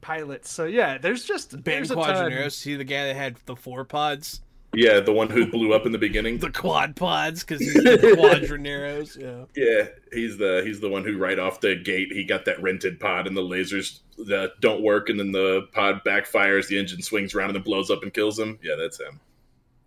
pilots. 0.01 0.51
So 0.51 0.65
yeah, 0.65 0.99
there's 0.99 1.25
just 1.25 1.53
Ben 1.63 1.77
there's 1.77 1.91
a 1.93 1.95
ton. 1.95 2.31
Quadinaros, 2.31 2.53
see 2.53 2.75
the 2.77 2.85
guy 2.85 3.07
that 3.07 3.17
had 3.17 3.37
the 3.47 3.57
four 3.57 3.85
pods, 3.85 4.41
yeah, 4.75 5.01
the 5.01 5.13
one 5.13 5.29
who 5.29 5.47
blew 5.47 5.73
up 5.73 5.87
in 5.87 5.93
the 5.93 5.99
beginning. 5.99 6.39
the 6.39 6.51
quad 6.51 6.97
pods, 6.97 7.45
because 7.45 7.61
he's 7.61 7.75
the 7.75 7.99
Quadinaros. 8.19 9.21
Yeah. 9.21 9.45
Yeah, 9.55 9.89
he's 10.13 10.39
the 10.39 10.63
he's 10.65 10.81
the 10.81 10.89
one 10.89 11.05
who 11.05 11.19
right 11.19 11.39
off 11.39 11.61
the 11.61 11.77
gate 11.77 12.13
he 12.13 12.25
got 12.25 12.45
that 12.47 12.63
rented 12.63 12.99
pod 12.99 13.27
and 13.27 13.37
the 13.37 13.43
lasers 13.43 14.01
that 14.27 14.53
don't 14.61 14.83
work 14.83 15.09
and 15.09 15.19
then 15.19 15.33
the 15.33 15.69
pod 15.73 16.03
backfires, 16.05 16.69
the 16.69 16.79
engine 16.79 17.03
swings 17.03 17.35
around 17.35 17.49
and 17.51 17.57
then 17.57 17.63
blows 17.63 17.91
up 17.91 18.03
and 18.03 18.15
kills 18.15 18.39
him. 18.39 18.59
Yeah, 18.63 18.75
that's 18.77 19.01
him. 19.01 19.21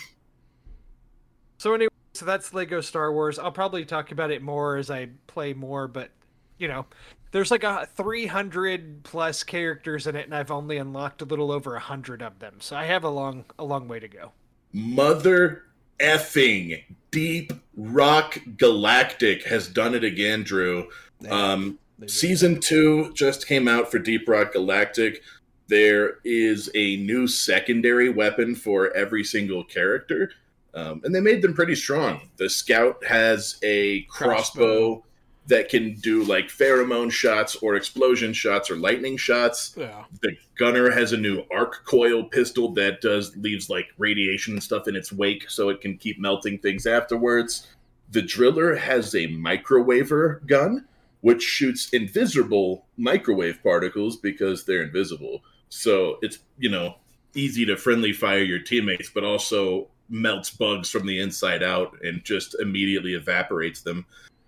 So 1.59 1.73
anyway, 1.73 1.89
so 2.13 2.27
that's 2.27 2.53
Lego 2.53 2.83
Star 2.83 3.13
Wars. 3.13 3.39
I'll 3.39 3.51
probably 3.51 3.85
talk 3.85 4.13
about 4.13 4.31
it 4.31 4.43
more 4.43 4.77
as 4.77 4.91
I 4.91 5.09
play 5.27 5.55
more, 5.55 5.89
but 5.89 6.11
you 6.59 6.69
know, 6.69 6.87
there's 7.33 7.51
like 7.51 7.65
a 7.65 7.89
300 7.97 9.05
plus 9.05 9.43
characters 9.43 10.07
in 10.07 10.17
it, 10.17 10.27
and 10.27 10.35
I've 10.35 10.51
only 10.51 10.79
unlocked 10.79 11.23
a 11.23 11.25
little 11.25 11.51
over 11.51 11.75
a 11.75 11.81
hundred 11.81 12.23
of 12.23 12.39
them. 12.39 12.57
So 12.61 12.77
I 12.77 12.85
have 12.85 13.05
a 13.05 13.09
long 13.09 13.45
a 13.59 13.65
long 13.65 13.89
way 13.89 14.01
to 14.01 14.09
go. 14.09 14.33
Mother 14.77 15.63
effing 15.99 16.85
Deep 17.11 17.51
Rock 17.79 18.39
Galactic 18.59 19.45
has 19.45 19.69
done 19.69 19.95
it 19.95 20.05
again, 20.05 20.43
Drew. 20.43 20.91
Um, 21.31 21.79
season 22.07 22.61
two 22.61 23.11
just 23.15 23.47
came 23.49 23.69
out 23.69 23.91
for 23.91 23.99
Deep 23.99 24.29
Rock 24.29 24.53
Galactic. 24.53 25.23
There 25.69 26.19
is 26.27 26.71
a 26.75 26.99
new 26.99 27.27
secondary 27.27 28.11
weapon 28.11 28.55
for 28.55 28.95
every 28.95 29.25
single 29.25 29.65
character, 29.65 30.33
um, 30.75 31.01
and 31.05 31.15
they 31.15 31.21
made 31.21 31.41
them 31.41 31.55
pretty 31.55 31.75
strong. 31.75 32.29
The 32.37 32.51
Scout 32.51 33.03
has 33.07 33.57
a 33.63 34.03
crossbow, 34.03 34.97
Crossbow. 34.97 35.05
That 35.47 35.69
can 35.69 35.95
do 35.97 36.25
like 36.25 36.49
pheromone 36.49 37.11
shots 37.11 37.57
or 37.57 37.77
explosion 37.77 38.33
shots 38.33 38.71
or 38.71 38.77
lightning 38.77 39.17
shots. 39.17 39.75
yeah. 39.77 40.05
The 40.21 40.37
gunner 40.57 40.91
has 40.91 41.13
a 41.13 41.17
new 41.17 41.45
arc 41.53 41.85
coil 41.85 42.25
pistol 42.25 42.73
that 42.75 43.01
does 43.01 43.37
leaves 43.37 43.71
like 43.71 43.87
radiation 43.99 44.55
and 44.55 44.63
stuff 44.63 44.89
in 44.89 44.97
its 44.97 45.13
wake, 45.13 45.49
so 45.49 45.69
it 45.69 45.81
can 45.81 45.97
keep 45.99 46.19
melting 46.19 46.59
things 46.59 46.87
afterwards. 46.87 47.69
The 48.11 48.23
driller 48.23 48.75
has 48.75 49.15
a 49.15 49.29
microwaver 49.29 50.45
gun, 50.47 50.87
which 51.21 51.43
shoots 51.43 51.91
invisible 51.91 52.87
microwave 52.97 53.63
particles 53.63 54.17
because 54.17 54.65
they're 54.65 54.83
invisible. 54.83 55.43
So 55.69 56.19
it's 56.23 56.41
you 56.59 56.71
know 56.71 56.97
easy 57.35 57.67
to 57.67 57.77
friendly 57.77 58.13
fire 58.13 58.43
your 58.43 58.61
teammates, 58.61 59.11
but 59.11 59.25
also 59.25 59.89
melts 60.09 60.51
bugs 60.51 60.89
from 60.89 61.07
the 61.07 61.21
inside 61.21 61.63
out 61.63 61.97
and 62.03 62.25
just 62.25 62.57
immediately 62.61 63.15
evaporates 63.15 63.83
them. 63.83 64.07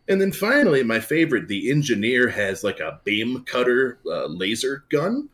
And 0.09 0.20
then 0.20 0.32
finally, 0.32 0.82
my 0.82 1.00
favorite, 1.00 1.48
the 1.48 1.70
engineer 1.70 2.28
has 2.28 2.64
like 2.64 2.80
a 2.80 3.00
beam 3.04 3.44
cutter 3.44 3.98
uh, 4.06 4.26
laser 4.26 4.84
gun 4.88 5.28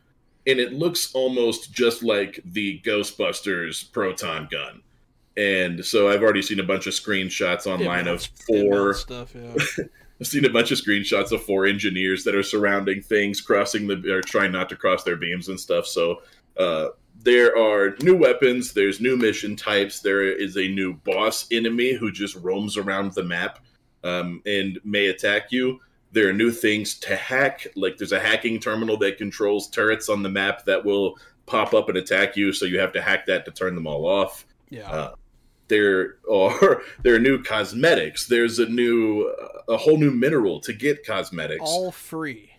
and 0.46 0.58
it 0.58 0.72
looks 0.72 1.14
almost 1.14 1.72
just 1.72 2.02
like 2.02 2.40
the 2.44 2.80
Ghostbusters 2.84 3.90
proton 3.92 4.48
gun. 4.50 4.82
And 5.36 5.84
so 5.84 6.08
I've 6.08 6.22
already 6.22 6.42
seen 6.42 6.60
a 6.60 6.64
bunch 6.64 6.86
of 6.86 6.92
screenshots 6.92 7.66
online 7.66 8.06
of 8.06 8.28
four 8.46 8.94
stuff. 8.94 9.34
Yeah. 9.34 9.54
I've 10.20 10.26
seen 10.28 10.44
a 10.44 10.50
bunch 10.50 10.70
of 10.70 10.78
screenshots 10.78 11.32
of 11.32 11.42
four 11.42 11.66
engineers 11.66 12.22
that 12.24 12.36
are 12.36 12.42
surrounding 12.42 13.02
things, 13.02 13.40
crossing 13.40 13.88
the 13.88 14.12
or 14.12 14.22
trying 14.22 14.52
not 14.52 14.68
to 14.68 14.76
cross 14.76 15.02
their 15.02 15.16
beams 15.16 15.48
and 15.48 15.58
stuff. 15.58 15.86
So 15.86 16.22
uh, 16.56 16.88
there 17.20 17.58
are 17.58 17.96
new 18.00 18.16
weapons. 18.16 18.72
There's 18.72 19.00
new 19.00 19.16
mission 19.16 19.56
types. 19.56 20.00
There 20.00 20.22
is 20.22 20.56
a 20.56 20.68
new 20.68 20.94
boss 20.94 21.46
enemy 21.50 21.94
who 21.94 22.12
just 22.12 22.36
roams 22.36 22.76
around 22.76 23.12
the 23.14 23.24
map 23.24 23.58
um, 24.04 24.42
and 24.46 24.78
may 24.84 25.06
attack 25.06 25.50
you. 25.50 25.80
There 26.12 26.28
are 26.28 26.32
new 26.32 26.52
things 26.52 26.94
to 27.00 27.16
hack. 27.16 27.66
Like 27.74 27.96
there's 27.96 28.12
a 28.12 28.20
hacking 28.20 28.60
terminal 28.60 28.96
that 28.98 29.18
controls 29.18 29.68
turrets 29.68 30.08
on 30.08 30.22
the 30.22 30.28
map 30.28 30.64
that 30.66 30.84
will 30.84 31.16
pop 31.46 31.74
up 31.74 31.88
and 31.88 31.98
attack 31.98 32.36
you. 32.36 32.52
So 32.52 32.66
you 32.66 32.78
have 32.78 32.92
to 32.92 33.02
hack 33.02 33.26
that 33.26 33.44
to 33.46 33.50
turn 33.50 33.74
them 33.74 33.86
all 33.86 34.06
off. 34.06 34.46
Yeah. 34.70 34.90
Uh, 34.90 35.14
there 35.68 36.16
are 36.30 36.82
there 37.02 37.14
are 37.14 37.18
new 37.18 37.42
cosmetics. 37.42 38.26
There's 38.26 38.58
a 38.58 38.66
new 38.66 39.32
a 39.68 39.76
whole 39.76 39.96
new 39.96 40.10
mineral 40.10 40.60
to 40.60 40.72
get 40.72 41.06
cosmetics 41.06 41.62
All 41.64 41.90
free. 41.90 42.50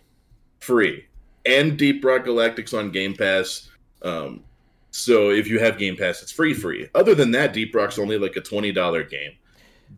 free, 0.60 1.06
and 1.44 1.76
Deep 1.78 2.04
Rock 2.04 2.24
Galactic's 2.24 2.74
on 2.74 2.90
Game 2.90 3.14
Pass. 3.14 3.70
Um, 4.02 4.44
so 4.90 5.30
if 5.30 5.48
you 5.48 5.58
have 5.60 5.78
Game 5.78 5.96
Pass, 5.96 6.22
it's 6.22 6.32
free 6.32 6.54
free. 6.54 6.88
Other 6.94 7.14
than 7.14 7.30
that, 7.32 7.52
Deep 7.52 7.74
Rock's 7.74 7.98
only 7.98 8.18
like 8.18 8.36
a 8.36 8.40
twenty 8.40 8.72
dollar 8.72 9.04
game. 9.04 9.32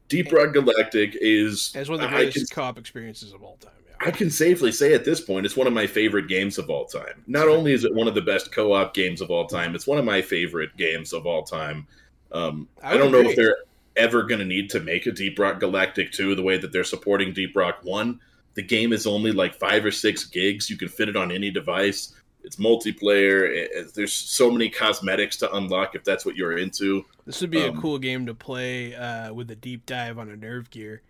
Deep 0.08 0.32
Rock 0.32 0.52
Galactic 0.52 1.16
is 1.20 1.72
As 1.74 1.88
one 1.88 2.00
of 2.00 2.10
the 2.10 2.16
greatest 2.16 2.50
can, 2.50 2.54
co-op 2.54 2.78
experiences 2.78 3.32
of 3.32 3.42
all 3.42 3.56
time. 3.56 3.72
Yeah. 3.86 4.08
I 4.08 4.10
can 4.10 4.30
safely 4.30 4.72
say 4.72 4.94
at 4.94 5.04
this 5.04 5.20
point 5.20 5.46
it's 5.46 5.56
one 5.56 5.66
of 5.66 5.72
my 5.72 5.86
favorite 5.86 6.28
games 6.28 6.58
of 6.58 6.70
all 6.70 6.86
time. 6.86 7.22
Not 7.26 7.48
only 7.48 7.72
is 7.72 7.84
it 7.84 7.94
one 7.94 8.08
of 8.08 8.14
the 8.14 8.22
best 8.22 8.52
co-op 8.52 8.94
games 8.94 9.20
of 9.20 9.30
all 9.30 9.46
time, 9.46 9.74
it's 9.74 9.86
one 9.86 9.98
of 9.98 10.04
my 10.04 10.22
favorite 10.22 10.76
games 10.76 11.12
of 11.12 11.26
all 11.26 11.42
time. 11.42 11.86
Um, 12.32 12.68
I 12.82 12.94
I, 12.94 12.96
don't 12.96 13.12
know 13.12 13.20
if 13.20 13.36
they're 13.36 13.56
ever 13.96 14.22
going 14.22 14.38
to 14.38 14.44
need 14.44 14.70
to 14.70 14.80
make 14.80 15.06
a 15.06 15.12
Deep 15.12 15.38
Rock 15.38 15.60
Galactic 15.60 16.12
2 16.12 16.34
the 16.34 16.42
way 16.42 16.56
that 16.58 16.72
they're 16.72 16.84
supporting 16.84 17.32
Deep 17.32 17.56
Rock 17.56 17.80
1. 17.82 18.20
The 18.54 18.62
game 18.62 18.92
is 18.92 19.06
only 19.06 19.32
like 19.32 19.54
five 19.54 19.84
or 19.84 19.90
six 19.90 20.24
gigs. 20.24 20.70
You 20.70 20.76
can 20.76 20.88
fit 20.88 21.08
it 21.08 21.16
on 21.16 21.30
any 21.30 21.50
device. 21.50 22.14
It's 22.44 22.56
multiplayer. 22.56 23.48
It- 23.48 23.70
it- 23.72 23.94
there's 23.94 24.12
so 24.12 24.50
many 24.50 24.68
cosmetics 24.70 25.36
to 25.38 25.52
unlock 25.54 25.94
if 25.94 26.04
that's 26.04 26.24
what 26.24 26.36
you're 26.36 26.56
into. 26.56 27.04
This 27.26 27.40
would 27.40 27.50
be 27.50 27.60
a 27.60 27.70
Um, 27.70 27.80
cool 27.80 27.98
game 27.98 28.26
to 28.26 28.34
play 28.34 28.94
uh, 28.94 29.32
with 29.34 29.50
a 29.50 29.56
deep 29.56 29.84
dive 29.86 30.18
on 30.18 30.30
a 30.30 30.36
nerve 30.36 30.70
gear. 30.70 31.02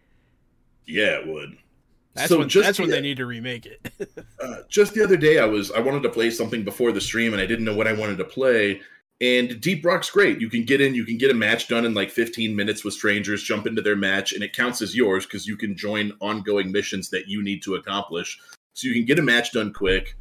Yeah, 0.86 1.18
it 1.20 1.26
would. 1.26 1.56
That's 2.14 2.30
So 2.30 2.38
when 2.38 2.48
just 2.48 2.66
that's 2.66 2.78
when 2.80 2.88
they 2.90 3.00
need 3.00 3.18
to 3.18 3.26
remake 3.26 3.66
it. 3.66 3.80
Uh, 4.40 4.62
just 4.68 4.94
the 4.94 5.02
other 5.02 5.16
day, 5.16 5.38
I 5.40 5.44
was 5.44 5.70
I 5.72 5.80
wanted 5.80 6.02
to 6.04 6.08
play 6.08 6.30
something 6.30 6.62
before 6.64 6.92
the 6.92 7.00
stream, 7.00 7.32
and 7.32 7.42
I 7.42 7.46
didn't 7.46 7.64
know 7.64 7.74
what 7.74 7.88
I 7.88 7.92
wanted 7.92 8.18
to 8.18 8.24
play. 8.24 8.80
And 9.20 9.60
Deep 9.60 9.84
Rock's 9.84 10.08
great. 10.10 10.40
You 10.40 10.48
can 10.48 10.64
get 10.64 10.80
in, 10.80 10.94
you 10.94 11.04
can 11.04 11.18
get 11.18 11.32
a 11.32 11.34
match 11.34 11.66
done 11.66 11.84
in 11.84 11.92
like 11.92 12.08
15 12.10 12.54
minutes 12.54 12.84
with 12.84 12.94
strangers, 12.94 13.42
jump 13.42 13.66
into 13.66 13.82
their 13.82 13.96
match, 13.96 14.32
and 14.32 14.44
it 14.44 14.52
counts 14.52 14.80
as 14.80 14.94
yours 14.94 15.26
because 15.26 15.44
you 15.46 15.56
can 15.56 15.76
join 15.76 16.12
ongoing 16.20 16.70
missions 16.70 17.10
that 17.10 17.26
you 17.26 17.42
need 17.42 17.62
to 17.64 17.74
accomplish. 17.74 18.38
So 18.74 18.86
you 18.86 18.94
can 18.94 19.04
get 19.06 19.18
a 19.18 19.22
match 19.22 19.50
done 19.52 19.72
quick. 19.72 20.14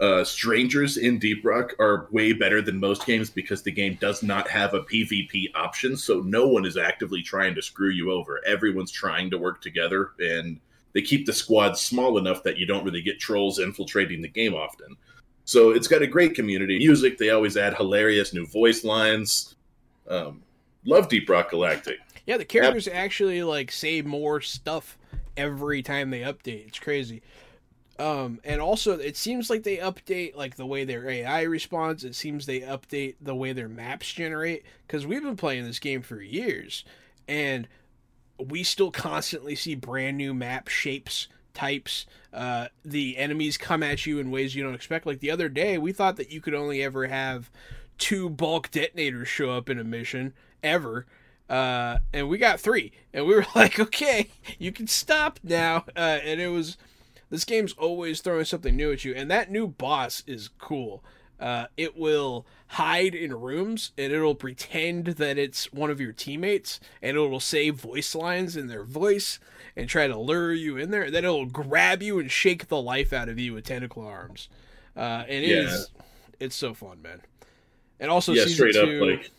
Uh, 0.00 0.24
strangers 0.24 0.96
in 0.96 1.18
Deep 1.18 1.44
Rock 1.44 1.74
are 1.78 2.08
way 2.10 2.32
better 2.32 2.62
than 2.62 2.80
most 2.80 3.04
games 3.04 3.28
because 3.28 3.62
the 3.62 3.70
game 3.70 3.98
does 4.00 4.22
not 4.22 4.48
have 4.48 4.72
a 4.72 4.80
PvP 4.80 5.54
option. 5.54 5.94
So 5.94 6.20
no 6.20 6.48
one 6.48 6.64
is 6.64 6.78
actively 6.78 7.22
trying 7.22 7.54
to 7.54 7.60
screw 7.60 7.90
you 7.90 8.10
over. 8.10 8.40
Everyone's 8.46 8.90
trying 8.90 9.28
to 9.30 9.36
work 9.36 9.60
together, 9.60 10.12
and 10.18 10.58
they 10.94 11.02
keep 11.02 11.26
the 11.26 11.34
squad 11.34 11.76
small 11.76 12.16
enough 12.16 12.42
that 12.44 12.56
you 12.56 12.64
don't 12.64 12.82
really 12.82 13.02
get 13.02 13.20
trolls 13.20 13.58
infiltrating 13.58 14.22
the 14.22 14.28
game 14.28 14.54
often. 14.54 14.96
So 15.44 15.70
it's 15.70 15.86
got 15.86 16.00
a 16.00 16.06
great 16.06 16.34
community. 16.34 16.78
Music, 16.78 17.18
they 17.18 17.30
always 17.30 17.58
add 17.58 17.76
hilarious 17.76 18.32
new 18.32 18.46
voice 18.46 18.84
lines. 18.84 19.54
Um, 20.08 20.42
love 20.86 21.08
Deep 21.08 21.28
Rock 21.28 21.50
Galactic. 21.50 21.98
yeah, 22.26 22.38
the 22.38 22.44
characters 22.46 22.88
actually 22.88 23.42
like 23.42 23.70
say 23.70 24.00
more 24.00 24.40
stuff 24.40 24.96
every 25.36 25.82
time 25.82 26.08
they 26.08 26.20
update. 26.20 26.68
It's 26.68 26.78
crazy. 26.78 27.20
Um, 28.00 28.40
and 28.44 28.62
also, 28.62 28.98
it 28.98 29.14
seems 29.14 29.50
like 29.50 29.62
they 29.62 29.76
update 29.76 30.34
like 30.34 30.56
the 30.56 30.64
way 30.64 30.84
their 30.84 31.06
AI 31.06 31.42
responds. 31.42 32.02
It 32.02 32.14
seems 32.14 32.46
they 32.46 32.60
update 32.60 33.16
the 33.20 33.34
way 33.34 33.52
their 33.52 33.68
maps 33.68 34.10
generate 34.10 34.64
because 34.86 35.06
we've 35.06 35.22
been 35.22 35.36
playing 35.36 35.66
this 35.66 35.78
game 35.78 36.00
for 36.00 36.18
years, 36.22 36.82
and 37.28 37.68
we 38.38 38.62
still 38.62 38.90
constantly 38.90 39.54
see 39.54 39.74
brand 39.74 40.16
new 40.16 40.32
map 40.32 40.68
shapes, 40.68 41.28
types. 41.52 42.06
Uh, 42.32 42.68
the 42.86 43.18
enemies 43.18 43.58
come 43.58 43.82
at 43.82 44.06
you 44.06 44.18
in 44.18 44.30
ways 44.30 44.54
you 44.54 44.62
don't 44.62 44.74
expect. 44.74 45.04
Like 45.04 45.20
the 45.20 45.30
other 45.30 45.50
day, 45.50 45.76
we 45.76 45.92
thought 45.92 46.16
that 46.16 46.32
you 46.32 46.40
could 46.40 46.54
only 46.54 46.82
ever 46.82 47.06
have 47.06 47.50
two 47.98 48.30
bulk 48.30 48.70
detonators 48.70 49.28
show 49.28 49.50
up 49.50 49.68
in 49.68 49.78
a 49.78 49.84
mission 49.84 50.32
ever. 50.62 51.04
Uh, 51.50 51.98
and 52.14 52.30
we 52.30 52.38
got 52.38 52.60
three, 52.60 52.92
and 53.12 53.26
we 53.26 53.34
were 53.34 53.46
like, 53.54 53.78
okay, 53.78 54.30
you 54.58 54.72
can 54.72 54.86
stop 54.86 55.38
now. 55.42 55.84
Uh, 55.94 56.20
and 56.24 56.40
it 56.40 56.48
was 56.48 56.78
this 57.30 57.44
game's 57.44 57.72
always 57.74 58.20
throwing 58.20 58.44
something 58.44 58.76
new 58.76 58.92
at 58.92 59.04
you, 59.04 59.14
and 59.14 59.30
that 59.30 59.50
new 59.50 59.66
boss 59.68 60.22
is 60.26 60.48
cool. 60.58 61.02
Uh, 61.38 61.66
it 61.78 61.96
will 61.96 62.44
hide 62.66 63.14
in 63.14 63.32
rooms 63.32 63.92
and 63.96 64.12
it'll 64.12 64.34
pretend 64.34 65.06
that 65.06 65.38
it's 65.38 65.72
one 65.72 65.90
of 65.90 65.98
your 65.98 66.12
teammates 66.12 66.78
and 67.00 67.16
it'll 67.16 67.40
say 67.40 67.70
voice 67.70 68.14
lines 68.14 68.58
in 68.58 68.66
their 68.66 68.84
voice 68.84 69.38
and 69.74 69.88
try 69.88 70.06
to 70.06 70.18
lure 70.18 70.52
you 70.52 70.76
in 70.76 70.90
there. 70.90 71.04
And 71.04 71.14
then 71.14 71.24
it'll 71.24 71.46
grab 71.46 72.02
you 72.02 72.18
and 72.18 72.30
shake 72.30 72.68
the 72.68 72.78
life 72.82 73.14
out 73.14 73.30
of 73.30 73.38
you 73.38 73.54
with 73.54 73.64
tentacle 73.64 74.04
arms. 74.04 74.50
Uh, 74.94 75.24
and 75.26 75.42
it 75.42 75.48
Yeah. 75.48 75.62
is- 75.62 75.88
it's 76.40 76.56
so 76.56 76.74
fun, 76.74 77.00
man. 77.00 77.22
And 77.98 78.10
also, 78.10 78.34
yeah, 78.34 78.42
season 78.42 78.56
straight 78.72 78.76
up, 78.76 78.84
two 78.84 79.00
like 79.02 79.30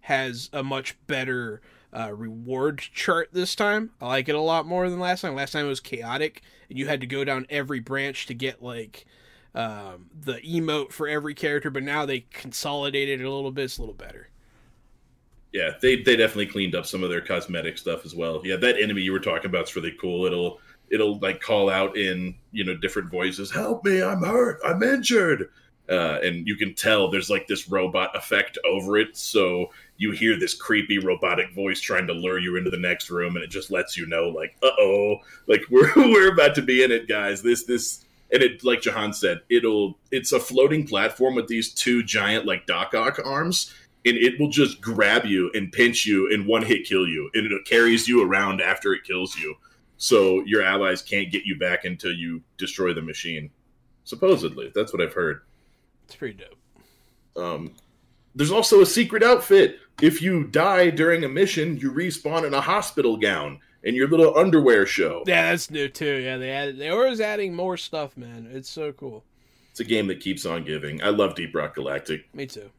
has 0.00 0.48
a 0.54 0.62
much 0.62 0.96
better 1.06 1.60
uh, 1.92 2.12
reward 2.12 2.78
chart 2.78 3.30
this 3.32 3.54
time. 3.54 3.90
I 4.00 4.06
like 4.08 4.28
it 4.28 4.34
a 4.34 4.40
lot 4.40 4.66
more 4.66 4.88
than 4.90 5.00
last 5.00 5.22
time. 5.22 5.34
Last 5.34 5.52
time 5.52 5.66
it 5.66 5.68
was 5.68 5.80
chaotic, 5.80 6.42
and 6.68 6.78
you 6.78 6.86
had 6.86 7.00
to 7.00 7.06
go 7.06 7.24
down 7.24 7.46
every 7.50 7.80
branch 7.80 8.26
to 8.26 8.34
get 8.34 8.62
like 8.62 9.06
um, 9.54 10.10
the 10.18 10.34
emote 10.40 10.92
for 10.92 11.08
every 11.08 11.34
character. 11.34 11.70
But 11.70 11.82
now 11.84 12.04
they 12.06 12.20
consolidated 12.20 13.20
it 13.20 13.24
a 13.24 13.32
little 13.32 13.50
bit. 13.52 13.64
It's 13.64 13.78
a 13.78 13.82
little 13.82 13.94
better. 13.94 14.28
yeah, 15.52 15.70
they 15.80 15.96
they 16.02 16.16
definitely 16.16 16.46
cleaned 16.46 16.74
up 16.74 16.86
some 16.86 17.02
of 17.02 17.10
their 17.10 17.20
cosmetic 17.22 17.78
stuff 17.78 18.04
as 18.04 18.14
well. 18.14 18.42
Yeah, 18.44 18.56
that 18.56 18.80
enemy 18.80 19.02
you 19.02 19.12
were 19.12 19.20
talking 19.20 19.46
about 19.48 19.68
is 19.68 19.76
really 19.76 19.94
cool. 20.00 20.26
It'll 20.26 20.60
it'll 20.90 21.18
like 21.20 21.40
call 21.40 21.70
out 21.70 21.96
in 21.96 22.34
you 22.52 22.64
know 22.64 22.76
different 22.76 23.10
voices, 23.10 23.50
"Help 23.50 23.84
me! 23.84 24.02
I'm 24.02 24.22
hurt! 24.22 24.60
I'm 24.64 24.82
injured!" 24.82 25.50
Uh, 25.88 26.18
and 26.22 26.46
you 26.46 26.56
can 26.56 26.74
tell 26.74 27.10
there's 27.10 27.30
like 27.30 27.46
this 27.46 27.68
robot 27.68 28.14
effect 28.14 28.58
over 28.64 28.98
it, 28.98 29.16
so 29.16 29.70
you 29.96 30.12
hear 30.12 30.38
this 30.38 30.54
creepy 30.54 30.98
robotic 30.98 31.52
voice 31.54 31.80
trying 31.80 32.06
to 32.06 32.12
lure 32.12 32.38
you 32.38 32.56
into 32.56 32.70
the 32.70 32.76
next 32.76 33.10
room, 33.10 33.36
and 33.36 33.44
it 33.44 33.50
just 33.50 33.70
lets 33.70 33.96
you 33.96 34.06
know, 34.06 34.28
like, 34.28 34.56
"Uh 34.62 34.70
oh, 34.78 35.16
like 35.46 35.62
we're 35.70 35.90
we're 35.96 36.32
about 36.32 36.54
to 36.56 36.62
be 36.62 36.82
in 36.82 36.92
it, 36.92 37.08
guys." 37.08 37.42
This 37.42 37.64
this 37.64 38.04
and 38.30 38.42
it 38.42 38.62
like 38.64 38.82
Jahan 38.82 39.12
said, 39.12 39.40
it'll 39.48 39.98
it's 40.10 40.32
a 40.32 40.40
floating 40.40 40.86
platform 40.86 41.34
with 41.34 41.48
these 41.48 41.72
two 41.72 42.02
giant 42.02 42.44
like 42.44 42.66
Doc 42.66 42.94
Ock 42.94 43.18
arms 43.24 43.72
and 44.04 44.16
it 44.16 44.38
will 44.38 44.50
just 44.50 44.80
grab 44.80 45.24
you 45.24 45.50
and 45.54 45.72
pinch 45.72 46.06
you 46.06 46.32
and 46.32 46.46
one 46.46 46.62
hit 46.62 46.84
kill 46.84 47.06
you 47.06 47.30
and 47.34 47.50
it 47.50 47.64
carries 47.64 48.06
you 48.06 48.22
around 48.22 48.60
after 48.60 48.92
it 48.92 49.04
kills 49.04 49.36
you. 49.36 49.54
So 49.96 50.42
your 50.44 50.62
allies 50.62 51.02
can't 51.02 51.32
get 51.32 51.44
you 51.44 51.58
back 51.58 51.84
until 51.84 52.12
you 52.12 52.42
destroy 52.56 52.92
the 52.94 53.02
machine 53.02 53.50
supposedly. 54.04 54.70
That's 54.74 54.92
what 54.92 55.02
i've 55.02 55.14
heard 55.14 55.42
It's 56.08 56.16
pretty 56.16 56.38
dope. 56.42 57.42
um, 57.44 57.74
there's 58.34 58.50
also 58.50 58.80
a 58.80 58.86
secret 58.86 59.22
outfit 59.22 59.76
if 60.00 60.22
you 60.22 60.44
die 60.44 60.90
during 60.90 61.24
a 61.24 61.28
mission 61.28 61.76
you 61.76 61.92
respawn 61.92 62.46
in 62.46 62.54
a 62.54 62.60
hospital 62.60 63.16
gown 63.16 63.60
and 63.84 63.94
your 63.94 64.08
little 64.08 64.36
underwear 64.36 64.86
show 64.86 65.22
Yeah, 65.26 65.50
that's 65.50 65.70
new 65.70 65.88
too. 65.88 66.16
Yeah, 66.20 66.36
they 66.38 66.50
added. 66.50 66.78
They 66.78 66.88
always 66.88 67.20
adding 67.20 67.54
more 67.54 67.76
stuff, 67.76 68.16
man. 68.16 68.48
It's 68.52 68.70
so 68.70 68.92
cool. 68.92 69.24
it's 69.70 69.80
a 69.80 69.84
game 69.84 70.06
that 70.08 70.20
keeps 70.20 70.44
on 70.46 70.64
giving 70.64 71.02
i 71.02 71.08
love 71.10 71.34
deep 71.34 71.54
rock 71.54 71.74
galactic 71.74 72.32
Me 72.34 72.46
too. 72.46 72.70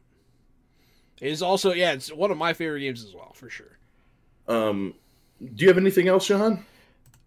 It 1.20 1.30
is 1.30 1.42
also 1.42 1.72
yeah, 1.72 1.92
it's 1.92 2.12
one 2.12 2.30
of 2.30 2.36
my 2.38 2.52
favorite 2.52 2.80
games 2.80 3.04
as 3.04 3.14
well, 3.14 3.32
for 3.34 3.48
sure. 3.50 3.78
um, 4.48 4.94
do 5.54 5.62
you 5.64 5.68
have 5.68 5.78
anything 5.78 6.08
else 6.08 6.24
Sean? 6.26 6.64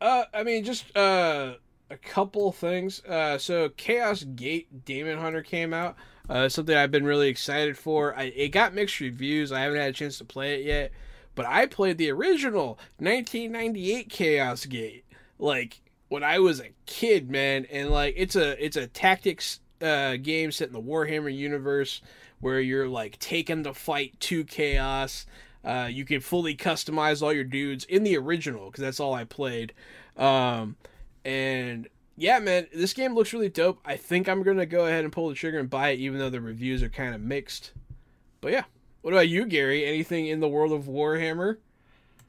Uh, 0.02 0.26
I 0.34 0.44
mean, 0.44 0.64
just 0.66 0.96
uh, 0.98 1.54
a 1.94 1.98
couple 1.98 2.52
things. 2.52 3.04
Uh, 3.06 3.38
so 3.38 3.70
Chaos 3.70 4.24
Gate 4.24 4.86
Demon 4.86 5.20
Hunter 5.20 5.42
came 5.42 5.74
out. 5.74 5.96
Uh, 6.30 6.50
something 6.50 6.76
I've 6.76 6.92
been 6.92 7.06
really 7.06 7.30
excited 7.30 7.78
for. 7.78 8.18
I, 8.18 8.24
it 8.24 8.50
got 8.50 8.74
mixed 8.74 9.00
reviews. 9.00 9.52
I 9.52 9.62
haven't 9.62 9.80
had 9.80 9.90
a 9.90 9.94
chance 9.94 10.18
to 10.18 10.26
play 10.26 10.56
it 10.56 10.66
yet, 10.66 10.92
but 11.36 11.46
I 11.46 11.66
played 11.66 11.98
the 11.98 12.12
original 12.12 12.80
1998 12.98 14.10
Chaos 14.10 14.66
Gate 14.66 15.06
like 15.38 15.82
when 16.10 16.24
I 16.24 16.40
was 16.40 16.60
a 16.60 16.72
kid, 16.86 17.30
man. 17.30 17.68
And 17.72 17.90
like 17.90 18.16
it's 18.18 18.36
a 18.36 18.64
it's 18.64 18.78
a 18.78 18.88
tactics 18.88 19.60
uh, 19.82 20.16
game 20.18 20.52
set 20.52 20.70
in 20.70 20.74
the 20.74 20.82
Warhammer 20.82 21.36
universe 21.36 22.02
where 22.40 22.60
you're 22.60 22.88
like 22.88 23.20
taking 23.20 23.64
the 23.64 23.74
fight 23.74 24.20
to 24.22 24.44
chaos. 24.44 25.26
Uh, 25.64 25.88
you 25.90 26.04
can 26.04 26.20
fully 26.20 26.56
customize 26.56 27.22
all 27.22 27.32
your 27.32 27.44
dudes 27.44 27.86
in 27.86 28.04
the 28.04 28.18
original 28.18 28.66
because 28.66 28.82
that's 28.82 29.00
all 29.00 29.14
I 29.14 29.24
played. 29.24 29.74
Um, 30.18 30.76
and 31.26 31.88
yeah, 32.18 32.40
man, 32.40 32.68
this 32.74 32.94
game 32.94 33.16
looks 33.16 33.34
really 33.34 33.50
dope. 33.50 33.80
I 33.86 33.96
think 33.98 34.28
I'm 34.30 34.44
gonna 34.44 34.66
go 34.66 34.86
ahead 34.86 35.04
and 35.04 35.12
pull 35.12 35.30
the 35.30 35.36
trigger 35.36 35.60
and 35.60 35.70
buy 35.70 35.90
it, 35.90 36.00
even 36.00 36.20
though 36.20 36.30
the 36.30 36.42
reviews 36.42 36.84
are 36.84 36.90
kind 36.90 37.16
of 37.16 37.22
mixed. 37.22 37.72
But 38.42 38.52
yeah, 38.52 38.64
what 39.02 39.14
about 39.14 39.30
you, 39.30 39.46
Gary? 39.46 39.86
Anything 39.86 40.28
in 40.28 40.40
the 40.40 40.48
world 40.48 40.72
of 40.72 40.84
Warhammer? 40.84 41.58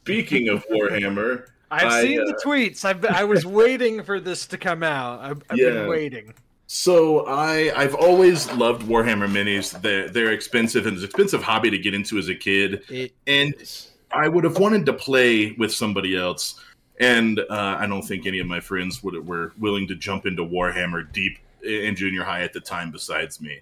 Speaking 0.02 0.48
of 0.48 0.66
Warhammer, 0.68 1.46
I've 1.70 1.88
I, 1.92 2.02
seen 2.02 2.20
uh, 2.20 2.24
the 2.26 2.40
tweets. 2.44 2.84
I've 2.84 3.00
been, 3.00 3.14
I 3.14 3.24
was 3.24 3.44
waiting 3.62 4.02
for 4.02 4.20
this 4.20 4.46
to 4.48 4.58
come 4.58 4.82
out. 4.82 5.20
I've, 5.20 5.42
I've 5.50 5.58
Yeah. 5.58 5.70
been 5.70 5.88
waiting. 5.88 6.34
So 6.66 7.26
I 7.26 7.72
I've 7.76 7.94
always 7.94 8.50
loved 8.52 8.82
Warhammer 8.82 9.28
minis. 9.30 9.78
They're 9.82 10.08
they're 10.08 10.32
expensive 10.32 10.86
and 10.86 10.94
it's 10.94 11.02
an 11.02 11.08
expensive 11.10 11.42
hobby 11.42 11.70
to 11.70 11.78
get 11.78 11.94
into 11.94 12.16
as 12.18 12.28
a 12.28 12.34
kid. 12.34 12.82
It 12.88 13.12
And 13.26 13.54
is. 13.60 13.90
I 14.10 14.28
would 14.28 14.44
have 14.44 14.58
wanted 14.58 14.86
to 14.86 14.92
play 14.92 15.52
with 15.58 15.72
somebody 15.72 16.16
else, 16.16 16.60
and 17.00 17.40
uh, 17.40 17.76
I 17.78 17.86
don't 17.86 18.02
think 18.02 18.26
any 18.26 18.38
of 18.38 18.46
my 18.46 18.60
friends 18.60 19.02
would 19.02 19.26
were 19.26 19.52
willing 19.58 19.86
to 19.88 19.94
jump 19.94 20.26
into 20.26 20.44
Warhammer 20.44 21.10
deep 21.12 21.38
in 21.62 21.96
junior 21.96 22.24
high 22.24 22.42
at 22.42 22.52
the 22.52 22.60
time. 22.60 22.90
Besides 22.90 23.40
me, 23.40 23.60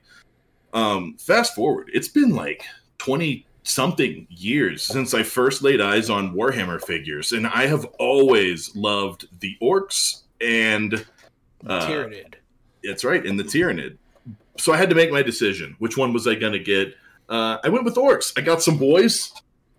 um, 0.72 1.16
fast 1.18 1.54
forward, 1.54 1.90
it's 1.92 2.08
been 2.08 2.34
like 2.34 2.64
twenty 2.98 3.46
something 3.64 4.26
years 4.28 4.82
since 4.82 5.14
I 5.14 5.22
first 5.22 5.62
laid 5.62 5.80
eyes 5.80 6.10
on 6.10 6.34
Warhammer 6.34 6.82
figures, 6.82 7.32
and 7.32 7.46
I 7.46 7.66
have 7.66 7.84
always 7.98 8.74
loved 8.74 9.28
the 9.40 9.56
orcs 9.62 10.22
and 10.40 11.06
uh, 11.66 11.86
Tyranid. 11.86 12.34
that's 12.82 13.04
right, 13.04 13.24
in 13.24 13.36
the 13.36 13.44
Tyranid. 13.44 13.96
So 14.58 14.72
I 14.72 14.76
had 14.76 14.90
to 14.90 14.96
make 14.96 15.10
my 15.10 15.22
decision. 15.22 15.76
Which 15.78 15.96
one 15.96 16.12
was 16.12 16.26
I 16.26 16.34
going 16.34 16.52
to 16.52 16.58
get? 16.58 16.94
Uh, 17.28 17.58
I 17.64 17.68
went 17.68 17.84
with 17.84 17.94
orcs. 17.94 18.32
I 18.36 18.42
got 18.42 18.62
some 18.62 18.76
boys. 18.76 19.32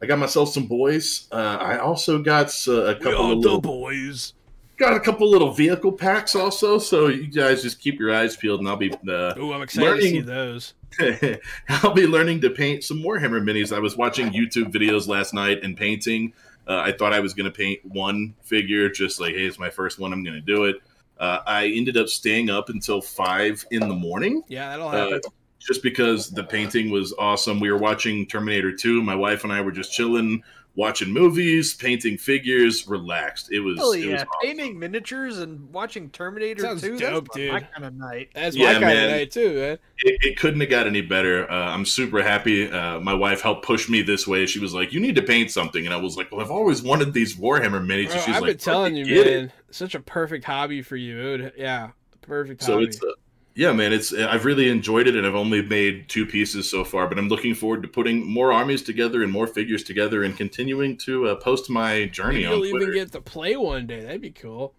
I 0.03 0.05
got 0.05 0.19
myself 0.19 0.49
some 0.49 0.67
boys. 0.67 1.29
Uh, 1.31 1.57
I 1.61 1.77
also 1.77 2.21
got 2.21 2.53
uh, 2.67 2.87
a 2.87 2.95
couple 2.95 3.31
of 3.31 3.37
little, 3.37 3.61
boys. 3.61 4.33
got 4.75 4.93
a 4.93 4.99
couple 4.99 5.31
little 5.31 5.53
vehicle 5.53 5.93
packs 5.93 6.35
also. 6.35 6.77
So 6.77 7.07
you 7.07 7.27
guys 7.27 7.61
just 7.61 7.79
keep 7.79 8.01
your 8.01 8.13
eyes 8.13 8.35
peeled, 8.35 8.59
and 8.59 8.67
I'll 8.67 8.75
be 8.75 8.91
uh, 8.91 9.33
I'm 9.33 9.61
excited 9.61 9.95
to 9.95 10.01
see 10.01 10.21
Learning- 10.21 10.25
those. 10.25 10.73
I'll 11.69 11.93
be 11.93 12.05
learning 12.05 12.41
to 12.41 12.49
paint 12.49 12.83
some 12.83 12.99
Warhammer 12.99 13.41
minis. 13.41 13.73
I 13.73 13.79
was 13.79 13.95
watching 13.95 14.31
YouTube 14.31 14.73
videos 14.73 15.07
last 15.07 15.33
night 15.33 15.63
and 15.63 15.77
painting. 15.77 16.33
Uh, 16.67 16.79
I 16.85 16.91
thought 16.91 17.13
I 17.13 17.21
was 17.21 17.33
going 17.33 17.45
to 17.45 17.57
paint 17.57 17.79
one 17.85 18.35
figure, 18.43 18.89
just 18.89 19.21
like, 19.21 19.33
hey, 19.35 19.45
it's 19.45 19.57
my 19.57 19.69
first 19.69 19.99
one. 19.99 20.11
I'm 20.11 20.23
going 20.23 20.35
to 20.35 20.41
do 20.41 20.65
it. 20.65 20.75
Uh, 21.17 21.39
I 21.47 21.67
ended 21.67 21.95
up 21.95 22.09
staying 22.09 22.49
up 22.49 22.67
until 22.67 23.01
five 23.01 23.65
in 23.71 23.87
the 23.87 23.95
morning 23.95 24.43
Yeah, 24.49 24.69
that'll 24.69 24.89
uh, 24.89 24.91
happen. 24.91 25.21
Just 25.67 25.83
because 25.83 26.29
the 26.29 26.43
painting 26.43 26.89
was 26.91 27.13
awesome. 27.17 27.59
We 27.59 27.71
were 27.71 27.77
watching 27.77 28.25
Terminator 28.25 28.71
2. 28.75 29.01
My 29.01 29.15
wife 29.15 29.43
and 29.43 29.53
I 29.53 29.61
were 29.61 29.71
just 29.71 29.93
chilling, 29.93 30.43
watching 30.75 31.11
movies, 31.11 31.73
painting 31.73 32.17
figures, 32.17 32.87
relaxed. 32.87 33.51
It 33.51 33.59
was, 33.59 33.77
Hell 33.77 33.91
it 33.93 34.05
was 34.07 34.15
awesome. 34.21 34.27
Painting 34.41 34.79
miniatures 34.79 35.37
and 35.39 35.71
watching 35.71 36.09
Terminator 36.09 36.61
Sounds 36.63 36.81
2. 36.81 36.97
dope, 36.97 37.25
that's 37.27 37.35
dude. 37.37 37.51
my 37.53 37.59
kind 37.61 37.85
of 37.85 37.93
night. 37.95 38.29
That's 38.33 38.55
yeah, 38.55 38.65
my 38.65 38.73
kind 38.73 38.85
man. 38.85 39.05
of 39.05 39.11
night 39.11 39.31
too, 39.31 39.53
man. 39.53 39.77
it, 39.99 40.17
it 40.21 40.37
couldn't 40.39 40.59
have 40.61 40.69
got 40.69 40.85
any 40.87 41.01
better. 41.01 41.49
Uh, 41.49 41.71
I'm 41.73 41.85
super 41.85 42.21
happy. 42.21 42.69
Uh, 42.69 42.99
my 42.99 43.13
wife 43.13 43.41
helped 43.41 43.65
push 43.65 43.87
me 43.87 44.01
this 44.01 44.27
way. 44.27 44.45
She 44.45 44.59
was 44.59 44.73
like, 44.73 44.91
"You 44.91 44.99
need 44.99 45.15
to 45.15 45.23
paint 45.23 45.51
something," 45.51 45.85
and 45.85 45.93
I 45.93 45.97
was 45.97 46.17
like, 46.17 46.31
"Well, 46.31 46.41
I've 46.41 46.51
always 46.51 46.81
wanted 46.81 47.13
these 47.13 47.35
Warhammer 47.37 47.85
minis." 47.85 48.07
Bro, 48.07 48.15
and 48.15 48.21
she's 48.23 48.35
I've 48.35 48.41
like, 48.41 48.49
been 48.51 48.57
telling 48.57 48.95
you, 48.95 49.05
"Get 49.05 49.27
it." 49.27 49.39
man. 49.41 49.51
Such 49.71 49.95
a 49.95 49.99
perfect 49.99 50.43
hobby 50.45 50.81
for 50.81 50.95
you. 50.97 51.19
It 51.19 51.41
would, 51.41 51.53
yeah, 51.57 51.91
perfect 52.21 52.63
So 52.63 52.73
hobby. 52.73 52.85
it's 52.85 53.01
uh, 53.01 53.07
yeah, 53.55 53.71
man. 53.73 53.93
It's 53.93 54.13
I've 54.13 54.45
really 54.45 54.69
enjoyed 54.69 55.07
it, 55.07 55.15
and 55.15 55.25
I've 55.25 55.35
only 55.35 55.61
made 55.61 56.09
two 56.09 56.25
pieces 56.25 56.69
so 56.69 56.83
far. 56.83 57.07
But 57.07 57.17
I'm 57.19 57.27
looking 57.29 57.53
forward 57.55 57.81
to 57.83 57.87
putting 57.87 58.25
more 58.31 58.51
armies 58.51 58.81
together 58.81 59.23
and 59.23 59.31
more 59.31 59.47
figures 59.47 59.83
together, 59.83 60.23
and 60.23 60.35
continuing 60.35 60.97
to 60.99 61.27
uh, 61.27 61.35
post 61.35 61.69
my 61.69 62.05
journey 62.05 62.43
Maybe 62.43 62.45
on 62.47 62.51
you'll 62.59 62.69
Twitter. 62.71 62.91
even 62.93 62.93
get 63.05 63.11
to 63.13 63.21
play 63.21 63.55
one 63.55 63.85
day. 63.87 64.01
That'd 64.01 64.21
be 64.21 64.31
cool. 64.31 64.73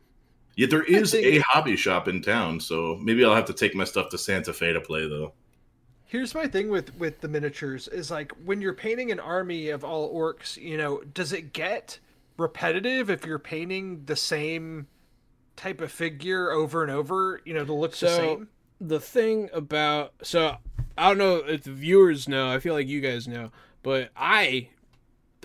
yeah, 0.57 0.67
there 0.69 0.83
is 0.85 1.15
a 1.15 1.39
hobby 1.41 1.77
shop 1.77 2.09
in 2.09 2.23
town, 2.23 2.61
so 2.61 2.99
maybe 3.03 3.25
I'll 3.25 3.35
have 3.35 3.45
to 3.47 3.53
take 3.53 3.75
my 3.75 3.85
stuff 3.85 4.09
to 4.11 4.19
Santa 4.19 4.53
Fe 4.53 4.73
to 4.73 4.81
play 4.81 5.09
though. 5.09 5.33
Here's 6.07 6.35
my 6.35 6.47
thing 6.47 6.69
with 6.69 6.95
with 6.97 7.21
the 7.21 7.29
miniatures 7.29 7.89
is 7.89 8.11
like 8.11 8.33
when 8.45 8.61
you're 8.61 8.75
painting 8.75 9.11
an 9.11 9.19
army 9.21 9.71
of 9.71 9.85
all 9.85 10.15
orcs, 10.15 10.57
you 10.57 10.77
know, 10.77 11.01
does 11.13 11.33
it 11.33 11.53
get 11.53 11.99
repetitive 12.37 13.11
if 13.11 13.25
you're 13.27 13.39
painting 13.39 14.03
the 14.07 14.15
same 14.17 14.87
type 15.57 15.81
of 15.81 15.91
figure 15.91 16.51
over 16.53 16.83
and 16.83 16.93
over, 16.93 17.41
you 17.45 17.55
know, 17.55 17.65
to 17.65 17.73
look 17.73 17.97
the 17.97 18.09
same? 18.09 18.49
The 18.89 19.01
thing 19.01 19.49
about 19.53 20.13
so 20.23 20.57
I 20.97 21.09
don't 21.09 21.19
know 21.19 21.37
if 21.37 21.65
the 21.65 21.73
viewers 21.73 22.29
know. 22.29 22.51
I 22.51 22.59
feel 22.59 22.75
like 22.75 22.87
you 22.87 23.01
guys 23.01 23.27
know, 23.27 23.51
but 23.83 24.11
I 24.17 24.69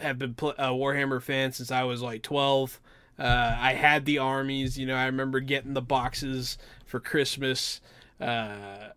have 0.02 0.20
been 0.20 0.34
pl- 0.34 0.56
a 0.58 0.70
Warhammer 0.70 1.22
fan 1.22 1.52
since 1.52 1.72
I 1.72 1.84
was 1.84 2.02
like 2.02 2.22
twelve. 2.22 2.80
Uh, 3.18 3.56
I 3.60 3.74
had 3.74 4.06
the 4.06 4.20
armies. 4.20 4.78
You 4.78 4.86
know, 4.86 4.96
I 4.96 5.06
remember 5.06 5.40
getting 5.40 5.74
the 5.74 5.82
boxes 5.82 6.58
for 6.86 7.00
Christmas. 7.00 7.82
Uh, 8.20 8.90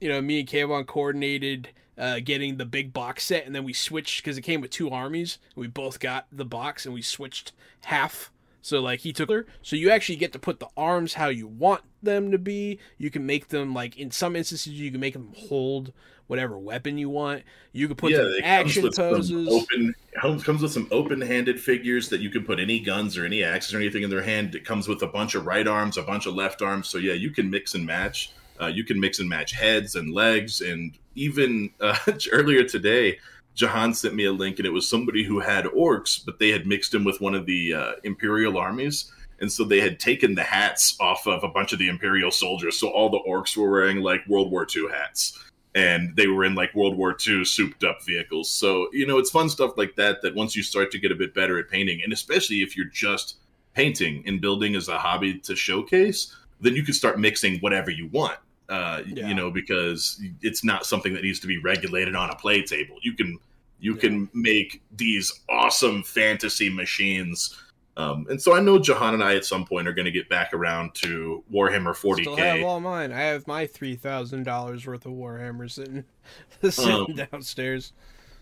you 0.00 0.08
know, 0.08 0.20
me 0.20 0.40
and 0.40 0.48
Kayvon 0.48 0.86
coordinated 0.86 1.70
uh, 1.98 2.20
getting 2.20 2.56
the 2.56 2.64
big 2.64 2.92
box 2.92 3.24
set, 3.24 3.44
and 3.44 3.54
then 3.54 3.64
we 3.64 3.72
switched 3.72 4.22
because 4.22 4.38
it 4.38 4.42
came 4.42 4.60
with 4.60 4.70
two 4.70 4.90
armies. 4.90 5.38
We 5.56 5.66
both 5.66 5.98
got 6.00 6.26
the 6.32 6.44
box, 6.44 6.86
and 6.86 6.94
we 6.94 7.02
switched 7.02 7.52
half. 7.84 8.32
So 8.62 8.80
like 8.80 9.00
he 9.00 9.12
took 9.12 9.30
her. 9.30 9.46
So 9.62 9.76
you 9.76 9.90
actually 9.90 10.16
get 10.16 10.32
to 10.32 10.38
put 10.38 10.60
the 10.60 10.68
arms 10.76 11.14
how 11.14 11.28
you 11.28 11.46
want 11.46 11.82
them 12.02 12.30
to 12.30 12.38
be. 12.38 12.78
You 12.98 13.10
can 13.10 13.26
make 13.26 13.48
them 13.48 13.74
like 13.74 13.96
in 13.96 14.10
some 14.10 14.36
instances 14.36 14.72
you 14.72 14.90
can 14.90 15.00
make 15.00 15.14
them 15.14 15.32
hold 15.36 15.92
whatever 16.26 16.58
weapon 16.58 16.98
you 16.98 17.08
want. 17.08 17.42
You 17.72 17.88
can 17.88 17.96
put 17.96 18.12
them 18.12 18.26
in 18.26 18.44
action 18.44 18.82
comes 18.82 18.84
with 18.84 18.94
some 18.94 19.14
poses. 19.14 19.48
Open 19.48 19.94
comes 20.40 20.62
with 20.62 20.72
some 20.72 20.88
open-handed 20.90 21.60
figures 21.60 22.08
that 22.10 22.20
you 22.20 22.30
can 22.30 22.44
put 22.44 22.60
any 22.60 22.80
guns 22.80 23.16
or 23.16 23.24
any 23.24 23.42
axes 23.42 23.74
or 23.74 23.78
anything 23.78 24.02
in 24.02 24.10
their 24.10 24.22
hand. 24.22 24.54
It 24.54 24.64
comes 24.64 24.88
with 24.88 25.02
a 25.02 25.06
bunch 25.06 25.34
of 25.34 25.46
right 25.46 25.66
arms, 25.66 25.96
a 25.96 26.02
bunch 26.02 26.26
of 26.26 26.34
left 26.34 26.62
arms. 26.62 26.88
So 26.88 26.98
yeah, 26.98 27.14
you 27.14 27.30
can 27.30 27.50
mix 27.50 27.74
and 27.74 27.84
match. 27.84 28.32
Uh, 28.60 28.66
you 28.66 28.84
can 28.84 28.98
mix 28.98 29.20
and 29.20 29.28
match 29.28 29.52
heads 29.52 29.94
and 29.94 30.12
legs, 30.12 30.60
and 30.62 30.92
even 31.14 31.70
uh, 31.80 31.96
earlier 32.32 32.64
today, 32.64 33.16
Jahan 33.54 33.94
sent 33.94 34.14
me 34.14 34.24
a 34.24 34.32
link, 34.32 34.58
and 34.58 34.66
it 34.66 34.70
was 34.70 34.88
somebody 34.88 35.22
who 35.22 35.38
had 35.40 35.64
orcs, 35.66 36.24
but 36.24 36.38
they 36.38 36.50
had 36.50 36.66
mixed 36.66 36.92
them 36.92 37.04
with 37.04 37.20
one 37.20 37.34
of 37.34 37.46
the 37.46 37.74
uh, 37.74 37.92
imperial 38.02 38.58
armies. 38.58 39.12
And 39.40 39.52
so 39.52 39.64
they 39.64 39.80
had 39.80 40.00
taken 40.00 40.34
the 40.34 40.42
hats 40.42 40.96
off 41.00 41.26
of 41.26 41.44
a 41.44 41.48
bunch 41.48 41.72
of 41.72 41.78
the 41.78 41.88
imperial 41.88 42.30
soldiers. 42.30 42.76
So 42.78 42.88
all 42.88 43.08
the 43.08 43.20
orcs 43.28 43.56
were 43.56 43.70
wearing 43.70 43.98
like 44.00 44.26
World 44.26 44.50
War 44.50 44.66
II 44.74 44.88
hats 44.90 45.38
and 45.74 46.16
they 46.16 46.26
were 46.26 46.44
in 46.44 46.54
like 46.54 46.74
World 46.74 46.96
War 46.96 47.16
II 47.26 47.44
souped 47.44 47.84
up 47.84 48.04
vehicles. 48.04 48.50
So, 48.50 48.88
you 48.92 49.06
know, 49.06 49.18
it's 49.18 49.30
fun 49.30 49.48
stuff 49.48 49.72
like 49.76 49.94
that 49.96 50.22
that 50.22 50.34
once 50.34 50.56
you 50.56 50.62
start 50.62 50.90
to 50.92 50.98
get 50.98 51.12
a 51.12 51.14
bit 51.14 51.34
better 51.34 51.58
at 51.58 51.68
painting, 51.68 52.00
and 52.02 52.12
especially 52.12 52.62
if 52.62 52.76
you're 52.76 52.86
just 52.86 53.36
painting 53.74 54.24
and 54.26 54.40
building 54.40 54.74
as 54.74 54.88
a 54.88 54.98
hobby 54.98 55.38
to 55.38 55.54
showcase, 55.54 56.34
then 56.60 56.74
you 56.74 56.82
can 56.82 56.94
start 56.94 57.20
mixing 57.20 57.58
whatever 57.60 57.90
you 57.90 58.08
want. 58.08 58.38
Uh, 58.68 59.02
Yeah. 59.06 59.28
you 59.28 59.34
know, 59.34 59.50
because 59.50 60.20
it's 60.42 60.64
not 60.64 60.84
something 60.84 61.14
that 61.14 61.22
needs 61.22 61.38
to 61.40 61.46
be 61.46 61.58
regulated 61.58 62.14
on 62.14 62.28
a 62.30 62.34
play 62.34 62.62
table. 62.62 62.96
You 63.02 63.14
can 63.14 63.38
you 63.80 63.94
can 63.94 64.28
make 64.34 64.82
these 64.96 65.32
awesome 65.48 66.02
fantasy 66.02 66.68
machines. 66.68 67.56
Um, 67.98 68.26
and 68.30 68.40
so 68.40 68.54
I 68.56 68.60
know 68.60 68.78
Jahan 68.78 69.12
and 69.14 69.22
I 69.24 69.34
at 69.34 69.44
some 69.44 69.64
point 69.66 69.88
are 69.88 69.92
going 69.92 70.04
to 70.06 70.10
get 70.12 70.28
back 70.28 70.54
around 70.54 70.94
to 71.02 71.42
Warhammer 71.52 71.94
40k. 71.96 72.20
Still 72.22 72.36
have 72.36 72.62
all 72.62 72.78
mine. 72.80 73.12
I 73.12 73.20
have 73.22 73.46
my 73.48 73.66
three 73.66 73.96
thousand 73.96 74.44
dollars 74.44 74.86
worth 74.86 75.04
of 75.04 75.12
Warhammer 75.12 75.68
sitting, 75.70 76.04
sitting 76.62 76.92
Um, 76.92 77.14
downstairs. 77.30 77.92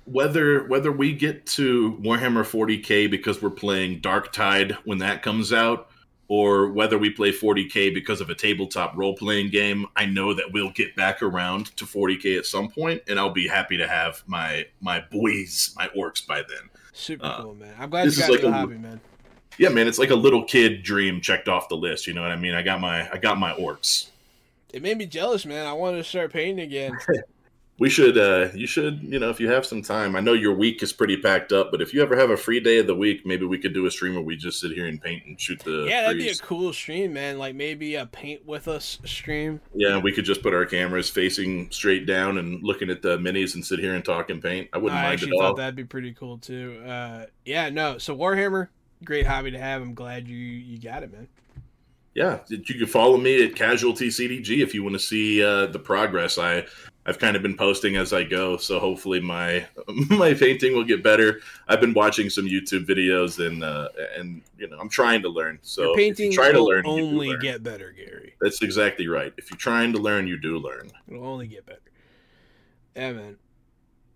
whether 0.05 0.65
whether 0.69 0.93
we 0.93 1.13
get 1.15 1.47
to 1.47 1.99
Warhammer 2.03 2.45
40k 2.45 3.11
because 3.11 3.41
we're 3.43 3.51
playing 3.51 4.01
Dark 4.01 4.31
Tide 4.33 4.73
when 4.85 4.99
that 4.99 5.23
comes 5.23 5.53
out, 5.55 5.89
or 6.29 6.71
whether 6.73 6.99
we 6.99 7.09
play 7.09 7.33
40k 7.33 7.95
because 7.95 8.21
of 8.21 8.29
a 8.29 8.35
tabletop 8.35 8.95
role 8.97 9.15
playing 9.17 9.49
game, 9.51 9.87
I 9.97 10.05
know 10.07 10.35
that 10.35 10.53
we'll 10.53 10.73
get 10.73 10.95
back 10.97 11.23
around 11.23 11.75
to 11.77 11.87
40k 11.87 12.37
at 12.37 12.45
some 12.45 12.69
point, 12.69 13.01
and 13.09 13.19
I'll 13.19 13.31
be 13.33 13.49
happy 13.49 13.79
to 13.79 13.89
have 13.89 14.23
my 14.27 14.67
my 14.83 15.01
boys, 15.11 15.73
my 15.79 15.89
orcs 15.97 16.27
by 16.27 16.43
then. 16.43 16.69
Super 16.93 17.25
uh, 17.25 17.43
cool, 17.43 17.55
man. 17.55 17.75
I'm 17.79 17.89
glad 17.89 18.05
you 18.13 18.19
got 18.19 18.31
like 18.31 18.41
the 18.43 18.49
a- 18.49 18.53
hobby, 18.53 18.77
man. 18.77 19.01
Yeah, 19.59 19.71
man, 19.71 19.89
it's 19.89 19.99
like 19.99 20.11
a 20.11 20.17
little 20.17 20.45
kid 20.45 20.83
dream 20.83 21.21
checked 21.21 21.49
off 21.49 21.69
the 21.69 21.77
list. 21.77 22.07
You 22.07 22.15
know 22.15 22.23
what 22.23 22.31
I 22.31 22.37
mean? 22.37 22.55
I 22.55 22.63
got 22.63 22.81
my 22.81 23.11
I 23.11 23.19
got 23.19 23.39
my 23.39 23.53
orcs. 23.55 24.11
It 24.73 24.83
made 24.83 24.99
me 24.99 25.07
jealous, 25.07 25.47
man. 25.47 25.67
I 25.67 25.73
wanted 25.73 25.99
to 25.99 26.05
start 26.05 26.33
painting 26.33 26.61
again. 26.61 26.99
We 27.79 27.91
should, 27.91 28.17
uh, 28.17 28.49
you 28.55 28.67
should, 28.67 29.03
you 29.03 29.19
know, 29.19 29.29
if 29.29 29.39
you 29.39 29.51
have 29.51 29.67
some 29.67 29.83
time. 29.83 30.17
I 30.17 30.21
know 30.21 30.33
your 30.33 30.55
week 30.55 30.83
is 30.83 30.95
pretty 30.95 31.19
packed 31.19 31.53
up, 31.53 31.71
but 31.71 31.83
if 31.83 31.93
you 31.93 32.01
ever 32.01 32.17
have 32.17 32.31
a 32.31 32.37
free 32.37 32.59
day 32.59 32.79
of 32.79 32.87
the 32.87 32.95
week, 32.95 33.27
maybe 33.27 33.45
we 33.45 33.59
could 33.59 33.75
do 33.75 33.85
a 33.85 33.91
stream 33.91 34.15
where 34.15 34.23
we 34.25 34.35
just 34.35 34.61
sit 34.61 34.73
here 34.73 34.87
and 34.87 35.01
paint 35.01 35.27
and 35.27 35.39
shoot 35.39 35.61
the. 35.63 35.85
yeah, 35.87 36.03
that'd 36.03 36.17
be 36.17 36.31
a 36.31 36.35
cool 36.37 36.73
stream, 36.73 37.13
man. 37.13 37.39
Like 37.39 37.55
maybe 37.55 37.97
a 37.97 38.07
paint 38.07 38.47
with 38.47 38.67
us 38.67 38.99
stream. 39.05 39.61
Yeah, 39.75 39.99
we 39.99 40.11
could 40.11 40.25
just 40.25 40.43
put 40.43 40.55
our 40.55 40.65
cameras 40.65 41.11
facing 41.11 41.71
straight 41.71 42.07
down 42.07 42.39
and 42.39 42.63
looking 42.63 42.89
at 42.89 43.03
the 43.03 43.19
minis 43.19 43.55
and 43.57 43.65
sit 43.65 43.79
here 43.79 43.95
and 43.95 44.03
talk 44.03 44.31
and 44.31 44.43
paint. 44.43 44.71
I 44.73 44.79
wouldn't 44.79 44.99
I 44.99 45.09
mind 45.09 45.23
at 45.23 45.33
all. 45.33 45.41
thought 45.41 45.57
that'd 45.59 45.77
be 45.77 45.85
pretty 45.85 46.15
cool 46.15 46.39
too. 46.39 46.83
Uh, 46.83 47.27
yeah, 47.45 47.69
no. 47.69 47.99
So 47.99 48.17
Warhammer, 48.17 48.69
great 49.05 49.27
hobby 49.27 49.51
to 49.51 49.59
have. 49.59 49.83
I'm 49.83 49.95
glad 49.95 50.29
you 50.29 50.37
you 50.37 50.79
got 50.79 51.03
it, 51.03 51.13
man. 51.13 51.29
Yeah, 52.15 52.39
you 52.49 52.59
can 52.59 52.87
follow 52.87 53.19
me 53.19 53.45
at 53.45 53.55
Casualty 53.55 54.09
CDG 54.09 54.63
if 54.63 54.75
you 54.75 54.83
want 54.83 54.95
to 54.95 54.99
see 54.99 55.45
uh, 55.45 55.67
the 55.67 55.79
progress. 55.79 56.39
I 56.39 56.65
I've 57.05 57.19
kind 57.19 57.37
of 57.37 57.43
been 57.43 57.57
posting 57.57 57.97
as 57.97 58.13
I 58.13 58.25
go, 58.25 58.57
so 58.57 58.81
hopefully 58.81 59.21
my 59.21 59.67
my 60.09 60.33
painting 60.35 60.75
will 60.75 60.85
get 60.85 61.03
better. 61.03 61.41
I've 61.69 61.81
been 61.81 61.93
watching 61.93 62.31
some 62.31 62.47
YouTube 62.47 62.87
videos 62.87 63.47
and 63.47 63.63
uh, 63.63 63.89
and 64.17 64.43
you 64.59 64.69
know 64.69 64.79
I'm 64.79 64.89
trying 64.89 65.23
to 65.23 65.29
learn. 65.29 65.59
So 65.63 65.83
Your 65.83 65.95
painting 65.95 66.33
try 66.33 66.53
to 66.53 66.63
learn, 66.63 66.87
only 66.87 67.29
learn. 67.29 67.41
get 67.41 67.63
better, 67.63 67.93
Gary. 67.93 68.35
That's 68.41 68.63
exactly 68.63 69.09
right. 69.09 69.33
If 69.37 69.51
you're 69.51 69.59
trying 69.59 69.93
to 69.93 69.99
learn, 69.99 70.27
you 70.27 70.39
do 70.39 70.59
learn. 70.59 70.91
It'll 71.09 71.27
only 71.27 71.47
get 71.47 71.67
better. 71.67 71.81
Yeah, 72.97 73.13
man. 73.13 73.37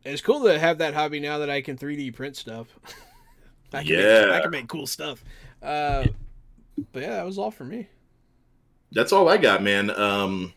It's 0.05 0.23
cool 0.23 0.43
to 0.45 0.59
have 0.59 0.79
that 0.79 0.95
hobby 0.95 1.21
now 1.21 1.39
that 1.39 1.51
I 1.51 1.61
can 1.61 1.77
3D 1.77 2.15
print 2.15 2.37
stuff. 2.37 2.69
I 3.73 3.83
can 3.85 3.93
Yeah. 3.93 4.27
make, 4.27 4.33
I 4.33 4.41
can 4.43 4.51
make 4.51 4.69
cool 4.69 4.87
stuff. 4.87 5.25
Uh, 5.63 6.07
but 6.93 7.03
yeah, 7.03 7.11
that 7.17 7.27
was 7.27 7.39
all 7.39 7.51
for 7.51 7.65
me. 7.65 7.89
That's 8.93 9.13
all 9.13 9.29
I 9.29 9.37
got, 9.37 9.63
man. 9.63 9.91
Um, 9.91 10.53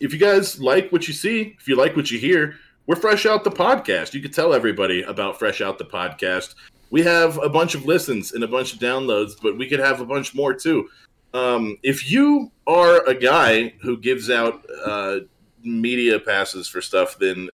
if 0.00 0.12
you 0.12 0.18
guys 0.18 0.60
like 0.60 0.90
what 0.90 1.06
you 1.06 1.14
see, 1.14 1.54
if 1.60 1.68
you 1.68 1.76
like 1.76 1.94
what 1.94 2.10
you 2.10 2.18
hear, 2.18 2.56
we're 2.86 2.96
Fresh 2.96 3.26
Out 3.26 3.44
the 3.44 3.50
Podcast. 3.50 4.14
You 4.14 4.20
could 4.20 4.32
tell 4.34 4.52
everybody 4.52 5.02
about 5.02 5.38
Fresh 5.38 5.60
Out 5.60 5.78
the 5.78 5.84
Podcast. 5.84 6.54
We 6.90 7.02
have 7.02 7.38
a 7.38 7.48
bunch 7.48 7.74
of 7.74 7.86
listens 7.86 8.32
and 8.32 8.42
a 8.42 8.48
bunch 8.48 8.72
of 8.74 8.80
downloads, 8.80 9.32
but 9.40 9.56
we 9.56 9.68
could 9.68 9.78
have 9.78 10.00
a 10.00 10.04
bunch 10.04 10.34
more 10.34 10.52
too. 10.54 10.88
Um, 11.32 11.78
if 11.82 12.10
you 12.10 12.50
are 12.66 13.06
a 13.06 13.14
guy 13.14 13.74
who 13.80 13.96
gives 13.96 14.28
out 14.28 14.66
uh, 14.84 15.20
media 15.62 16.18
passes 16.18 16.68
for 16.68 16.82
stuff, 16.82 17.16
then 17.18 17.48